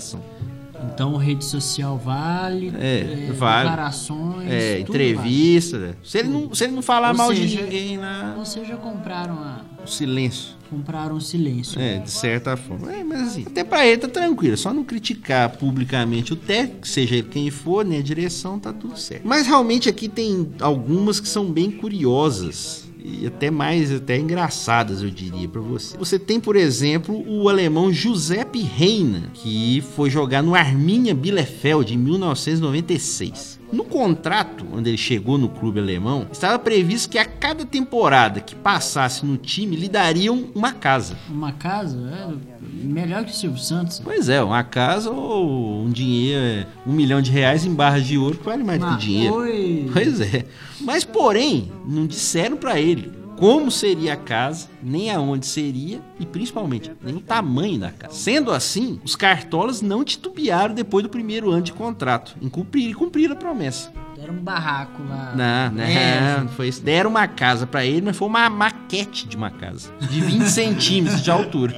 Então 0.95 1.17
rede 1.17 1.45
social 1.45 1.99
vale, 1.99 2.73
É, 2.79 3.33
vale. 3.37 3.69
declarações, 3.69 4.49
É, 4.49 4.79
entrevista. 4.79 5.77
né? 5.79 5.95
Se 6.05 6.19
ele 6.19 6.29
não, 6.29 6.55
se 6.55 6.65
ele 6.65 6.73
não 6.73 6.83
falar 6.83 7.11
Ou 7.11 7.17
mal 7.17 7.33
de 7.35 7.41
seja, 7.41 7.63
ninguém 7.63 7.97
lá, 7.99 8.23
vale. 8.27 8.39
Ou 8.39 8.45
seja, 8.47 8.77
compraram 8.77 9.35
a 9.35 9.63
o 9.85 9.89
silêncio. 9.89 10.51
compraram 10.71 11.17
o 11.17 11.21
silêncio. 11.21 11.81
É, 11.81 11.99
de 11.99 12.11
certa 12.11 12.57
forma. 12.57 12.93
É, 12.93 13.03
mas 13.03 13.23
assim, 13.23 13.43
até 13.45 13.65
pra 13.65 13.85
ele 13.87 13.99
tá 13.99 14.07
tranquilo. 14.09 14.55
é 14.55 14.57
Só 14.57 14.73
não 14.73 14.85
criticar 14.85 15.49
publicamente 15.57 16.33
o 16.33 16.37
técnico, 16.37 16.87
seja 16.87 17.17
ele 17.17 17.29
quem 17.29 17.51
for, 17.51 17.85
né? 17.85 17.99
A 17.99 18.03
direção 18.03 18.57
tá 18.59 18.73
tudo 18.73 18.97
certo. 18.97 19.27
Mas 19.27 19.49
realmente 19.49 19.89
aqui 19.89 20.09
tem 20.09 20.49
algumas 20.61 21.19
que 21.19 21.29
são 21.29 21.51
bem 21.51 21.73
curiosas. 21.73 22.88
E 23.11 23.27
até 23.27 23.51
mais 23.51 23.91
até 23.91 24.19
engraçadas, 24.19 25.03
eu 25.03 25.11
diria 25.11 25.49
pra 25.49 25.61
você. 25.61 25.97
Você 25.97 26.19
tem, 26.19 26.39
por 26.39 26.57
exemplo, 26.57 27.25
o 27.27 27.49
alemão 27.49 27.93
Giuseppe 27.93 28.61
Reina, 28.61 29.31
que 29.33 29.83
foi 29.95 30.11
jogar 30.11 30.43
no 30.43 30.55
Arminia 30.55 31.15
Bielefeld 31.15 31.95
em 31.95 31.99
1996. 31.99 33.58
No 33.73 33.85
contrato, 33.85 34.65
onde 34.73 34.91
ele 34.91 34.97
chegou 34.97 35.37
no 35.37 35.49
clube 35.49 35.79
alemão, 35.79 36.27
estava 36.33 36.59
previsto 36.59 37.11
que 37.11 37.19
a 37.19 37.25
cada 37.25 37.65
temporada 37.67 38.41
que 38.41 38.55
passasse 38.55 39.25
no 39.27 39.37
time 39.37 39.77
lhe 39.77 39.89
dariam 39.89 40.49
uma 40.55 40.73
casa. 40.73 41.17
Uma 41.29 41.53
casa 41.53 41.97
é 41.99 42.59
melhor 42.83 43.25
que 43.25 43.31
o 43.31 43.35
Silvio 43.35 43.61
Santos. 43.61 44.01
Pois 44.01 44.29
é, 44.29 44.43
uma 44.43 44.65
casa 44.65 45.11
ou 45.11 45.83
um 45.85 45.91
dinheiro, 45.91 46.67
um 46.87 46.93
milhão 46.93 47.21
de 47.21 47.31
reais 47.31 47.65
em 47.65 47.75
barras 47.75 48.07
de 48.07 48.17
ouro 48.17 48.39
que 48.39 48.45
vale 48.45 48.65
mais 48.65 48.81
do 48.81 48.87
que 48.89 48.97
dinheiro. 48.97 49.91
Pois 49.93 50.21
é. 50.21 50.45
Mas 50.81 51.05
porém, 51.05 51.71
não 51.87 52.07
disseram 52.07 52.57
pra 52.57 52.81
ele 52.81 53.18
como 53.39 53.71
seria 53.71 54.15
a 54.15 54.17
casa, 54.17 54.69
nem 54.83 55.11
aonde 55.11 55.47
seria 55.47 56.01
e 56.19 56.27
principalmente 56.27 56.91
nem 57.03 57.15
o 57.17 57.21
tamanho 57.21 57.79
da 57.79 57.91
casa. 57.91 58.15
Sendo 58.15 58.51
assim, 58.51 59.01
os 59.05 59.15
cartolas 59.15 59.81
não 59.81 60.03
titubearam 60.05 60.75
depois 60.75 61.03
do 61.05 61.09
primeiro 61.09 61.51
ano 61.51 61.63
de 61.63 61.73
contrato 61.73 62.37
em 62.43 62.49
cumprir, 62.49 62.95
cumprir 62.97 63.31
a 63.31 63.37
promessa. 63.37 63.93
Deram 64.17 64.35
um 64.35 64.39
barraco 64.39 65.01
lá. 65.09 65.33
Não, 65.37 65.77
não, 65.77 65.85
É, 65.85 66.41
não 66.41 66.49
foi 66.49 66.69
isso. 66.69 66.83
Deram 66.83 67.11
uma 67.11 67.29
casa 67.29 67.67
pra 67.69 67.85
ele, 67.85 68.03
mas 68.03 68.17
foi 68.17 68.27
uma 68.27 68.51
maquete 68.51 69.29
de 69.29 69.37
uma 69.37 69.51
casa. 69.51 69.91
De 70.11 70.21
20 70.21 70.43
centímetros 70.51 71.23
de 71.23 71.31
altura. 71.31 71.73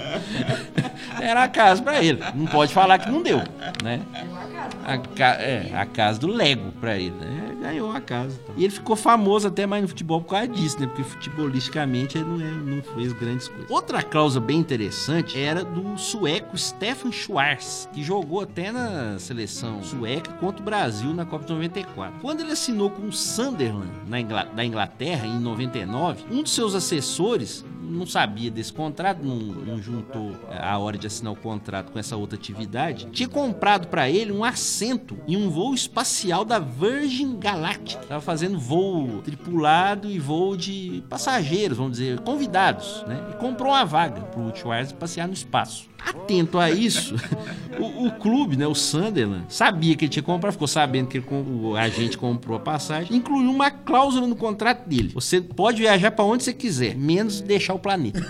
Era 1.20 1.44
a 1.44 1.48
casa 1.48 1.82
pra 1.82 2.02
ele. 2.02 2.18
Não 2.34 2.46
pode 2.46 2.72
falar 2.72 2.98
que 2.98 3.10
não 3.10 3.22
deu, 3.22 3.42
né? 3.84 4.00
A, 4.86 4.96
ca- 4.98 5.36
é, 5.38 5.70
a 5.74 5.84
casa 5.84 6.18
do 6.18 6.28
Lego 6.28 6.72
pra 6.80 6.96
ele, 6.96 7.14
né? 7.20 7.56
Ganhou 7.60 7.92
a 7.92 8.00
casa. 8.00 8.38
E 8.56 8.64
ele 8.64 8.72
ficou 8.72 8.96
famoso 8.96 9.46
até 9.48 9.66
mais 9.66 9.82
no 9.82 9.88
futebol 9.88 10.20
por 10.22 10.30
causa 10.30 10.48
disso, 10.48 10.80
né? 10.80 10.86
Porque 10.86 11.02
futebolisticamente 11.04 12.16
ele 12.18 12.24
não, 12.26 12.40
é- 12.40 12.50
não 12.76 12.82
fez 12.94 13.12
grandes 13.12 13.48
coisas. 13.48 13.70
Outra 13.70 14.02
cláusula 14.02 14.44
bem 14.44 14.58
interessante 14.58 15.38
era 15.38 15.62
do 15.64 15.96
sueco 15.98 16.56
Stefan 16.56 17.12
Schwarz, 17.12 17.88
que 17.92 18.02
jogou 18.02 18.40
até 18.40 18.72
na 18.72 19.18
seleção 19.18 19.82
sueca 19.82 20.32
contra 20.34 20.60
o 20.62 20.64
Brasil 20.64 21.12
na 21.12 21.24
Copa 21.26 21.44
de 21.44 21.52
94. 21.52 22.18
Quando 22.20 22.40
ele 22.40 22.52
assinou 22.52 22.90
com 22.90 23.02
o 23.06 23.12
Sunderland 23.12 23.90
na 24.06 24.20
Ingla- 24.20 24.44
da 24.54 24.64
Inglaterra 24.64 25.26
em 25.26 25.38
99, 25.38 26.24
um 26.30 26.42
dos 26.42 26.52
seus 26.52 26.74
assessores 26.74 27.64
não 27.82 28.06
sabia 28.06 28.52
desse 28.52 28.72
contrato, 28.72 29.18
não, 29.20 29.34
não 29.36 29.82
juntou 29.82 30.36
a 30.48 30.78
hora 30.78 30.96
de 30.96 31.08
assinar 31.08 31.32
o 31.32 31.36
contrato 31.36 31.90
com 31.90 31.98
essa 31.98 32.16
outra 32.16 32.38
atividade, 32.38 33.06
tinha 33.10 33.28
comprado 33.28 33.88
pra 33.88 34.08
ele 34.08 34.30
um 34.30 34.44
assento 34.44 35.18
em 35.26 35.36
um 35.36 35.50
voo 35.50 35.74
espacial 35.74 36.44
da 36.44 36.60
Virgin 36.60 37.36
Galactic. 37.36 37.49
Tava 38.08 38.20
fazendo 38.20 38.58
voo 38.58 39.22
tripulado 39.22 40.10
e 40.10 40.18
voo 40.18 40.56
de 40.56 41.02
passageiros, 41.08 41.78
vamos 41.78 41.92
dizer, 41.98 42.20
convidados, 42.20 43.04
né? 43.06 43.20
E 43.30 43.36
comprou 43.36 43.72
uma 43.72 43.84
vaga 43.84 44.20
pro 44.22 44.54
Schwarz 44.56 44.92
passear 44.92 45.26
no 45.26 45.34
espaço. 45.34 45.88
Atento 46.04 46.58
a 46.58 46.70
isso, 46.70 47.14
o, 47.78 48.06
o 48.06 48.10
clube, 48.12 48.56
né, 48.56 48.66
o 48.66 48.74
Sunderland, 48.74 49.44
sabia 49.48 49.94
que 49.96 50.04
ele 50.06 50.10
tinha 50.10 50.22
comprado, 50.22 50.52
ficou 50.52 50.66
sabendo 50.68 51.08
que 51.08 51.18
ele 51.18 51.26
o 51.30 51.76
agente 51.76 52.16
comprou 52.18 52.56
a 52.56 52.60
passagem, 52.60 53.16
incluiu 53.16 53.50
uma 53.50 53.70
cláusula 53.70 54.26
no 54.26 54.34
contrato 54.34 54.88
dele. 54.88 55.10
Você 55.14 55.40
pode 55.40 55.78
viajar 55.82 56.10
pra 56.10 56.24
onde 56.24 56.42
você 56.44 56.52
quiser, 56.52 56.96
menos 56.96 57.40
deixar 57.40 57.74
o 57.74 57.78
planeta. 57.78 58.20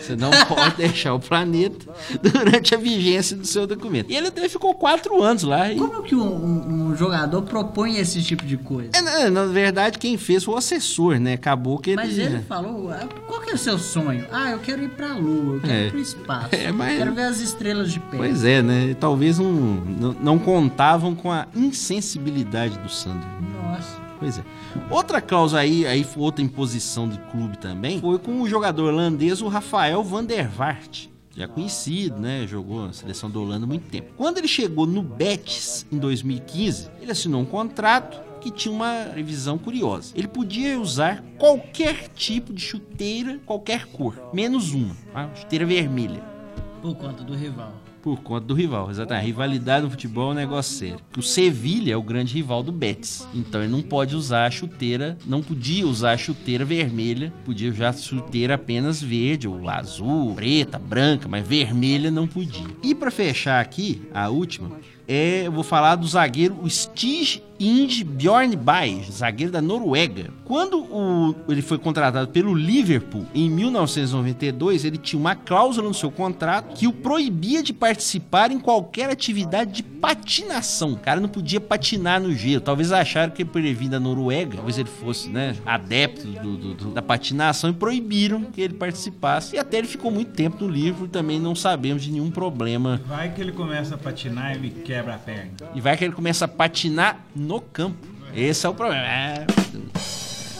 Você 0.00 0.16
não 0.16 0.30
pode 0.46 0.76
deixar 0.76 1.14
o 1.14 1.20
planeta 1.20 1.86
durante 2.22 2.74
a 2.74 2.78
vigência 2.78 3.36
do 3.36 3.46
seu 3.46 3.66
documento. 3.66 4.10
E 4.10 4.16
ele 4.16 4.28
até 4.28 4.48
ficou 4.48 4.74
quatro 4.74 5.22
anos 5.22 5.42
lá. 5.42 5.70
E... 5.72 5.76
Como 5.76 6.02
que 6.02 6.14
um, 6.14 6.22
um- 6.22 6.88
um 6.90 6.96
jogador 6.96 7.42
propõe 7.42 7.96
esse 7.98 8.22
tipo 8.22 8.44
de 8.46 8.56
coisa? 8.56 8.90
É, 8.94 9.00
na, 9.00 9.30
na 9.30 9.44
verdade, 9.46 9.98
quem 9.98 10.16
fez 10.16 10.44
foi 10.44 10.54
o 10.54 10.58
assessor, 10.58 11.18
né? 11.18 11.34
Acabou 11.34 11.78
que 11.78 11.90
ele. 11.90 11.96
Mas 11.96 12.16
ele 12.18 12.38
falou, 12.40 12.90
ah, 12.90 13.06
qual 13.26 13.40
que 13.40 13.50
é 13.50 13.54
o 13.54 13.58
seu 13.58 13.78
sonho? 13.78 14.24
Ah, 14.32 14.50
eu 14.52 14.58
quero 14.60 14.82
ir 14.82 14.90
pra 14.90 15.14
lua, 15.14 15.56
eu 15.56 15.60
quero 15.60 15.72
É. 15.72 15.86
ir 15.86 15.90
pro 15.90 16.00
espaço. 16.00 16.48
É, 16.54 16.72
mas- 16.72 17.07
Quero 17.08 17.14
ver 17.14 17.22
as 17.22 17.40
estrelas 17.40 17.90
de 17.90 18.00
perto. 18.00 18.18
Pois 18.18 18.44
é, 18.44 18.60
né? 18.60 18.94
Talvez 19.00 19.38
não, 19.38 19.50
não, 19.50 20.12
não 20.12 20.38
contavam 20.38 21.14
com 21.14 21.32
a 21.32 21.48
insensibilidade 21.54 22.78
do 22.78 22.88
Sander. 22.90 23.26
Nossa. 23.62 23.98
Pois 24.18 24.38
é. 24.38 24.42
Outra 24.90 25.20
cláusula 25.20 25.62
aí, 25.62 25.86
aí 25.86 26.06
outra 26.16 26.44
imposição 26.44 27.08
do 27.08 27.16
clube 27.30 27.56
também, 27.56 27.98
foi 28.00 28.18
com 28.18 28.42
o 28.42 28.48
jogador 28.48 28.92
holandês, 28.92 29.40
o 29.40 29.48
Rafael 29.48 30.02
van 30.04 30.22
der 30.24 30.48
Vaart. 30.48 31.06
Já 31.34 31.48
conhecido, 31.48 32.18
né? 32.18 32.46
Jogou 32.46 32.86
na 32.86 32.92
seleção 32.92 33.30
da 33.30 33.38
Holanda 33.38 33.64
há 33.64 33.68
muito 33.68 33.88
tempo. 33.88 34.12
Quando 34.16 34.38
ele 34.38 34.48
chegou 34.48 34.86
no 34.86 35.02
Betis 35.02 35.86
em 35.90 35.96
2015, 35.96 36.90
ele 37.00 37.12
assinou 37.12 37.40
um 37.40 37.46
contrato 37.46 38.20
que 38.40 38.50
tinha 38.50 38.74
uma 38.74 39.04
revisão 39.14 39.56
curiosa. 39.56 40.12
Ele 40.14 40.28
podia 40.28 40.78
usar 40.78 41.24
qualquer 41.38 42.08
tipo 42.08 42.52
de 42.52 42.60
chuteira, 42.60 43.40
qualquer 43.46 43.86
cor, 43.86 44.14
menos 44.32 44.74
uma, 44.74 44.94
tá? 45.12 45.30
chuteira 45.34 45.64
vermelha. 45.64 46.37
Por 46.80 46.94
conta 46.94 47.24
do 47.24 47.34
rival. 47.34 47.74
Por 48.02 48.20
conta 48.20 48.46
do 48.46 48.54
rival, 48.54 48.90
exatamente. 48.90 49.22
A 49.22 49.26
rivalidade 49.26 49.84
no 49.84 49.90
futebol 49.90 50.30
é 50.30 50.32
um 50.32 50.36
negócio 50.36 50.76
sério. 50.76 51.00
O 51.16 51.22
Sevilha 51.22 51.92
é 51.92 51.96
o 51.96 52.02
grande 52.02 52.34
rival 52.34 52.62
do 52.62 52.70
Betis. 52.70 53.26
Então 53.34 53.62
ele 53.62 53.72
não 53.72 53.82
pode 53.82 54.14
usar 54.14 54.46
a 54.46 54.50
chuteira, 54.50 55.18
não 55.26 55.42
podia 55.42 55.86
usar 55.86 56.12
a 56.12 56.16
chuteira 56.16 56.64
vermelha, 56.64 57.32
podia 57.44 57.70
usar 57.70 57.88
a 57.88 57.92
chuteira 57.92 58.54
apenas 58.54 59.02
verde, 59.02 59.48
ou 59.48 59.68
azul, 59.68 60.34
preta, 60.34 60.78
branca, 60.78 61.28
mas 61.28 61.46
vermelha 61.46 62.10
não 62.10 62.26
podia. 62.26 62.68
E 62.82 62.94
pra 62.94 63.10
fechar 63.10 63.60
aqui, 63.60 64.02
a 64.14 64.28
última, 64.28 64.70
é, 65.06 65.46
eu 65.46 65.52
vou 65.52 65.64
falar 65.64 65.96
do 65.96 66.06
zagueiro 66.06 66.58
Stig 66.68 67.42
Inge 67.60 68.04
Bjornberg, 68.04 69.10
zagueiro 69.10 69.52
da 69.52 69.60
Noruega. 69.60 70.30
Quando 70.44 70.78
o- 70.78 71.34
ele 71.48 71.60
foi 71.60 71.76
contratado 71.76 72.28
pelo 72.28 72.54
Liverpool 72.54 73.26
em 73.34 73.50
1992, 73.50 74.84
ele 74.84 74.96
tinha 74.96 75.18
uma 75.18 75.34
cláusula 75.34 75.88
no 75.88 75.94
seu 75.94 76.10
contrato 76.10 76.74
que 76.76 76.86
o 76.86 76.92
proibia 76.92 77.62
de 77.62 77.72
participar 77.72 78.50
em 78.52 78.58
qualquer 78.60 79.10
atividade 79.10 79.72
de 79.72 79.82
patinação. 79.82 80.92
O 80.92 80.96
cara 80.96 81.20
não 81.20 81.28
podia 81.28 81.60
patinar 81.60 82.20
no 82.20 82.32
gelo. 82.32 82.60
Talvez 82.60 82.92
acharam 82.92 83.32
que 83.32 83.44
por 83.44 83.58
ele 83.58 83.74
vir 83.74 83.88
da 83.88 83.98
Noruega, 83.98 84.56
talvez 84.56 84.78
ele 84.78 84.88
fosse 84.88 85.28
né, 85.28 85.56
adepto 85.66 86.26
do- 86.28 86.56
do- 86.56 86.74
do- 86.74 86.90
da 86.92 87.02
patinação 87.02 87.70
e 87.70 87.72
proibiram 87.72 88.44
que 88.44 88.60
ele 88.60 88.74
participasse. 88.74 89.56
E 89.56 89.58
até 89.58 89.78
ele 89.78 89.86
ficou 89.88 90.10
muito 90.10 90.30
tempo 90.32 90.64
no 90.64 90.70
Liverpool, 90.70 91.08
também 91.08 91.40
não 91.40 91.54
sabemos 91.54 92.02
de 92.02 92.12
nenhum 92.12 92.30
problema 92.30 93.00
Vai 93.06 93.30
que 93.34 93.40
ele 93.40 93.52
começa 93.52 93.96
a 93.96 93.98
patinar 93.98 94.54
e 94.56 94.58
me 94.60 94.70
quebra 94.70 95.14
a 95.16 95.18
perna. 95.18 95.50
e 95.74 95.80
vai 95.80 95.96
que 95.96 96.04
ele 96.04 96.12
começa 96.14 96.44
a 96.44 96.48
patinar 96.48 97.18
no 97.34 97.47
campo. 97.60 98.06
Esse 98.34 98.66
é 98.66 98.68
o 98.68 98.74
problema. 98.74 99.02
É, 99.02 99.46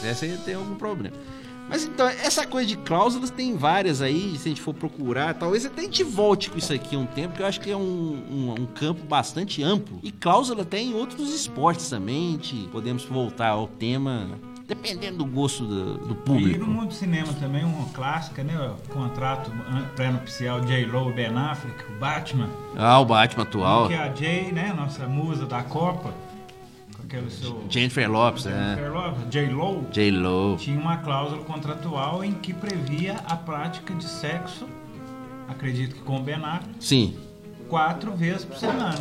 esse 0.09 0.25
aí 0.25 0.37
tem 0.43 0.55
algum 0.55 0.75
problema. 0.75 1.15
Mas 1.69 1.83
então, 1.85 2.07
essa 2.07 2.47
coisa 2.47 2.67
de 2.67 2.75
cláusulas 2.77 3.29
tem 3.29 3.55
várias 3.55 4.01
aí, 4.01 4.35
se 4.37 4.47
a 4.47 4.49
gente 4.49 4.61
for 4.61 4.73
procurar. 4.73 5.35
Talvez 5.35 5.67
até 5.67 5.81
a 5.81 5.83
gente 5.83 6.03
volte 6.03 6.49
com 6.49 6.57
isso 6.57 6.73
aqui 6.73 6.97
um 6.97 7.05
tempo, 7.05 7.35
que 7.35 7.43
eu 7.43 7.45
acho 7.45 7.61
que 7.61 7.69
é 7.69 7.77
um, 7.77 7.81
um, 7.81 8.55
um 8.61 8.65
campo 8.65 9.05
bastante 9.05 9.61
amplo. 9.61 9.99
E 10.01 10.11
cláusula 10.11 10.65
tem 10.65 10.89
em 10.89 10.93
outros 10.95 11.31
esportes 11.31 11.87
também. 11.87 12.29
A 12.29 12.31
gente 12.31 12.67
podemos 12.71 13.05
voltar 13.05 13.49
ao 13.49 13.67
tema 13.67 14.27
dependendo 14.67 15.17
do 15.17 15.25
gosto 15.25 15.65
do, 15.65 15.97
do 15.97 16.13
E 16.13 16.17
público. 16.17 16.59
no 16.65 16.71
mundo 16.71 16.87
do 16.87 16.93
cinema 16.93 17.33
também, 17.33 17.63
uma 17.63 17.89
clássica, 17.89 18.43
né? 18.43 18.55
O 18.59 18.93
contrato 18.93 19.51
pré-nupcial 19.95 20.61
J-Lo 20.61 21.09
e 21.09 21.13
Ben 21.13 21.35
Affleck, 21.35 21.91
o 21.91 21.99
Batman. 21.99 22.49
Ah, 22.75 22.99
o 22.99 23.05
Batman 23.05 23.43
atual. 23.43 23.87
Que 23.87 23.93
é 23.93 23.97
a 23.97 24.13
Jay, 24.13 24.51
né? 24.51 24.73
Nossa 24.75 25.07
musa 25.07 25.45
da 25.45 25.61
Copa. 25.63 26.13
Aquele 27.09 27.31
seu... 27.31 27.63
Jennifer 27.67 28.11
Lopes, 28.11 28.45
né? 28.45 28.75
Jennifer 28.75 28.93
Lopez, 28.93 29.29
J-Lo. 29.31 29.87
J-Lo. 29.91 30.57
Tinha 30.57 30.79
uma 30.79 30.97
cláusula 30.97 31.43
contratual 31.43 32.23
em 32.23 32.33
que 32.33 32.53
previa 32.53 33.15
a 33.25 33.35
prática 33.35 33.95
de 33.95 34.03
sexo, 34.03 34.67
acredito 35.47 35.95
que 35.95 36.01
com 36.01 36.17
o 36.17 36.19
Ben 36.19 36.35
Affleck, 36.35 36.69
Sim. 36.79 37.15
quatro 37.67 38.11
vezes 38.15 38.45
por 38.45 38.57
semana. 38.57 38.99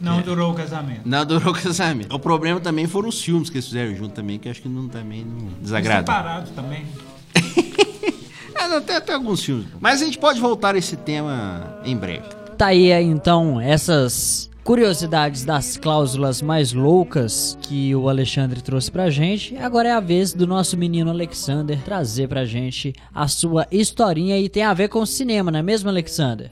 Não 0.00 0.20
durou 0.20 0.50
o 0.50 0.54
casamento. 0.54 1.02
Não 1.04 1.24
durou 1.24 1.52
o 1.52 1.56
casamento. 1.56 2.12
O 2.12 2.18
problema 2.18 2.58
também 2.58 2.88
foram 2.88 3.08
os 3.08 3.22
filmes 3.22 3.48
que 3.48 3.56
eles 3.58 3.66
fizeram 3.66 3.94
junto 3.94 4.14
também, 4.14 4.36
que 4.40 4.48
acho 4.48 4.60
que 4.60 4.68
não 4.68 4.88
também 4.88 5.24
não 5.24 5.48
desagrada. 5.60 6.00
separados 6.00 6.50
também. 6.50 6.86
Não, 8.68 8.82
tem 8.82 8.96
até 8.96 9.14
alguns 9.14 9.42
filmes. 9.42 9.66
Mas 9.80 10.02
a 10.02 10.04
gente 10.04 10.18
pode 10.18 10.38
voltar 10.38 10.74
a 10.74 10.78
esse 10.78 10.94
tema 10.94 11.80
em 11.86 11.96
breve. 11.96 12.28
Tá 12.58 12.66
aí 12.66 12.92
então 12.92 13.58
essas 13.58 14.47
curiosidades 14.68 15.46
das 15.46 15.78
cláusulas 15.78 16.42
mais 16.42 16.74
loucas 16.74 17.56
que 17.62 17.96
o 17.96 18.06
Alexandre 18.06 18.60
trouxe 18.60 18.90
pra 18.90 19.08
gente. 19.08 19.56
Agora 19.56 19.88
é 19.88 19.92
a 19.92 19.98
vez 19.98 20.34
do 20.34 20.46
nosso 20.46 20.76
menino 20.76 21.08
Alexander 21.08 21.82
trazer 21.82 22.28
pra 22.28 22.44
gente 22.44 22.92
a 23.14 23.26
sua 23.26 23.66
historinha 23.72 24.38
e 24.38 24.46
tem 24.46 24.64
a 24.64 24.74
ver 24.74 24.90
com 24.90 25.06
cinema, 25.06 25.50
não 25.50 25.60
é 25.60 25.62
mesmo, 25.62 25.88
Alexander? 25.88 26.50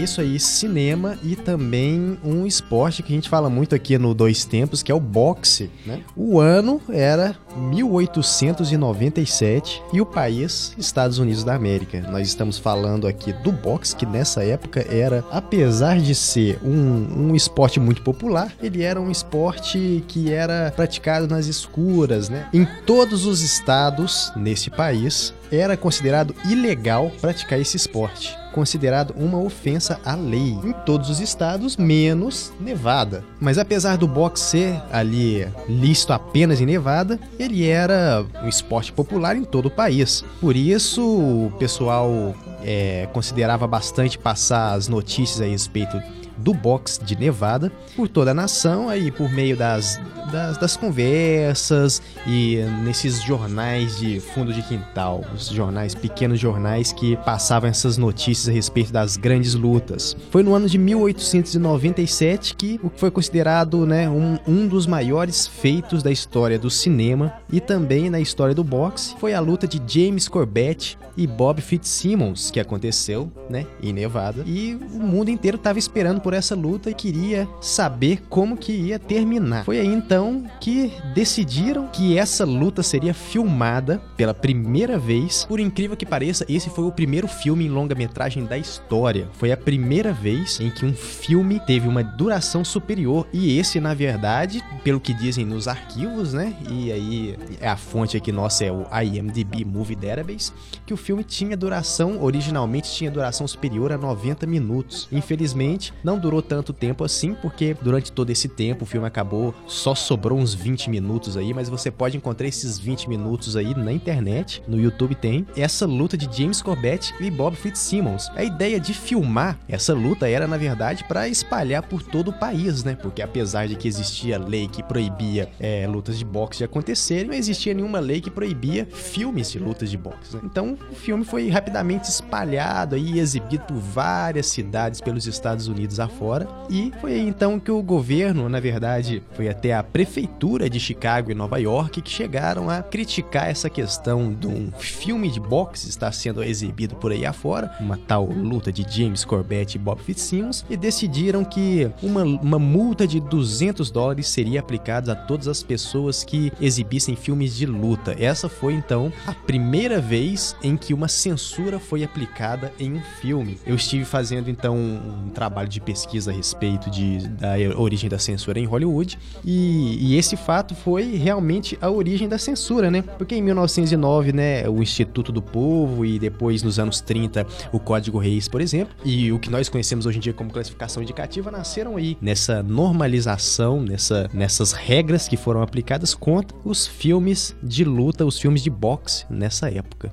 Isso 0.00 0.20
aí, 0.22 0.40
cinema 0.40 1.18
e 1.22 1.36
também 1.36 2.18
um 2.24 2.46
esporte 2.46 3.02
que 3.02 3.12
a 3.12 3.16
gente 3.16 3.28
fala 3.28 3.50
muito 3.50 3.74
aqui 3.74 3.98
no 3.98 4.14
Dois 4.14 4.46
Tempos, 4.46 4.82
que 4.82 4.90
é 4.90 4.94
o 4.94 5.00
boxe, 5.00 5.70
né? 5.84 6.00
O 6.16 6.40
ano 6.40 6.80
era 6.88 7.36
1897 7.54 9.82
e 9.92 10.00
o 10.00 10.06
país 10.06 10.74
Estados 10.78 11.18
Unidos 11.18 11.44
da 11.44 11.54
América. 11.54 12.00
Nós 12.10 12.26
estamos 12.26 12.56
falando 12.56 13.06
aqui 13.06 13.30
do 13.32 13.52
boxe, 13.52 13.94
que 13.94 14.06
nessa 14.06 14.42
época 14.42 14.86
era, 14.90 15.22
apesar 15.30 16.00
de 16.00 16.14
ser 16.14 16.58
um, 16.64 17.28
um 17.28 17.34
esporte 17.34 17.78
muito 17.78 18.00
popular, 18.02 18.54
ele 18.62 18.82
era 18.82 18.98
um 18.98 19.10
esporte 19.10 20.02
que 20.08 20.32
era 20.32 20.72
praticado 20.74 21.28
nas 21.28 21.46
escuras, 21.46 22.30
né? 22.30 22.48
Em 22.54 22.66
todos 22.86 23.26
os 23.26 23.42
estados 23.42 24.32
nesse 24.34 24.70
país 24.70 25.34
era 25.52 25.76
considerado 25.76 26.34
ilegal 26.48 27.12
praticar 27.20 27.60
esse 27.60 27.76
esporte, 27.76 28.39
considerado 28.52 29.14
uma 29.16 29.38
ofensa 29.38 30.00
à 30.04 30.14
lei 30.14 30.58
em 30.64 30.72
todos 30.84 31.10
os 31.10 31.20
estados, 31.20 31.76
menos 31.76 32.52
Nevada. 32.60 33.24
Mas 33.40 33.58
apesar 33.58 33.96
do 33.96 34.06
boxe 34.06 34.50
ser 34.50 34.82
ali 34.90 35.46
lícito 35.68 36.12
apenas 36.12 36.60
em 36.60 36.66
Nevada, 36.66 37.18
ele 37.38 37.66
era 37.66 38.24
um 38.42 38.48
esporte 38.48 38.92
popular 38.92 39.36
em 39.36 39.44
todo 39.44 39.66
o 39.66 39.70
país. 39.70 40.24
Por 40.40 40.56
isso, 40.56 41.02
o 41.02 41.52
pessoal 41.58 42.34
é, 42.64 43.08
considerava 43.12 43.66
bastante 43.66 44.18
passar 44.18 44.74
as 44.74 44.88
notícias 44.88 45.40
a 45.40 45.44
respeito 45.44 46.00
do 46.40 46.54
boxe 46.54 47.02
de 47.04 47.16
Nevada 47.16 47.70
por 47.94 48.08
toda 48.08 48.30
a 48.30 48.34
nação 48.34 48.88
aí 48.88 49.10
por 49.10 49.30
meio 49.30 49.56
das, 49.56 50.00
das, 50.30 50.56
das 50.58 50.76
conversas 50.76 52.02
e 52.26 52.56
nesses 52.82 53.22
jornais 53.22 53.98
de 53.98 54.20
fundo 54.20 54.52
de 54.52 54.62
quintal, 54.62 55.24
os 55.34 55.48
jornais, 55.48 55.94
pequenos 55.94 56.38
jornais 56.38 56.92
que 56.92 57.16
passavam 57.18 57.68
essas 57.68 57.96
notícias 57.96 58.48
a 58.48 58.52
respeito 58.52 58.92
das 58.92 59.16
grandes 59.16 59.54
lutas. 59.54 60.16
Foi 60.30 60.42
no 60.42 60.54
ano 60.54 60.68
de 60.68 60.78
1897 60.78 62.54
que 62.54 62.80
o 62.82 62.90
que 62.90 63.00
foi 63.00 63.10
considerado 63.10 63.86
né, 63.86 64.08
um, 64.08 64.38
um 64.46 64.66
dos 64.66 64.86
maiores 64.86 65.46
feitos 65.46 66.02
da 66.02 66.10
história 66.10 66.58
do 66.58 66.70
cinema 66.70 67.32
e 67.52 67.60
também 67.60 68.10
na 68.10 68.20
história 68.20 68.54
do 68.54 68.64
boxe 68.64 69.14
foi 69.18 69.34
a 69.34 69.40
luta 69.40 69.66
de 69.66 69.80
James 69.86 70.28
Corbett 70.28 70.98
e 71.16 71.26
Bob 71.26 71.60
Fitzsimmons 71.60 72.50
que 72.50 72.60
aconteceu 72.60 73.30
né, 73.48 73.66
em 73.82 73.92
Nevada 73.92 74.42
e 74.46 74.78
o 74.92 74.98
mundo 74.98 75.30
inteiro 75.30 75.56
estava 75.56 75.78
esperando 75.78 76.20
por 76.20 76.29
essa 76.34 76.54
luta 76.54 76.90
e 76.90 76.94
queria 76.94 77.48
saber 77.60 78.22
como 78.28 78.56
que 78.56 78.72
ia 78.72 78.98
terminar. 78.98 79.64
Foi 79.64 79.78
aí 79.78 79.86
então 79.86 80.44
que 80.60 80.92
decidiram 81.14 81.88
que 81.88 82.16
essa 82.16 82.44
luta 82.44 82.82
seria 82.82 83.14
filmada 83.14 84.00
pela 84.16 84.34
primeira 84.34 84.98
vez. 84.98 85.44
Por 85.44 85.60
incrível 85.60 85.96
que 85.96 86.06
pareça, 86.06 86.44
esse 86.48 86.70
foi 86.70 86.84
o 86.84 86.92
primeiro 86.92 87.28
filme 87.28 87.66
em 87.66 87.70
longa-metragem 87.70 88.44
da 88.44 88.58
história. 88.58 89.28
Foi 89.34 89.52
a 89.52 89.56
primeira 89.56 90.12
vez 90.12 90.60
em 90.60 90.70
que 90.70 90.84
um 90.84 90.94
filme 90.94 91.60
teve 91.60 91.88
uma 91.88 92.02
duração 92.02 92.64
superior 92.64 93.26
e 93.32 93.58
esse, 93.58 93.80
na 93.80 93.94
verdade, 93.94 94.62
pelo 94.82 95.00
que 95.00 95.12
dizem 95.14 95.44
nos 95.44 95.68
arquivos, 95.68 96.32
né? 96.32 96.56
E 96.68 96.92
aí 96.92 97.38
a 97.60 97.76
fonte 97.76 98.16
aqui 98.16 98.32
nossa 98.32 98.64
é 98.64 98.72
o 98.72 98.86
IMDb 99.02 99.64
Movie 99.64 99.96
Database, 99.96 100.52
que 100.86 100.94
o 100.94 100.96
filme 100.96 101.22
tinha 101.22 101.56
duração, 101.56 102.22
originalmente 102.22 102.90
tinha 102.92 103.10
duração 103.10 103.46
superior 103.46 103.92
a 103.92 103.98
90 103.98 104.46
minutos. 104.46 105.08
Infelizmente, 105.12 105.92
não 106.02 106.09
durou 106.18 106.42
tanto 106.42 106.72
tempo 106.72 107.04
assim, 107.04 107.34
porque 107.34 107.76
durante 107.80 108.12
todo 108.12 108.30
esse 108.30 108.48
tempo 108.48 108.84
o 108.84 108.86
filme 108.86 109.06
acabou, 109.06 109.54
só 109.66 109.94
sobrou 109.94 110.38
uns 110.38 110.54
20 110.54 110.90
minutos 110.90 111.36
aí, 111.36 111.52
mas 111.52 111.68
você 111.68 111.90
pode 111.90 112.16
encontrar 112.16 112.46
esses 112.46 112.78
20 112.78 113.08
minutos 113.08 113.56
aí 113.56 113.74
na 113.74 113.92
internet, 113.92 114.62
no 114.66 114.80
YouTube 114.80 115.14
tem, 115.14 115.46
essa 115.56 115.86
luta 115.86 116.16
de 116.16 116.28
James 116.36 116.62
Corbett 116.62 117.14
e 117.20 117.30
Bob 117.30 117.56
Fitzsimmons. 117.56 118.30
A 118.34 118.42
ideia 118.42 118.80
de 118.80 118.94
filmar 118.94 119.58
essa 119.68 119.94
luta 119.94 120.28
era, 120.28 120.46
na 120.46 120.56
verdade, 120.56 121.04
para 121.04 121.28
espalhar 121.28 121.82
por 121.82 122.02
todo 122.02 122.28
o 122.28 122.32
país, 122.32 122.84
né? 122.84 122.94
Porque 122.94 123.22
apesar 123.22 123.68
de 123.68 123.76
que 123.76 123.88
existia 123.88 124.38
lei 124.38 124.68
que 124.68 124.82
proibia 124.82 125.50
é, 125.58 125.86
lutas 125.86 126.18
de 126.18 126.24
boxe 126.24 126.58
de 126.58 126.64
acontecerem, 126.64 127.26
não 127.26 127.34
existia 127.34 127.74
nenhuma 127.74 128.00
lei 128.00 128.20
que 128.20 128.30
proibia 128.30 128.86
filmes 128.86 129.50
de 129.50 129.58
lutas 129.58 129.90
de 129.90 129.96
boxe. 129.96 130.36
Né? 130.36 130.42
Então 130.44 130.76
o 130.90 130.94
filme 130.94 131.24
foi 131.24 131.48
rapidamente 131.48 132.08
espalhado 132.08 132.96
e 132.96 133.18
exibido 133.18 133.64
por 133.64 133.76
várias 133.76 134.46
cidades 134.46 135.00
pelos 135.00 135.26
Estados 135.26 135.68
Unidos 135.68 135.99
afora. 136.04 136.48
E 136.68 136.92
foi 137.00 137.14
aí 137.14 137.28
então 137.28 137.58
que 137.58 137.70
o 137.70 137.82
governo, 137.82 138.48
na 138.48 138.60
verdade, 138.60 139.22
foi 139.32 139.48
até 139.48 139.74
a 139.74 139.82
prefeitura 139.82 140.68
de 140.68 140.78
Chicago 140.78 141.30
e 141.30 141.34
Nova 141.34 141.58
York 141.58 142.00
que 142.02 142.10
chegaram 142.10 142.68
a 142.70 142.82
criticar 142.82 143.48
essa 143.48 143.68
questão 143.68 144.32
de 144.32 144.46
um 144.46 144.70
filme 144.72 145.30
de 145.30 145.40
boxe 145.40 145.88
estar 145.88 146.12
sendo 146.12 146.42
exibido 146.42 146.96
por 146.96 147.12
aí 147.12 147.24
afora, 147.26 147.74
uma 147.80 147.96
tal 147.96 148.26
luta 148.26 148.72
de 148.72 148.84
James 148.88 149.24
Corbett 149.24 149.76
e 149.76 149.78
Bob 149.78 150.00
Fitzsimmons, 150.00 150.64
e 150.68 150.76
decidiram 150.76 151.44
que 151.44 151.90
uma, 152.02 152.22
uma 152.22 152.58
multa 152.58 153.06
de 153.06 153.20
200 153.20 153.90
dólares 153.90 154.28
seria 154.28 154.60
aplicada 154.60 155.12
a 155.12 155.16
todas 155.16 155.48
as 155.48 155.62
pessoas 155.62 156.24
que 156.24 156.52
exibissem 156.60 157.16
filmes 157.16 157.56
de 157.56 157.66
luta. 157.66 158.14
Essa 158.18 158.48
foi 158.48 158.74
então 158.74 159.12
a 159.26 159.32
primeira 159.32 160.00
vez 160.00 160.56
em 160.62 160.76
que 160.76 160.94
uma 160.94 161.08
censura 161.08 161.78
foi 161.78 162.04
aplicada 162.04 162.72
em 162.78 162.94
um 162.94 163.02
filme. 163.20 163.58
Eu 163.66 163.74
estive 163.74 164.04
fazendo 164.04 164.50
então 164.50 164.76
um 164.76 165.30
trabalho 165.30 165.68
de 165.68 165.80
pesquisa 165.90 166.30
a 166.30 166.34
respeito 166.34 166.88
de, 166.88 167.26
da 167.30 167.54
origem 167.76 168.08
da 168.08 168.16
censura 168.16 168.60
em 168.60 168.64
Hollywood 168.64 169.18
e, 169.44 169.98
e 170.00 170.16
esse 170.16 170.36
fato 170.36 170.72
foi 170.72 171.16
realmente 171.16 171.76
a 171.80 171.90
origem 171.90 172.28
da 172.28 172.38
censura, 172.38 172.92
né? 172.92 173.02
Porque 173.02 173.34
em 173.34 173.42
1909, 173.42 174.32
né, 174.32 174.68
o 174.68 174.80
Instituto 174.80 175.32
do 175.32 175.42
Povo 175.42 176.04
e 176.06 176.16
depois 176.16 176.62
nos 176.62 176.78
anos 176.78 177.00
30 177.00 177.44
o 177.72 177.80
Código 177.80 178.18
Reis, 178.18 178.46
por 178.46 178.60
exemplo, 178.60 178.94
e 179.04 179.32
o 179.32 179.38
que 179.40 179.50
nós 179.50 179.68
conhecemos 179.68 180.06
hoje 180.06 180.18
em 180.18 180.20
dia 180.20 180.32
como 180.32 180.52
classificação 180.52 181.02
indicativa 181.02 181.50
nasceram 181.50 181.96
aí 181.96 182.16
nessa 182.20 182.62
normalização, 182.62 183.80
nessa, 183.80 184.30
nessas 184.32 184.70
regras 184.70 185.26
que 185.26 185.36
foram 185.36 185.60
aplicadas 185.60 186.14
contra 186.14 186.56
os 186.64 186.86
filmes 186.86 187.56
de 187.60 187.82
luta, 187.82 188.24
os 188.24 188.38
filmes 188.38 188.62
de 188.62 188.70
boxe 188.70 189.26
nessa 189.28 189.68
época. 189.68 190.12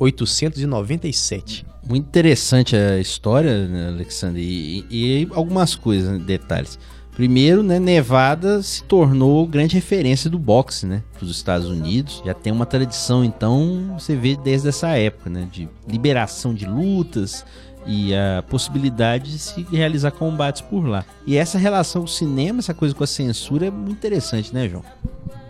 1897. 0.00 1.66
Muito 1.88 2.06
interessante 2.06 2.76
a 2.76 2.98
história, 2.98 3.66
né, 3.66 3.88
Alexandre, 3.88 4.42
e, 4.42 4.86
e 4.90 5.28
algumas 5.32 5.74
coisas, 5.74 6.12
né, 6.12 6.18
detalhes. 6.18 6.78
Primeiro, 7.18 7.64
né, 7.64 7.80
Nevada 7.80 8.62
se 8.62 8.84
tornou 8.84 9.44
grande 9.44 9.74
referência 9.74 10.30
do 10.30 10.38
boxe, 10.38 10.86
né, 10.86 11.02
para 11.14 11.24
os 11.24 11.30
Estados 11.30 11.66
Unidos. 11.68 12.22
Já 12.24 12.32
tem 12.32 12.52
uma 12.52 12.64
tradição, 12.64 13.24
então, 13.24 13.96
você 13.98 14.14
vê 14.14 14.36
desde 14.36 14.68
essa 14.68 14.90
época, 14.90 15.28
né, 15.28 15.48
de 15.50 15.68
liberação 15.88 16.54
de 16.54 16.64
lutas 16.64 17.44
e 17.86 18.14
a 18.14 18.44
possibilidade 18.48 19.32
de 19.32 19.38
se 19.38 19.62
realizar 19.72 20.12
combates 20.12 20.60
por 20.60 20.86
lá. 20.86 21.04
E 21.26 21.36
essa 21.36 21.58
relação 21.58 22.02
com 22.02 22.06
o 22.06 22.10
cinema, 22.10 22.60
essa 22.60 22.74
coisa 22.74 22.94
com 22.94 23.02
a 23.02 23.06
censura 23.06 23.66
é 23.66 23.70
muito 23.70 23.96
interessante, 23.96 24.54
né, 24.54 24.68
João? 24.68 24.84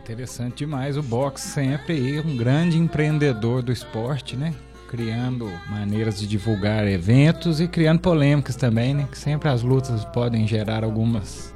Interessante 0.08 0.64
demais. 0.64 0.96
O 0.96 1.02
boxe 1.02 1.46
sempre 1.46 2.18
um 2.18 2.34
grande 2.34 2.78
empreendedor 2.78 3.62
do 3.62 3.70
esporte, 3.70 4.36
né? 4.36 4.54
Criando 4.88 5.46
maneiras 5.68 6.18
de 6.18 6.26
divulgar 6.26 6.88
eventos 6.88 7.60
e 7.60 7.68
criando 7.68 8.00
polêmicas 8.00 8.56
também, 8.56 8.94
né? 8.94 9.06
Que 9.10 9.18
sempre 9.18 9.50
as 9.50 9.62
lutas 9.62 10.06
podem 10.06 10.48
gerar 10.48 10.82
algumas 10.82 11.54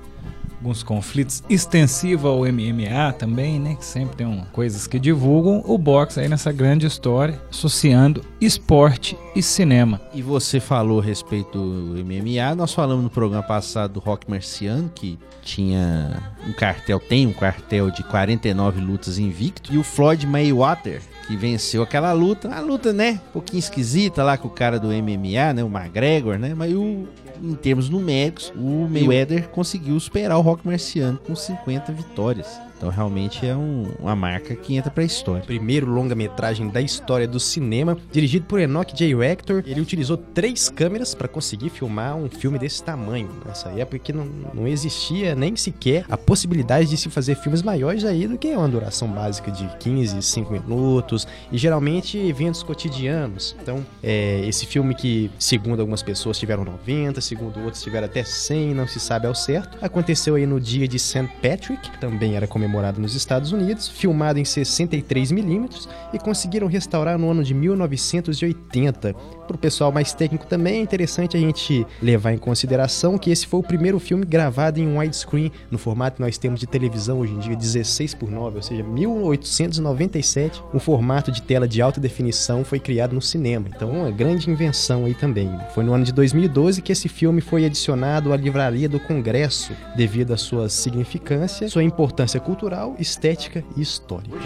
alguns 0.62 0.84
conflitos 0.84 1.42
extensivo 1.50 2.28
ao 2.28 2.40
MMA 2.44 3.12
também, 3.18 3.58
né? 3.58 3.74
Que 3.74 3.84
sempre 3.84 4.16
tem 4.16 4.26
um, 4.26 4.44
coisas 4.52 4.86
que 4.86 4.98
divulgam 4.98 5.60
o 5.66 5.76
boxe 5.76 6.20
aí 6.20 6.28
nessa 6.28 6.52
grande 6.52 6.86
história, 6.86 7.40
associando 7.50 8.24
esporte 8.40 9.18
e 9.34 9.42
cinema. 9.42 10.00
E 10.14 10.22
você 10.22 10.60
falou 10.60 11.00
a 11.00 11.02
respeito 11.02 11.58
do 11.58 12.04
MMA, 12.04 12.54
nós 12.54 12.72
falamos 12.72 13.02
no 13.02 13.10
programa 13.10 13.42
passado 13.42 13.94
do 13.94 14.00
Rock 14.00 14.30
Marciano, 14.30 14.88
que 14.94 15.18
tinha 15.42 16.22
um 16.48 16.52
cartel, 16.52 17.00
tem 17.00 17.26
um 17.26 17.32
cartel 17.32 17.90
de 17.90 18.04
49 18.04 18.80
lutas 18.80 19.18
invicto, 19.18 19.74
e 19.74 19.78
o 19.78 19.82
Floyd 19.82 20.24
Mayweather, 20.26 21.02
que 21.26 21.36
venceu 21.36 21.82
aquela 21.82 22.12
luta, 22.12 22.54
a 22.54 22.60
luta, 22.60 22.92
né, 22.92 23.20
um 23.28 23.32
pouquinho 23.32 23.58
esquisita 23.58 24.22
lá 24.22 24.36
com 24.36 24.46
o 24.46 24.50
cara 24.50 24.78
do 24.78 24.88
MMA, 24.88 25.52
né, 25.54 25.64
o 25.64 25.66
McGregor, 25.66 26.38
né, 26.38 26.54
mas 26.54 26.72
o, 26.72 27.08
em 27.42 27.54
termos 27.54 27.88
numéricos, 27.88 28.52
o 28.56 28.88
Mayweather 28.88 29.48
conseguiu 29.48 29.98
superar 30.00 30.36
o 30.38 30.40
Rock 30.40 30.66
Marciano 30.66 31.18
com 31.18 31.34
50 31.34 31.92
vitórias. 31.92 32.71
Então 32.82 32.90
realmente 32.90 33.46
é 33.46 33.54
um, 33.54 33.94
uma 34.00 34.16
marca 34.16 34.56
que 34.56 34.74
entra 34.74 34.90
pra 34.90 35.04
história. 35.04 35.44
Primeiro 35.44 35.86
longa-metragem 35.86 36.68
da 36.68 36.80
história 36.80 37.28
do 37.28 37.38
cinema, 37.38 37.96
dirigido 38.10 38.44
por 38.46 38.58
Enoch 38.58 38.92
J. 38.92 39.14
Rector. 39.14 39.62
Ele 39.64 39.80
utilizou 39.80 40.16
três 40.16 40.68
câmeras 40.68 41.14
para 41.14 41.28
conseguir 41.28 41.70
filmar 41.70 42.16
um 42.16 42.28
filme 42.28 42.58
desse 42.58 42.82
tamanho. 42.82 43.30
Nessa 43.46 43.68
época 43.68 44.00
que 44.00 44.12
não, 44.12 44.24
não 44.52 44.66
existia 44.66 45.32
nem 45.36 45.54
sequer 45.54 46.04
a 46.10 46.16
possibilidade 46.16 46.90
de 46.90 46.96
se 46.96 47.08
fazer 47.08 47.36
filmes 47.36 47.62
maiores 47.62 48.04
aí 48.04 48.26
do 48.26 48.36
que 48.36 48.48
uma 48.48 48.68
duração 48.68 49.06
básica 49.06 49.52
de 49.52 49.64
15, 49.78 50.20
5 50.20 50.52
minutos 50.52 51.24
e 51.52 51.58
geralmente 51.58 52.18
eventos 52.18 52.64
cotidianos. 52.64 53.54
Então, 53.62 53.86
é, 54.02 54.44
esse 54.44 54.66
filme 54.66 54.92
que, 54.92 55.30
segundo 55.38 55.78
algumas 55.78 56.02
pessoas, 56.02 56.36
tiveram 56.36 56.64
90, 56.64 57.20
segundo 57.20 57.60
outros 57.60 57.80
tiveram 57.80 58.06
até 58.06 58.24
100, 58.24 58.74
não 58.74 58.88
se 58.88 58.98
sabe 58.98 59.28
ao 59.28 59.36
certo, 59.36 59.78
aconteceu 59.80 60.34
aí 60.34 60.46
no 60.46 60.60
dia 60.60 60.88
de 60.88 60.98
St. 60.98 61.28
Patrick, 61.40 61.88
também 62.00 62.34
era 62.34 62.48
comemorado 62.48 62.71
comemorado 62.72 63.02
nos 63.02 63.14
Estados 63.14 63.52
Unidos, 63.52 63.86
filmado 63.86 64.38
em 64.38 64.44
63mm 64.44 65.88
e 66.14 66.18
conseguiram 66.18 66.66
restaurar 66.66 67.18
no 67.18 67.30
ano 67.30 67.44
de 67.44 67.52
1980. 67.52 69.14
Para 69.52 69.58
o 69.58 69.60
pessoal 69.60 69.92
mais 69.92 70.14
técnico 70.14 70.46
também 70.46 70.76
é 70.76 70.80
interessante 70.80 71.36
a 71.36 71.40
gente 71.40 71.86
levar 72.00 72.32
em 72.32 72.38
consideração 72.38 73.18
que 73.18 73.30
esse 73.30 73.46
foi 73.46 73.60
o 73.60 73.62
primeiro 73.62 73.98
filme 73.98 74.24
gravado 74.24 74.80
em 74.80 74.96
widescreen, 74.96 75.52
no 75.70 75.76
formato 75.76 76.16
que 76.16 76.22
nós 76.22 76.38
temos 76.38 76.58
de 76.58 76.66
televisão 76.66 77.20
hoje 77.20 77.34
em 77.34 77.38
dia, 77.38 77.54
16 77.54 78.14
por 78.14 78.30
9, 78.30 78.56
ou 78.56 78.62
seja, 78.62 78.82
1897, 78.82 80.62
um 80.72 80.78
formato 80.78 81.30
de 81.30 81.42
tela 81.42 81.68
de 81.68 81.82
alta 81.82 82.00
definição 82.00 82.64
foi 82.64 82.80
criado 82.80 83.12
no 83.12 83.20
cinema. 83.20 83.66
Então, 83.68 83.90
uma 83.90 84.10
grande 84.10 84.50
invenção 84.50 85.04
aí 85.04 85.14
também. 85.14 85.50
Foi 85.74 85.84
no 85.84 85.92
ano 85.92 86.04
de 86.04 86.12
2012 86.12 86.80
que 86.80 86.92
esse 86.92 87.08
filme 87.08 87.42
foi 87.42 87.66
adicionado 87.66 88.32
à 88.32 88.36
livraria 88.38 88.88
do 88.88 88.98
Congresso, 88.98 89.74
devido 89.94 90.32
à 90.32 90.38
sua 90.38 90.70
significância, 90.70 91.68
sua 91.68 91.82
importância 91.82 92.40
cultural 92.40 92.62
cultural, 92.62 92.94
estética 92.98 93.64
e 93.76 93.82
histórica. 93.82 94.36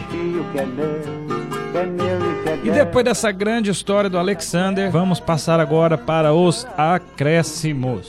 E 2.65 2.71
depois 2.71 3.05
dessa 3.05 3.31
grande 3.31 3.71
história 3.71 4.11
do 4.11 4.19
Alexander, 4.19 4.91
vamos 4.91 5.21
passar 5.21 5.61
agora 5.61 5.97
para 5.97 6.33
os 6.33 6.67
acréscimos. 6.77 8.09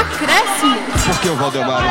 Acréscimos? 0.00 1.04
Por 1.06 1.20
que 1.20 1.28
o 1.28 1.36
Valdemar? 1.36 1.82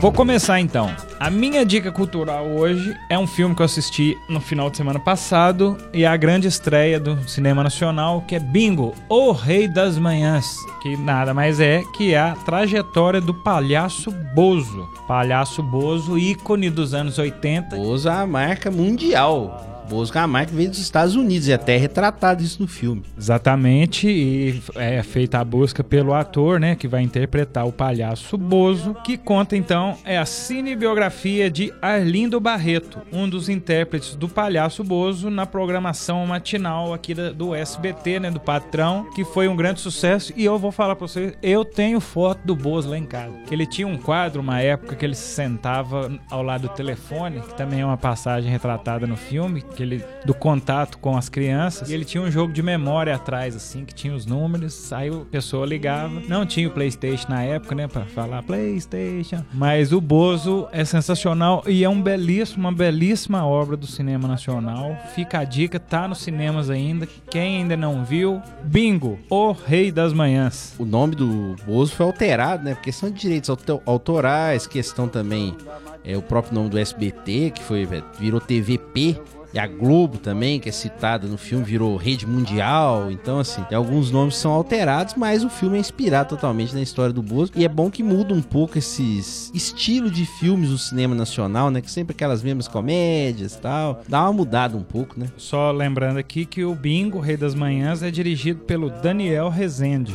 Vou 0.00 0.12
começar 0.12 0.58
então. 0.58 0.90
A 1.22 1.30
minha 1.30 1.64
dica 1.64 1.92
cultural 1.92 2.48
hoje 2.48 2.96
é 3.08 3.16
um 3.16 3.28
filme 3.28 3.54
que 3.54 3.62
eu 3.62 3.64
assisti 3.64 4.18
no 4.28 4.40
final 4.40 4.68
de 4.68 4.76
semana 4.76 4.98
passado 4.98 5.78
e 5.94 6.02
é 6.02 6.06
a 6.08 6.16
grande 6.16 6.48
estreia 6.48 6.98
do 6.98 7.16
cinema 7.28 7.62
nacional, 7.62 8.22
que 8.22 8.34
é 8.34 8.40
Bingo, 8.40 8.92
O 9.08 9.30
Rei 9.30 9.68
das 9.68 9.96
Manhãs, 9.96 10.56
que 10.82 10.96
nada 10.96 11.32
mais 11.32 11.60
é 11.60 11.84
que 11.94 12.12
a 12.16 12.34
trajetória 12.34 13.20
do 13.20 13.32
palhaço 13.32 14.10
Bozo. 14.34 14.90
Palhaço 15.06 15.62
Bozo, 15.62 16.18
ícone 16.18 16.68
dos 16.68 16.92
anos 16.92 17.20
80. 17.20 17.76
Bozo 17.76 18.08
é 18.08 18.12
a 18.12 18.26
marca 18.26 18.68
mundial 18.68 19.71
Bozo 19.92 20.10
Camargo 20.10 20.56
veio 20.56 20.70
dos 20.70 20.78
Estados 20.78 21.14
Unidos 21.14 21.48
e 21.48 21.52
até 21.52 21.74
é 21.74 21.78
retratado 21.78 22.42
isso 22.42 22.62
no 22.62 22.66
filme. 22.66 23.02
Exatamente, 23.16 24.08
e 24.08 24.62
é 24.74 25.02
feita 25.02 25.38
a 25.38 25.44
busca 25.44 25.84
pelo 25.84 26.14
ator, 26.14 26.58
né, 26.58 26.74
que 26.74 26.88
vai 26.88 27.02
interpretar 27.02 27.66
o 27.66 27.72
palhaço 27.72 28.38
Bozo, 28.38 28.94
que 29.04 29.18
conta 29.18 29.54
então 29.54 29.98
é 30.02 30.16
a 30.16 30.24
cinebiografia 30.24 31.50
de 31.50 31.70
Arlindo 31.82 32.40
Barreto, 32.40 33.02
um 33.12 33.28
dos 33.28 33.50
intérpretes 33.50 34.14
do 34.14 34.30
palhaço 34.30 34.82
Bozo 34.82 35.28
na 35.28 35.44
programação 35.44 36.24
matinal 36.26 36.94
aqui 36.94 37.12
do 37.12 37.54
SBT, 37.54 38.18
né, 38.18 38.30
do 38.30 38.40
patrão, 38.40 39.06
que 39.14 39.26
foi 39.26 39.46
um 39.46 39.54
grande 39.54 39.80
sucesso 39.80 40.32
e 40.34 40.44
eu 40.44 40.58
vou 40.58 40.72
falar 40.72 40.96
para 40.96 41.06
vocês, 41.06 41.34
eu 41.42 41.66
tenho 41.66 42.00
foto 42.00 42.40
do 42.46 42.56
Bozo 42.56 42.88
lá 42.88 42.96
em 42.96 43.04
casa. 43.04 43.36
Que 43.46 43.54
ele 43.54 43.66
tinha 43.66 43.86
um 43.86 43.98
quadro 43.98 44.40
uma 44.40 44.58
época 44.60 44.96
que 44.96 45.04
ele 45.04 45.14
se 45.14 45.34
sentava 45.34 46.10
ao 46.30 46.42
lado 46.42 46.62
do 46.62 46.68
telefone, 46.70 47.40
que 47.42 47.54
também 47.54 47.80
é 47.80 47.84
uma 47.84 47.98
passagem 47.98 48.50
retratada 48.50 49.06
no 49.06 49.18
filme, 49.18 49.60
aquele 49.82 50.04
do 50.24 50.32
contato 50.32 50.98
com 50.98 51.16
as 51.16 51.28
crianças. 51.28 51.90
E 51.90 51.94
ele 51.94 52.04
tinha 52.04 52.22
um 52.22 52.30
jogo 52.30 52.52
de 52.52 52.62
memória 52.62 53.14
atrás, 53.14 53.56
assim, 53.56 53.84
que 53.84 53.94
tinha 53.94 54.14
os 54.14 54.24
números. 54.24 54.92
Aí 54.92 55.08
a 55.08 55.24
pessoa 55.30 55.66
ligava. 55.66 56.20
Não 56.28 56.46
tinha 56.46 56.68
o 56.68 56.70
PlayStation 56.70 57.26
na 57.28 57.42
época, 57.42 57.74
né? 57.74 57.88
Pra 57.88 58.04
falar 58.04 58.42
PlayStation. 58.42 59.44
Mas 59.52 59.92
o 59.92 60.00
Bozo 60.00 60.68
é 60.72 60.84
sensacional 60.84 61.62
e 61.66 61.84
é 61.84 61.88
um 61.88 62.00
belíssimo, 62.00 62.62
uma 62.62 62.72
belíssima 62.72 63.44
obra 63.44 63.76
do 63.76 63.86
cinema 63.86 64.28
nacional. 64.28 64.96
Fica 65.14 65.40
a 65.40 65.44
dica, 65.44 65.78
tá 65.78 66.06
nos 66.06 66.18
cinemas 66.18 66.70
ainda. 66.70 67.08
Quem 67.28 67.58
ainda 67.58 67.76
não 67.76 68.04
viu, 68.04 68.40
Bingo, 68.64 69.18
O 69.28 69.52
Rei 69.52 69.90
das 69.90 70.12
Manhãs. 70.12 70.74
O 70.78 70.84
nome 70.84 71.16
do 71.16 71.56
Bozo 71.66 71.94
foi 71.94 72.06
alterado, 72.06 72.64
né? 72.64 72.74
Por 72.74 72.82
questão 72.82 73.10
de 73.10 73.20
direitos 73.20 73.50
autorais, 73.86 74.66
questão 74.66 75.08
também. 75.08 75.56
É 76.04 76.16
o 76.16 76.22
próprio 76.22 76.54
nome 76.54 76.68
do 76.68 76.78
SBT, 76.78 77.52
que 77.54 77.62
foi 77.62 77.86
virou 78.18 78.40
TVP, 78.40 79.20
e 79.54 79.58
a 79.58 79.66
Globo 79.66 80.18
também, 80.18 80.58
que 80.58 80.68
é 80.68 80.72
citada 80.72 81.26
no 81.26 81.36
filme, 81.36 81.64
virou 81.64 81.96
rede 81.96 82.26
mundial. 82.26 83.10
Então, 83.10 83.38
assim, 83.38 83.62
tem 83.64 83.76
alguns 83.76 84.10
nomes 84.10 84.36
são 84.36 84.52
alterados, 84.52 85.14
mas 85.14 85.44
o 85.44 85.50
filme 85.50 85.76
é 85.76 85.80
inspirado 85.80 86.30
totalmente 86.30 86.74
na 86.74 86.80
história 86.80 87.12
do 87.12 87.22
Bozo. 87.22 87.52
E 87.54 87.64
é 87.64 87.68
bom 87.68 87.90
que 87.90 88.02
muda 88.02 88.32
um 88.32 88.42
pouco 88.42 88.78
esses 88.78 89.50
estilo 89.54 90.10
de 90.10 90.24
filmes 90.24 90.70
do 90.70 90.78
cinema 90.78 91.14
nacional, 91.14 91.70
né? 91.70 91.80
Que 91.80 91.90
sempre 91.90 92.14
aquelas 92.14 92.42
mesmas 92.42 92.66
comédias 92.66 93.54
e 93.54 93.58
tal. 93.58 94.02
Dá 94.08 94.22
uma 94.22 94.32
mudada 94.32 94.76
um 94.76 94.82
pouco, 94.82 95.20
né? 95.20 95.26
Só 95.36 95.70
lembrando 95.70 96.18
aqui 96.18 96.46
que 96.46 96.64
o 96.64 96.74
Bingo, 96.74 97.20
Rei 97.20 97.36
das 97.36 97.54
Manhãs, 97.54 98.02
é 98.02 98.10
dirigido 98.10 98.60
pelo 98.60 98.88
Daniel 98.88 99.48
Rezende. 99.48 100.14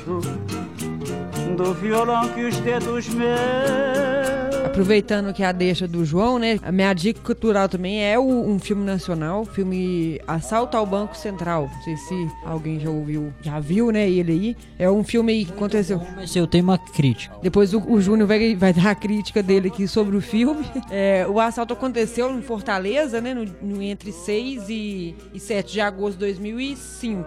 Do 1.56 1.74
violão 1.74 2.28
que 2.30 2.46
os 2.46 2.58
dedos 2.58 3.08
meus 3.10 4.17
Aproveitando 4.78 5.34
que 5.34 5.44
a 5.44 5.52
deixa 5.52 5.88
do 5.88 6.06
João, 6.06 6.38
né? 6.38 6.60
A 6.62 6.72
minha 6.72 6.94
dica 6.94 7.20
cultural 7.20 7.68
também 7.68 8.06
é 8.06 8.20
um 8.20 8.60
filme 8.60 8.86
nacional, 8.86 9.44
filme 9.44 10.22
Assalto 10.28 10.78
ao 10.78 10.86
Banco 10.86 11.18
Central. 11.18 11.68
Não 11.74 11.82
sei 11.82 11.98
se 11.98 12.32
alguém 12.46 12.80
já 12.80 12.90
ouviu, 12.90 13.34
já 13.42 13.60
viu, 13.60 13.92
né? 13.92 14.08
Ele 14.08 14.32
aí. 14.32 14.58
É 14.78 14.90
um 14.90 15.04
filme 15.04 15.46
que 15.46 15.52
aconteceu. 15.52 16.00
Mas 16.16 16.36
eu 16.36 16.46
tenho 16.46 16.64
uma 16.64 16.78
crítica. 16.78 17.36
Depois 17.42 17.74
o, 17.74 17.80
o 17.92 18.00
Júnior 18.00 18.28
vai, 18.28 18.56
vai 18.56 18.72
dar 18.72 18.92
a 18.92 18.96
crítica 18.96 19.42
dele 19.42 19.70
aqui 19.70 19.88
sobre 19.88 20.16
o 20.16 20.22
filme. 20.22 20.66
É, 20.90 21.28
o 21.28 21.40
assalto 21.40 21.74
aconteceu 21.74 22.32
em 22.32 22.42
Fortaleza, 22.42 23.20
né? 23.20 23.34
No, 23.34 23.46
no 23.62 23.82
entre 23.82 24.12
6 24.12 24.70
e, 24.70 25.16
e 25.34 25.40
7 25.40 25.74
de 25.74 25.82
agosto 25.82 26.14
de 26.14 26.20
2005. 26.20 27.26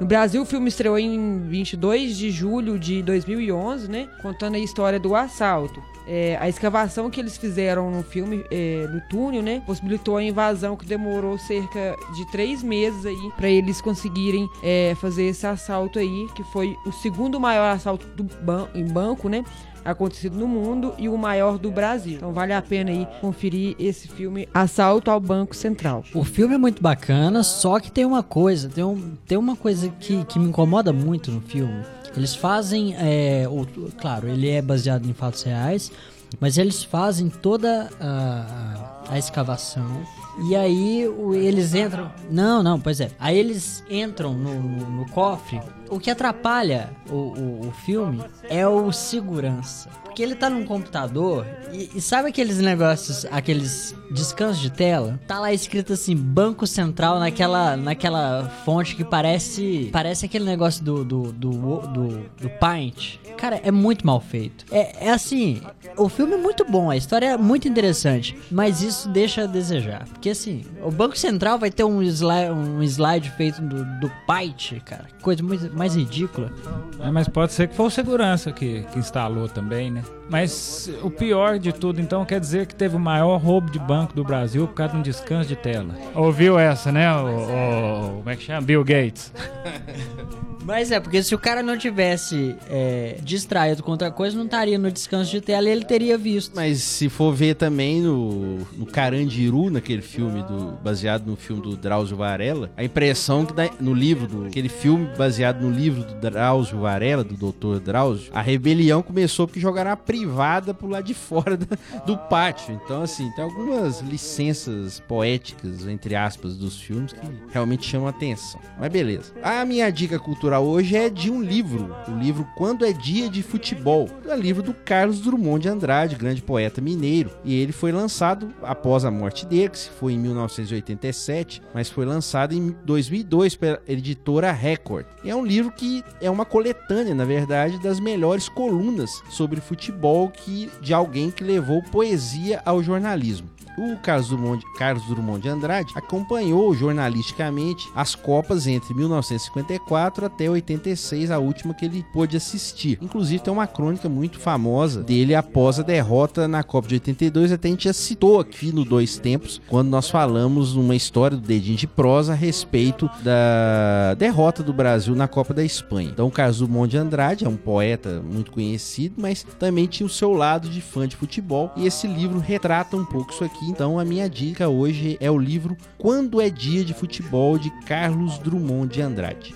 No 0.00 0.06
Brasil, 0.06 0.40
o 0.40 0.46
filme 0.46 0.68
estreou 0.68 0.98
em 0.98 1.40
22 1.40 2.16
de 2.16 2.30
julho 2.30 2.78
de 2.78 3.02
2011, 3.02 3.90
né? 3.90 4.08
Contando 4.22 4.54
a 4.54 4.58
história 4.58 4.98
do 4.98 5.14
assalto. 5.14 5.82
É, 6.12 6.36
a 6.40 6.48
escavação 6.48 7.08
que 7.08 7.20
eles 7.20 7.36
fizeram 7.36 7.88
no 7.88 8.02
filme, 8.02 8.44
é, 8.50 8.84
no 8.92 9.00
túnel, 9.02 9.42
né? 9.42 9.62
Possibilitou 9.64 10.16
a 10.16 10.24
invasão 10.24 10.76
que 10.76 10.84
demorou 10.84 11.38
cerca 11.38 11.96
de 12.16 12.28
três 12.32 12.64
meses 12.64 13.06
aí 13.06 13.30
para 13.36 13.48
eles 13.48 13.80
conseguirem 13.80 14.50
é, 14.60 14.96
fazer 15.00 15.26
esse 15.26 15.46
assalto 15.46 16.00
aí, 16.00 16.26
que 16.34 16.42
foi 16.42 16.76
o 16.84 16.90
segundo 16.90 17.38
maior 17.38 17.70
assalto 17.70 18.08
ban 18.42 18.66
em 18.74 18.84
banco, 18.84 19.28
né? 19.28 19.44
acontecido 19.84 20.36
no 20.36 20.46
mundo 20.46 20.94
e 20.98 21.08
o 21.08 21.16
maior 21.16 21.58
do 21.58 21.70
Brasil. 21.70 22.16
Então 22.16 22.32
vale 22.32 22.52
a 22.52 22.60
pena 22.60 22.90
aí 22.90 23.06
conferir 23.20 23.74
esse 23.78 24.08
filme 24.08 24.48
Assalto 24.52 25.10
ao 25.10 25.20
Banco 25.20 25.54
Central. 25.54 26.04
O 26.14 26.24
filme 26.24 26.54
é 26.54 26.58
muito 26.58 26.82
bacana, 26.82 27.42
só 27.42 27.80
que 27.80 27.90
tem 27.90 28.04
uma 28.04 28.22
coisa, 28.22 28.68
tem, 28.68 28.84
um, 28.84 29.16
tem 29.26 29.38
uma 29.38 29.56
coisa 29.56 29.88
que, 30.00 30.24
que 30.26 30.38
me 30.38 30.48
incomoda 30.48 30.92
muito 30.92 31.30
no 31.30 31.40
filme. 31.40 31.82
Eles 32.16 32.34
fazem, 32.34 32.94
é, 32.96 33.46
o, 33.48 33.66
claro, 34.00 34.28
ele 34.28 34.48
é 34.48 34.60
baseado 34.60 35.08
em 35.08 35.12
fatos 35.12 35.42
reais, 35.42 35.92
mas 36.38 36.58
eles 36.58 36.82
fazem 36.82 37.28
toda 37.28 37.88
a, 38.00 39.04
a, 39.08 39.18
escavação 39.18 40.02
e 40.38 40.56
aí 40.56 41.02
eles 41.34 41.74
entram. 41.74 42.10
Não, 42.30 42.62
não, 42.62 42.80
pois 42.80 43.00
é. 43.00 43.10
Aí 43.18 43.38
eles 43.38 43.84
entram 43.90 44.32
no, 44.32 44.54
no, 44.54 44.90
no, 44.90 45.10
cofre 45.10 45.60
o 45.90 45.98
que 45.98 46.10
atrapalha 46.10 46.90
o, 47.10 47.14
o, 47.14 47.68
o 47.68 47.72
filme 47.72 48.22
é 48.48 48.66
o 48.66 48.92
segurança. 48.92 49.90
Porque 50.04 50.22
ele 50.22 50.34
tá 50.34 50.50
num 50.50 50.64
computador 50.64 51.46
e, 51.72 51.90
e 51.94 52.00
sabe 52.00 52.28
aqueles 52.28 52.58
negócios, 52.58 53.24
aqueles 53.30 53.94
descansos 54.10 54.60
de 54.60 54.70
tela? 54.70 55.20
Tá 55.26 55.38
lá 55.38 55.52
escrito 55.52 55.92
assim, 55.92 56.16
Banco 56.16 56.66
Central 56.66 57.18
naquela, 57.18 57.76
naquela 57.76 58.48
fonte 58.64 58.96
que 58.96 59.04
parece 59.04 59.88
parece 59.92 60.26
aquele 60.26 60.44
negócio 60.44 60.84
do, 60.84 61.04
do, 61.04 61.32
do, 61.32 61.50
do, 61.50 62.08
do 62.40 62.50
Paint. 62.58 63.18
Cara, 63.36 63.60
é 63.62 63.70
muito 63.70 64.06
mal 64.06 64.20
feito. 64.20 64.64
É, 64.70 65.06
é 65.06 65.10
assim, 65.10 65.62
o 65.96 66.08
filme 66.08 66.34
é 66.34 66.38
muito 66.38 66.64
bom, 66.64 66.90
a 66.90 66.96
história 66.96 67.26
é 67.26 67.36
muito 67.36 67.68
interessante, 67.68 68.36
mas 68.50 68.82
isso 68.82 69.08
deixa 69.08 69.44
a 69.44 69.46
desejar. 69.46 70.06
Porque 70.20 70.28
assim, 70.28 70.66
o 70.82 70.90
Banco 70.90 71.16
Central 71.16 71.58
vai 71.58 71.70
ter 71.70 71.82
um 71.82 72.02
slide, 72.02 72.50
um 72.50 72.82
slide 72.82 73.30
feito 73.38 73.58
do, 73.62 73.82
do 74.00 74.12
Paint, 74.26 74.74
cara. 74.84 75.06
Coisa 75.22 75.42
muito, 75.42 75.74
mais 75.74 75.96
ridícula. 75.96 76.52
É, 76.98 77.10
mas 77.10 77.26
pode 77.26 77.54
ser 77.54 77.68
que 77.68 77.74
foi 77.74 77.86
o 77.86 77.90
segurança 77.90 78.52
que, 78.52 78.82
que 78.92 78.98
instalou 78.98 79.48
também, 79.48 79.90
né? 79.90 80.02
Mas 80.30 80.88
o 81.02 81.10
pior 81.10 81.58
de 81.58 81.72
tudo, 81.72 82.00
então, 82.00 82.24
quer 82.24 82.38
dizer 82.38 82.66
que 82.66 82.74
teve 82.74 82.94
o 82.94 83.00
maior 83.00 83.36
roubo 83.36 83.70
de 83.70 83.78
banco 83.78 84.14
do 84.14 84.22
Brasil 84.22 84.66
por 84.68 84.74
causa 84.74 84.92
de 84.92 84.98
um 85.00 85.02
descanso 85.02 85.48
de 85.48 85.56
tela. 85.56 85.94
Ouviu 86.14 86.58
essa, 86.58 86.92
né? 86.92 87.12
O, 87.12 87.26
o 87.26 88.16
como 88.18 88.30
é 88.30 88.36
que 88.36 88.44
chama? 88.44 88.60
Bill 88.60 88.84
Gates. 88.84 89.32
Mas 90.64 90.90
é, 90.90 91.00
porque 91.00 91.22
se 91.22 91.34
o 91.34 91.38
cara 91.38 91.62
não 91.62 91.76
tivesse 91.76 92.54
é, 92.68 93.16
distraído 93.22 93.82
com 93.82 93.90
outra 93.90 94.10
coisa, 94.10 94.36
não 94.36 94.44
estaria 94.44 94.78
no 94.78 94.90
descanso 94.90 95.30
de 95.30 95.40
tela 95.40 95.68
e 95.68 95.72
ele 95.72 95.84
teria 95.84 96.16
visto. 96.18 96.54
Mas 96.54 96.82
se 96.82 97.08
for 97.08 97.32
ver 97.32 97.54
também 97.54 98.00
no, 98.02 98.58
no 98.76 98.86
Carandiru, 98.86 99.70
naquele 99.70 100.02
filme 100.02 100.42
do, 100.42 100.72
baseado 100.82 101.26
no 101.26 101.36
filme 101.36 101.62
do 101.62 101.76
Drauzio 101.76 102.16
Varela, 102.16 102.70
a 102.76 102.84
impressão 102.84 103.44
que 103.44 103.52
dá, 103.52 103.68
no 103.80 103.94
livro, 103.94 104.26
do, 104.26 104.46
aquele 104.46 104.68
filme 104.68 105.08
baseado 105.16 105.60
no 105.60 105.70
livro 105.70 106.04
do 106.04 106.14
Drauzio 106.14 106.80
Varela, 106.80 107.24
do 107.24 107.34
Dr. 107.34 107.80
Drauzio, 107.82 108.30
a 108.32 108.40
rebelião 108.40 109.02
começou 109.02 109.46
porque 109.46 109.60
jogaram 109.60 109.90
a 109.90 109.96
privada 110.20 110.74
pro 110.74 110.86
lado 110.86 111.04
de 111.04 111.14
fora 111.14 111.56
da, 111.56 111.76
do 112.04 112.16
pátio. 112.16 112.78
Então, 112.84 113.02
assim, 113.02 113.30
tem 113.30 113.42
algumas 113.42 114.00
licenças 114.00 115.00
poéticas, 115.00 115.86
entre 115.86 116.14
aspas, 116.14 116.56
dos 116.56 116.78
filmes 116.78 117.12
que 117.12 117.20
realmente 117.50 117.86
chamam 117.86 118.06
a 118.06 118.10
atenção. 118.10 118.60
Mas 118.78 118.92
beleza. 118.92 119.32
A 119.42 119.64
minha 119.64 119.90
dica 119.90 120.18
cultural 120.18 120.64
hoje 120.64 120.94
é 120.94 121.08
de 121.08 121.30
um 121.30 121.40
livro, 121.40 121.94
o 122.06 122.18
livro 122.18 122.46
Quando 122.54 122.84
é 122.84 122.92
Dia 122.92 123.30
de 123.30 123.42
Futebol, 123.42 124.10
é 124.26 124.36
livro 124.36 124.62
do 124.62 124.74
Carlos 124.74 125.20
Drummond 125.20 125.62
de 125.62 125.68
Andrade, 125.68 126.16
grande 126.16 126.42
poeta 126.42 126.80
mineiro. 126.80 127.30
E 127.42 127.54
ele 127.54 127.72
foi 127.72 127.92
lançado 127.92 128.52
após 128.62 129.04
a 129.04 129.10
morte 129.10 129.46
dele, 129.46 129.70
que 129.70 129.78
foi 129.98 130.12
em 130.12 130.18
1987, 130.18 131.62
mas 131.74 131.88
foi 131.88 132.04
lançado 132.04 132.52
em 132.52 132.74
2002 132.84 133.56
pela 133.56 133.82
editora 133.88 134.52
Record. 134.52 135.06
E 135.24 135.30
é 135.30 135.34
um 135.34 135.44
livro 135.44 135.72
que 135.72 136.04
é 136.20 136.30
uma 136.30 136.44
coletânea, 136.44 137.14
na 137.14 137.24
verdade, 137.24 137.80
das 137.82 137.98
melhores 137.98 138.48
colunas 138.48 139.22
sobre 139.30 139.60
futebol 139.60 140.09
que 140.30 140.70
de 140.80 140.92
alguém 140.92 141.30
que 141.30 141.44
levou 141.44 141.82
poesia 141.82 142.60
ao 142.64 142.82
jornalismo. 142.82 143.48
O 143.80 143.96
Carlos 143.96 144.28
Drummond, 144.28 145.40
de 145.40 145.48
Andrade 145.48 145.94
acompanhou 145.96 146.74
jornalisticamente 146.74 147.88
as 147.94 148.14
Copas 148.14 148.66
entre 148.66 148.92
1954 148.92 150.26
até 150.26 150.50
86, 150.50 151.30
a 151.30 151.38
última 151.38 151.72
que 151.72 151.86
ele 151.86 152.04
pôde 152.12 152.36
assistir. 152.36 152.98
Inclusive 153.00 153.42
tem 153.42 153.50
uma 153.50 153.66
crônica 153.66 154.06
muito 154.06 154.38
famosa 154.38 155.02
dele 155.02 155.34
após 155.34 155.80
a 155.80 155.82
derrota 155.82 156.46
na 156.46 156.62
Copa 156.62 156.88
de 156.88 156.96
82, 156.96 157.52
até 157.52 157.68
a 157.68 157.70
gente 157.70 157.84
já 157.84 157.94
citou 157.94 158.38
aqui 158.38 158.70
no 158.70 158.84
Dois 158.84 159.16
Tempos, 159.16 159.62
quando 159.66 159.88
nós 159.88 160.10
falamos 160.10 160.76
uma 160.76 160.94
história 160.94 161.38
do 161.38 161.46
Dedinho 161.46 161.78
de 161.78 161.86
Prosa 161.86 162.32
a 162.32 162.36
respeito 162.36 163.08
da 163.22 164.12
derrota 164.18 164.62
do 164.62 164.74
Brasil 164.74 165.14
na 165.14 165.26
Copa 165.26 165.54
da 165.54 165.64
Espanha. 165.64 166.10
Então 166.10 166.26
o 166.26 166.30
Carlos 166.30 166.58
Drummond 166.58 166.90
de 166.90 166.98
Andrade 166.98 167.46
é 167.46 167.48
um 167.48 167.56
poeta 167.56 168.20
muito 168.20 168.52
conhecido, 168.52 169.14
mas 169.16 169.42
também 169.58 169.86
tinha 169.86 170.06
o 170.06 170.10
seu 170.10 170.34
lado 170.34 170.68
de 170.68 170.82
fã 170.82 171.08
de 171.08 171.16
futebol, 171.16 171.72
e 171.76 171.86
esse 171.86 172.06
livro 172.06 172.38
retrata 172.38 172.94
um 172.94 173.06
pouco 173.06 173.32
isso 173.32 173.42
aqui 173.42 173.69
então 173.70 174.00
a 174.00 174.04
minha 174.04 174.28
dica 174.28 174.68
hoje 174.68 175.16
é 175.20 175.30
o 175.30 175.38
livro 175.38 175.76
Quando 175.96 176.40
é 176.40 176.50
Dia 176.50 176.84
de 176.84 176.92
Futebol 176.92 177.56
de 177.56 177.70
Carlos 177.84 178.36
Drummond 178.38 178.92
de 178.92 179.00
Andrade. 179.00 179.54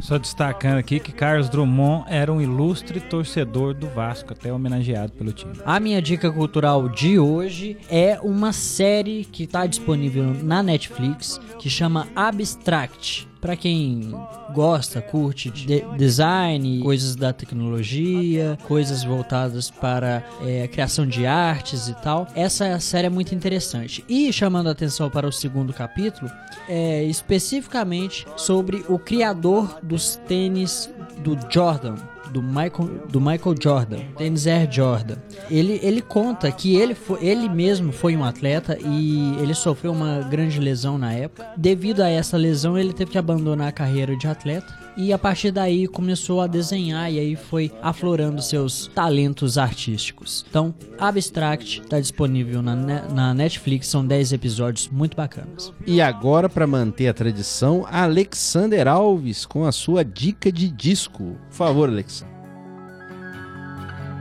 Só 0.00 0.18
destacando 0.18 0.78
aqui 0.78 0.98
que 0.98 1.12
Carlos 1.12 1.48
Drummond 1.48 2.04
era 2.08 2.30
um 2.30 2.40
ilustre 2.40 3.00
torcedor 3.00 3.72
do 3.72 3.86
Vasco, 3.86 4.32
até 4.32 4.52
homenageado 4.52 5.12
pelo 5.12 5.32
time. 5.32 5.54
A 5.64 5.80
minha 5.80 6.02
dica 6.02 6.30
cultural 6.30 6.88
de 6.88 7.18
hoje 7.18 7.78
é 7.88 8.18
uma 8.20 8.52
série 8.52 9.24
que 9.24 9.44
está 9.44 9.64
disponível 9.64 10.34
na 10.42 10.62
Netflix 10.62 11.40
que 11.58 11.70
chama 11.70 12.08
Abstract. 12.14 13.28
Para 13.46 13.54
quem 13.54 14.10
gosta, 14.52 15.00
curte 15.00 15.52
de 15.52 15.80
design, 15.96 16.80
coisas 16.82 17.14
da 17.14 17.32
tecnologia, 17.32 18.58
coisas 18.66 19.04
voltadas 19.04 19.70
para 19.70 20.24
é, 20.44 20.64
a 20.64 20.68
criação 20.68 21.06
de 21.06 21.24
artes 21.26 21.86
e 21.86 21.94
tal, 22.02 22.26
essa 22.34 22.80
série 22.80 23.06
é 23.06 23.10
muito 23.10 23.36
interessante. 23.36 24.04
E 24.08 24.32
chamando 24.32 24.66
a 24.66 24.72
atenção 24.72 25.08
para 25.08 25.28
o 25.28 25.32
segundo 25.32 25.72
capítulo, 25.72 26.28
é 26.68 27.04
especificamente 27.04 28.26
sobre 28.36 28.84
o 28.88 28.98
criador 28.98 29.78
dos 29.80 30.16
tênis 30.26 30.92
do 31.18 31.38
Jordan, 31.48 31.94
do 32.36 32.42
Michael, 32.42 33.08
do 33.08 33.18
Michael 33.18 33.54
Jordan, 33.58 33.98
tênis 34.18 34.46
Air 34.46 34.70
Jordan. 34.70 35.16
Ele, 35.50 35.80
ele 35.82 36.02
conta 36.02 36.52
que 36.52 36.76
ele, 36.76 36.94
foi, 36.94 37.24
ele 37.24 37.48
mesmo 37.48 37.92
foi 37.92 38.14
um 38.14 38.22
atleta 38.22 38.76
e 38.78 39.36
ele 39.40 39.54
sofreu 39.54 39.90
uma 39.90 40.20
grande 40.20 40.60
lesão 40.60 40.98
na 40.98 41.14
época. 41.14 41.46
Devido 41.56 42.02
a 42.02 42.10
essa 42.10 42.36
lesão, 42.36 42.76
ele 42.76 42.92
teve 42.92 43.12
que 43.12 43.16
abandonar 43.16 43.68
a 43.68 43.72
carreira 43.72 44.14
de 44.14 44.28
atleta 44.28 44.85
e 44.96 45.12
a 45.12 45.18
partir 45.18 45.50
daí 45.50 45.86
começou 45.86 46.40
a 46.40 46.46
desenhar 46.46 47.12
e 47.12 47.18
aí 47.18 47.36
foi 47.36 47.72
aflorando 47.82 48.40
seus 48.40 48.88
talentos 48.94 49.58
artísticos. 49.58 50.44
Então, 50.48 50.74
Abstract 50.98 51.82
está 51.82 52.00
disponível 52.00 52.62
na, 52.62 52.74
na 52.74 53.34
Netflix, 53.34 53.88
são 53.88 54.06
10 54.06 54.32
episódios 54.32 54.88
muito 54.88 55.16
bacanas. 55.16 55.72
E 55.86 56.00
agora, 56.00 56.48
para 56.48 56.66
manter 56.66 57.08
a 57.08 57.14
tradição, 57.14 57.86
Alexander 57.90 58.88
Alves 58.88 59.44
com 59.44 59.64
a 59.64 59.72
sua 59.72 60.04
dica 60.04 60.50
de 60.50 60.68
disco. 60.68 61.36
Por 61.48 61.54
favor, 61.54 61.88
Alexander. 61.88 62.35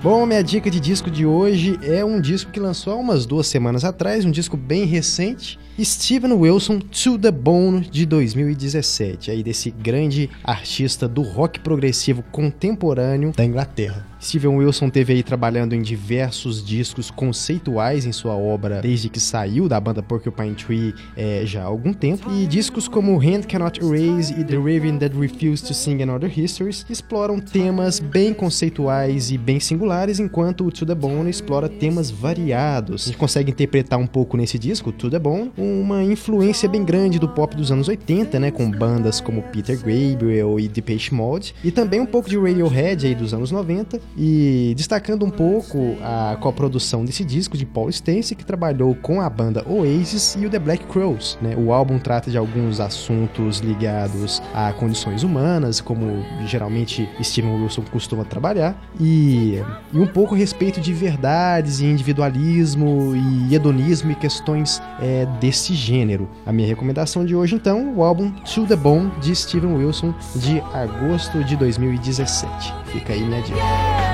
Bom, 0.06 0.24
minha 0.24 0.44
dica 0.44 0.70
de 0.70 0.80
disco 0.80 1.10
de 1.10 1.26
hoje 1.26 1.80
é 1.82 2.06
um 2.06 2.22
disco 2.22 2.52
que 2.52 2.60
lançou 2.60 2.94
há 2.94 2.96
umas 2.96 3.26
duas 3.26 3.48
semanas 3.48 3.84
atrás, 3.84 4.24
um 4.24 4.30
disco 4.30 4.56
bem 4.56 4.86
recente, 4.86 5.58
Steven 5.82 6.34
Wilson 6.34 6.78
To 6.78 7.18
The 7.18 7.32
Bone 7.32 7.82
de 7.82 8.06
2017, 8.06 9.32
aí 9.32 9.42
desse 9.42 9.72
grande 9.72 10.30
artista 10.44 11.08
do 11.08 11.24
rock 11.24 11.60
progressivo 11.60 12.24
contemporâneo 12.32 13.32
da 13.36 13.44
Inglaterra. 13.44 14.06
Steven 14.26 14.56
Wilson 14.58 14.90
teve 14.90 15.14
aí 15.14 15.22
trabalhando 15.22 15.76
em 15.76 15.82
diversos 15.84 16.66
discos 16.66 17.12
conceituais 17.12 18.08
em 18.08 18.12
sua 18.12 18.36
obra 18.36 18.82
desde 18.82 19.08
que 19.08 19.20
saiu 19.20 19.70
da 19.70 19.80
banda 19.80 20.02
Porcupine 20.02 20.56
Tree 20.56 20.96
é, 21.16 21.44
já 21.46 21.62
há 21.62 21.66
algum 21.66 21.94
tempo, 21.94 22.32
e 22.32 22.48
discos 22.48 22.88
como 22.88 23.20
Hand 23.20 23.44
Cannot 23.48 23.80
Erase 23.80 24.34
e 24.40 24.44
The 24.44 24.56
Raven 24.56 24.98
That 24.98 25.16
Refused 25.16 25.68
to 25.68 25.74
Sing 25.76 26.02
Another 26.02 26.40
Histories 26.40 26.86
exploram 26.90 27.40
temas 27.40 28.00
bem 28.00 28.34
conceituais 28.34 29.30
e 29.30 29.38
bem 29.38 29.60
singulares, 29.60 30.20
enquanto 30.20 30.66
o 30.66 30.72
To 30.72 30.86
The 30.86 30.96
Bone 30.96 31.30
explora 31.30 31.70
temas 31.70 32.10
variados. 32.10 33.04
A 33.04 33.06
gente 33.08 33.18
consegue 33.18 33.52
interpretar 33.52 34.00
um 34.00 34.08
pouco 34.08 34.38
nesse 34.38 34.58
disco, 34.58 34.92
To 34.92 35.10
The 35.10 35.20
Bone, 35.20 35.52
uma 35.56 36.04
influência 36.04 36.68
bem 36.68 36.84
grande 36.84 37.20
do 37.20 37.30
pop 37.30 37.56
dos 37.56 37.72
anos 37.72 37.88
80, 37.88 38.40
né, 38.40 38.50
com 38.50 38.72
bandas 38.72 39.22
como 39.22 39.44
Peter 39.44 39.78
Gabriel 39.78 40.60
e 40.60 40.68
Depeche 40.68 41.14
Mode, 41.14 41.54
e 41.64 41.72
também 41.72 42.00
um 42.00 42.06
pouco 42.06 42.28
de 42.28 42.38
Radiohead 42.38 43.06
aí 43.06 43.14
dos 43.14 43.34
anos 43.34 43.52
90, 43.52 44.00
e 44.18 44.74
destacando 44.76 45.26
um 45.26 45.30
pouco 45.30 45.98
a 46.02 46.38
coprodução 46.40 47.04
desse 47.04 47.24
disco 47.24 47.58
de 47.58 47.66
Paul 47.66 47.92
Stacey, 47.92 48.36
que 48.36 48.46
trabalhou 48.46 48.96
com 48.96 49.22
a 49.22 49.30
banda 49.30 49.64
Oasis 49.68 50.36
e 50.40 50.46
o 50.46 50.50
The 50.50 50.60
Black 50.60 50.86
Crows. 50.86 51.38
Né? 51.42 51.56
O 51.58 51.74
álbum 51.74 52.00
trata 52.00 52.32
de 52.32 52.38
alguns 52.38 52.80
assuntos 52.80 53.60
ligados 53.60 54.42
a 54.54 54.72
condições 54.74 55.24
humanas, 55.24 55.82
como 55.82 56.24
geralmente 56.46 57.10
Steven 57.22 57.62
Wilson 57.62 57.84
costuma 57.92 58.24
trabalhar, 58.24 58.80
e, 59.00 59.62
e 59.92 60.00
um 60.00 60.08
pouco 60.08 60.36
a 60.36 60.38
respeito 60.38 60.80
de 60.80 60.94
verdades 60.94 61.80
e 61.80 61.86
individualismo 61.86 63.14
e 63.16 63.56
hedonismo 63.56 64.12
e 64.12 64.16
questões 64.16 64.82
é, 65.02 65.26
desse 65.40 65.74
gênero. 65.74 66.30
A 66.46 66.52
minha 66.52 66.68
recomendação 66.68 67.26
de 67.26 67.36
hoje, 67.36 67.56
então, 67.56 67.96
o 67.96 68.04
álbum 68.04 68.32
To 68.32 68.66
The 68.66 68.76
Bone 68.76 69.12
de 69.22 69.36
Steven 69.36 69.74
Wilson, 69.74 70.14
de 70.36 70.60
agosto 70.74 71.44
de 71.44 71.56
2017. 71.56 72.74
Fica 72.86 73.14
aí 73.14 73.24
minha 73.24 73.42
dica. 73.42 74.05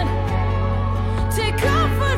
O 1.31 2.10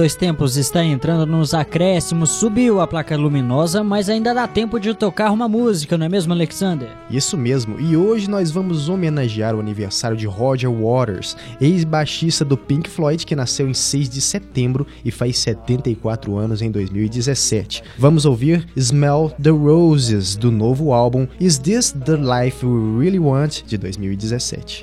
Dois 0.00 0.14
Tempos 0.14 0.56
está 0.56 0.82
entrando 0.82 1.26
nos 1.26 1.52
acréscimos, 1.52 2.30
subiu 2.30 2.80
a 2.80 2.86
placa 2.86 3.18
luminosa, 3.18 3.84
mas 3.84 4.08
ainda 4.08 4.32
dá 4.32 4.48
tempo 4.48 4.80
de 4.80 4.94
tocar 4.94 5.30
uma 5.30 5.46
música, 5.46 5.98
não 5.98 6.06
é 6.06 6.08
mesmo, 6.08 6.32
Alexander? 6.32 6.88
Isso 7.10 7.36
mesmo, 7.36 7.78
e 7.78 7.94
hoje 7.98 8.30
nós 8.30 8.50
vamos 8.50 8.88
homenagear 8.88 9.54
o 9.54 9.60
aniversário 9.60 10.16
de 10.16 10.26
Roger 10.26 10.70
Waters, 10.72 11.36
ex-baixista 11.60 12.46
do 12.46 12.56
Pink 12.56 12.88
Floyd 12.88 13.26
que 13.26 13.36
nasceu 13.36 13.68
em 13.68 13.74
6 13.74 14.08
de 14.08 14.22
setembro 14.22 14.86
e 15.04 15.10
faz 15.10 15.36
74 15.36 16.34
anos 16.34 16.62
em 16.62 16.70
2017. 16.70 17.82
Vamos 17.98 18.24
ouvir 18.24 18.66
Smell 18.74 19.30
the 19.38 19.50
Roses 19.50 20.34
do 20.34 20.50
novo 20.50 20.94
álbum 20.94 21.28
Is 21.38 21.58
This 21.58 21.92
the 21.92 22.16
Life 22.16 22.64
We 22.64 23.04
Really 23.04 23.18
Want 23.18 23.64
de 23.66 23.76
2017. 23.76 24.82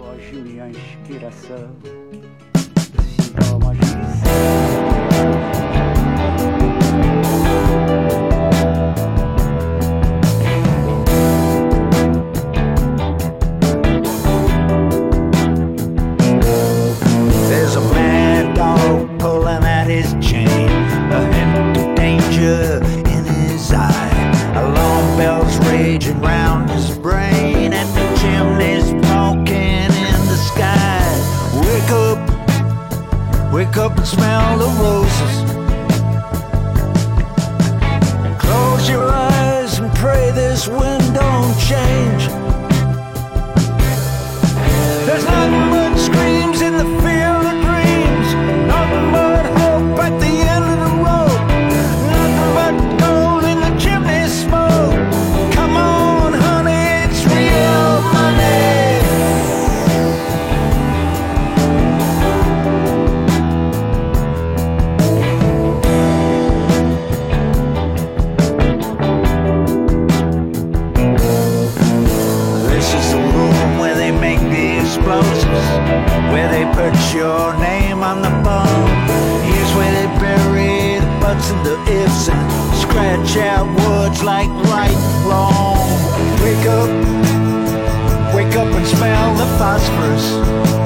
Smell 34.08 34.37
words 83.38 84.24
like 84.24 84.50
right 84.66 84.98
wrong. 85.26 85.78
Wake 86.44 86.66
up, 86.66 86.90
wake 88.34 88.56
up 88.56 88.74
and 88.74 88.88
smell 88.88 89.36
the 89.36 89.46
phosphorus. 89.58 90.77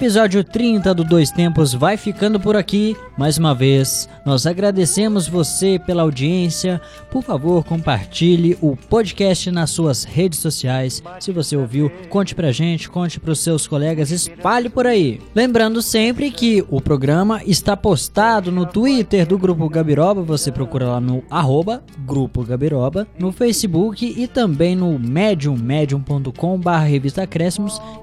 Episódio 0.00 0.42
30 0.42 0.94
do 0.94 1.04
Dois 1.04 1.30
Tempos 1.30 1.74
vai 1.74 1.98
ficando 1.98 2.40
por 2.40 2.56
aqui. 2.56 2.96
Mais 3.20 3.36
uma 3.36 3.54
vez, 3.54 4.08
nós 4.24 4.46
agradecemos 4.46 5.28
você 5.28 5.78
pela 5.78 6.00
audiência. 6.00 6.80
Por 7.10 7.22
favor, 7.22 7.62
compartilhe 7.62 8.56
o 8.62 8.74
podcast 8.74 9.50
nas 9.50 9.68
suas 9.68 10.04
redes 10.04 10.38
sociais. 10.38 11.02
Se 11.20 11.30
você 11.30 11.54
ouviu, 11.54 11.92
conte 12.08 12.34
pra 12.34 12.50
gente, 12.50 12.88
conte 12.88 13.20
pros 13.20 13.40
seus 13.40 13.66
colegas, 13.66 14.10
espalhe 14.10 14.70
por 14.70 14.86
aí. 14.86 15.20
Lembrando 15.34 15.82
sempre 15.82 16.30
que 16.30 16.64
o 16.70 16.80
programa 16.80 17.42
está 17.44 17.76
postado 17.76 18.50
no 18.50 18.64
Twitter 18.64 19.26
do 19.26 19.36
Grupo 19.36 19.68
Gabiroba, 19.68 20.22
você 20.22 20.50
procura 20.50 20.86
lá 20.88 20.98
no 20.98 21.22
arroba 21.28 21.84
Grupo 22.06 22.42
Gabiroba, 22.42 23.06
no 23.18 23.32
Facebook 23.32 24.14
e 24.16 24.26
também 24.26 24.74
no 24.74 24.98
Medium, 24.98 25.58
medium.com 25.58 26.58
revista 26.86 27.28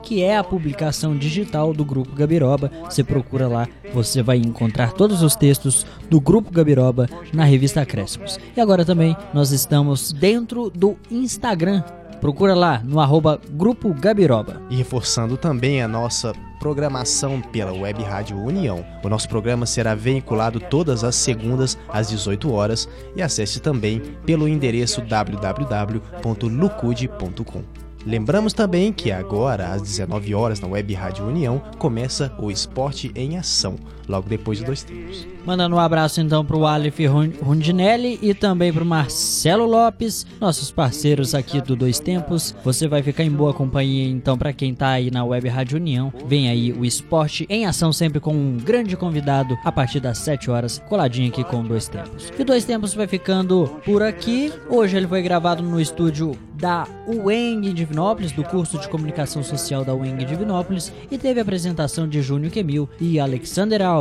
que 0.03 0.21
é 0.21 0.37
a 0.37 0.43
publicação 0.43 1.17
digital 1.17 1.73
do 1.73 1.83
Grupo 1.83 2.15
Gabiroba. 2.15 2.71
Você 2.83 3.03
procura 3.03 3.47
lá, 3.47 3.67
você 3.91 4.21
vai 4.21 4.37
encontrar 4.37 4.91
todos 5.07 5.23
os 5.23 5.37
textos 5.37 5.85
do 6.09 6.19
Grupo 6.19 6.51
Gabiroba 6.51 7.07
na 7.31 7.45
revista 7.45 7.79
Acréscimos. 7.79 8.37
E 8.57 8.59
agora 8.59 8.83
também 8.83 9.15
nós 9.33 9.51
estamos 9.51 10.11
dentro 10.11 10.69
do 10.69 10.97
Instagram. 11.09 11.81
Procura 12.19 12.53
lá 12.53 12.81
no 12.83 12.99
arroba 12.99 13.39
Grupo 13.51 13.93
Gabiroba. 13.93 14.61
E 14.69 14.75
reforçando 14.75 15.37
também 15.37 15.81
a 15.81 15.87
nossa 15.87 16.33
programação 16.59 17.39
pela 17.39 17.71
Web 17.71 18.03
Rádio 18.03 18.35
União. 18.35 18.85
O 19.01 19.07
nosso 19.07 19.29
programa 19.29 19.65
será 19.65 19.95
veiculado 19.95 20.59
todas 20.59 21.05
as 21.05 21.15
segundas 21.15 21.77
às 21.87 22.09
18 22.09 22.51
horas 22.51 22.89
e 23.15 23.21
acesse 23.21 23.61
também 23.61 24.01
pelo 24.25 24.45
endereço 24.45 24.99
www.lucude.com. 24.99 27.63
Lembramos 28.05 28.53
também 28.53 28.91
que 28.91 29.09
agora, 29.11 29.73
às 29.73 29.81
19 29.81 30.35
horas, 30.35 30.59
na 30.59 30.67
Web 30.67 30.93
Rádio 30.93 31.25
União, 31.25 31.61
começa 31.77 32.33
o 32.39 32.51
Esporte 32.51 33.11
em 33.15 33.37
Ação, 33.37 33.77
logo 34.07 34.27
depois 34.29 34.59
de 34.59 34.65
dois 34.65 34.83
tempos. 34.83 35.27
Mandando 35.45 35.75
um 35.75 35.79
abraço 35.79 36.19
então 36.19 36.43
pro 36.43 36.65
Aleph 36.65 36.99
Rundinelli 37.41 38.19
e 38.21 38.33
também 38.33 38.73
pro 38.73 38.85
Marcelo 38.85 39.65
Lopes, 39.65 40.25
nossos 40.41 40.71
parceiros 40.71 41.33
aqui 41.33 41.61
do 41.61 41.75
Dois 41.75 41.99
Tempos. 41.99 42.53
Você 42.63 42.87
vai 42.87 43.01
ficar 43.01 43.23
em 43.23 43.31
boa 43.31 43.53
companhia 43.53 44.09
então 44.09 44.37
para 44.37 44.51
quem 44.51 44.75
tá 44.75 44.89
aí 44.89 45.09
na 45.09 45.23
Web 45.23 45.47
Rádio 45.47 45.77
União. 45.77 46.11
Vem 46.25 46.49
aí 46.49 46.73
o 46.73 46.83
Esporte 46.83 47.45
em 47.49 47.65
Ação 47.65 47.93
sempre 47.93 48.19
com 48.19 48.33
um 48.33 48.57
grande 48.57 48.97
convidado 48.97 49.57
a 49.63 49.71
partir 49.71 49.99
das 49.99 50.17
7 50.19 50.51
horas, 50.51 50.81
coladinho 50.89 51.29
aqui 51.29 51.43
com 51.43 51.63
Dois 51.63 51.87
Tempos. 51.87 52.31
E 52.37 52.41
o 52.41 52.45
Dois 52.45 52.65
Tempos 52.65 52.93
vai 52.93 53.07
ficando 53.07 53.79
por 53.85 54.03
aqui. 54.03 54.51
Hoje 54.69 54.97
ele 54.97 55.07
foi 55.07 55.21
gravado 55.21 55.63
no 55.63 55.79
estúdio 55.79 56.37
da 56.57 56.87
UENG 57.07 57.71
Divinópolis, 57.71 58.31
do 58.31 58.43
curso 58.43 58.79
de 58.79 58.89
Comunicação 58.89 59.43
Social 59.43 59.85
da 59.85 59.93
UENG 59.93 60.25
Divinópolis, 60.25 60.91
e 61.09 61.17
teve 61.17 61.39
a 61.39 61.43
apresentação 61.43 62.07
de 62.07 62.21
Júnior 62.21 62.51
Quemil 62.51 62.89
e 62.99 63.19
Alexander 63.19 63.81
Alves. 63.81 63.96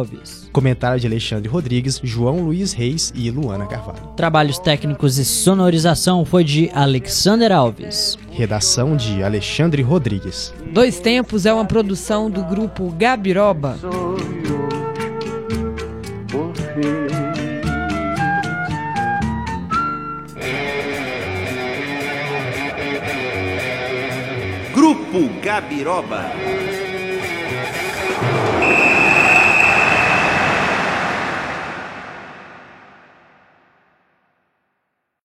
Comentário 0.53 1.01
de 1.01 1.07
Alexandre 1.07 1.49
Rodrigues, 1.49 2.01
João 2.03 2.41
Luiz 2.41 2.73
Reis 2.73 3.13
e 3.15 3.31
Luana 3.31 3.67
Carvalho. 3.67 4.09
Trabalhos 4.17 4.59
técnicos 4.59 5.19
e 5.19 5.25
sonorização 5.25 6.25
foi 6.25 6.45
de 6.45 6.71
Alexander 6.75 7.53
Alves. 7.53 8.19
Redação 8.31 8.97
de 8.97 9.23
Alexandre 9.23 9.83
Rodrigues. 9.83 10.53
Dois 10.73 11.01
Tempos 11.01 11.47
é 11.47 11.53
uma 11.53 11.65
produção 11.65 12.31
do 12.31 12.43
grupo 12.45 12.91
Gabiroba. 12.93 13.79
Grupo 24.75 25.31
Gabiroba. 25.43 26.27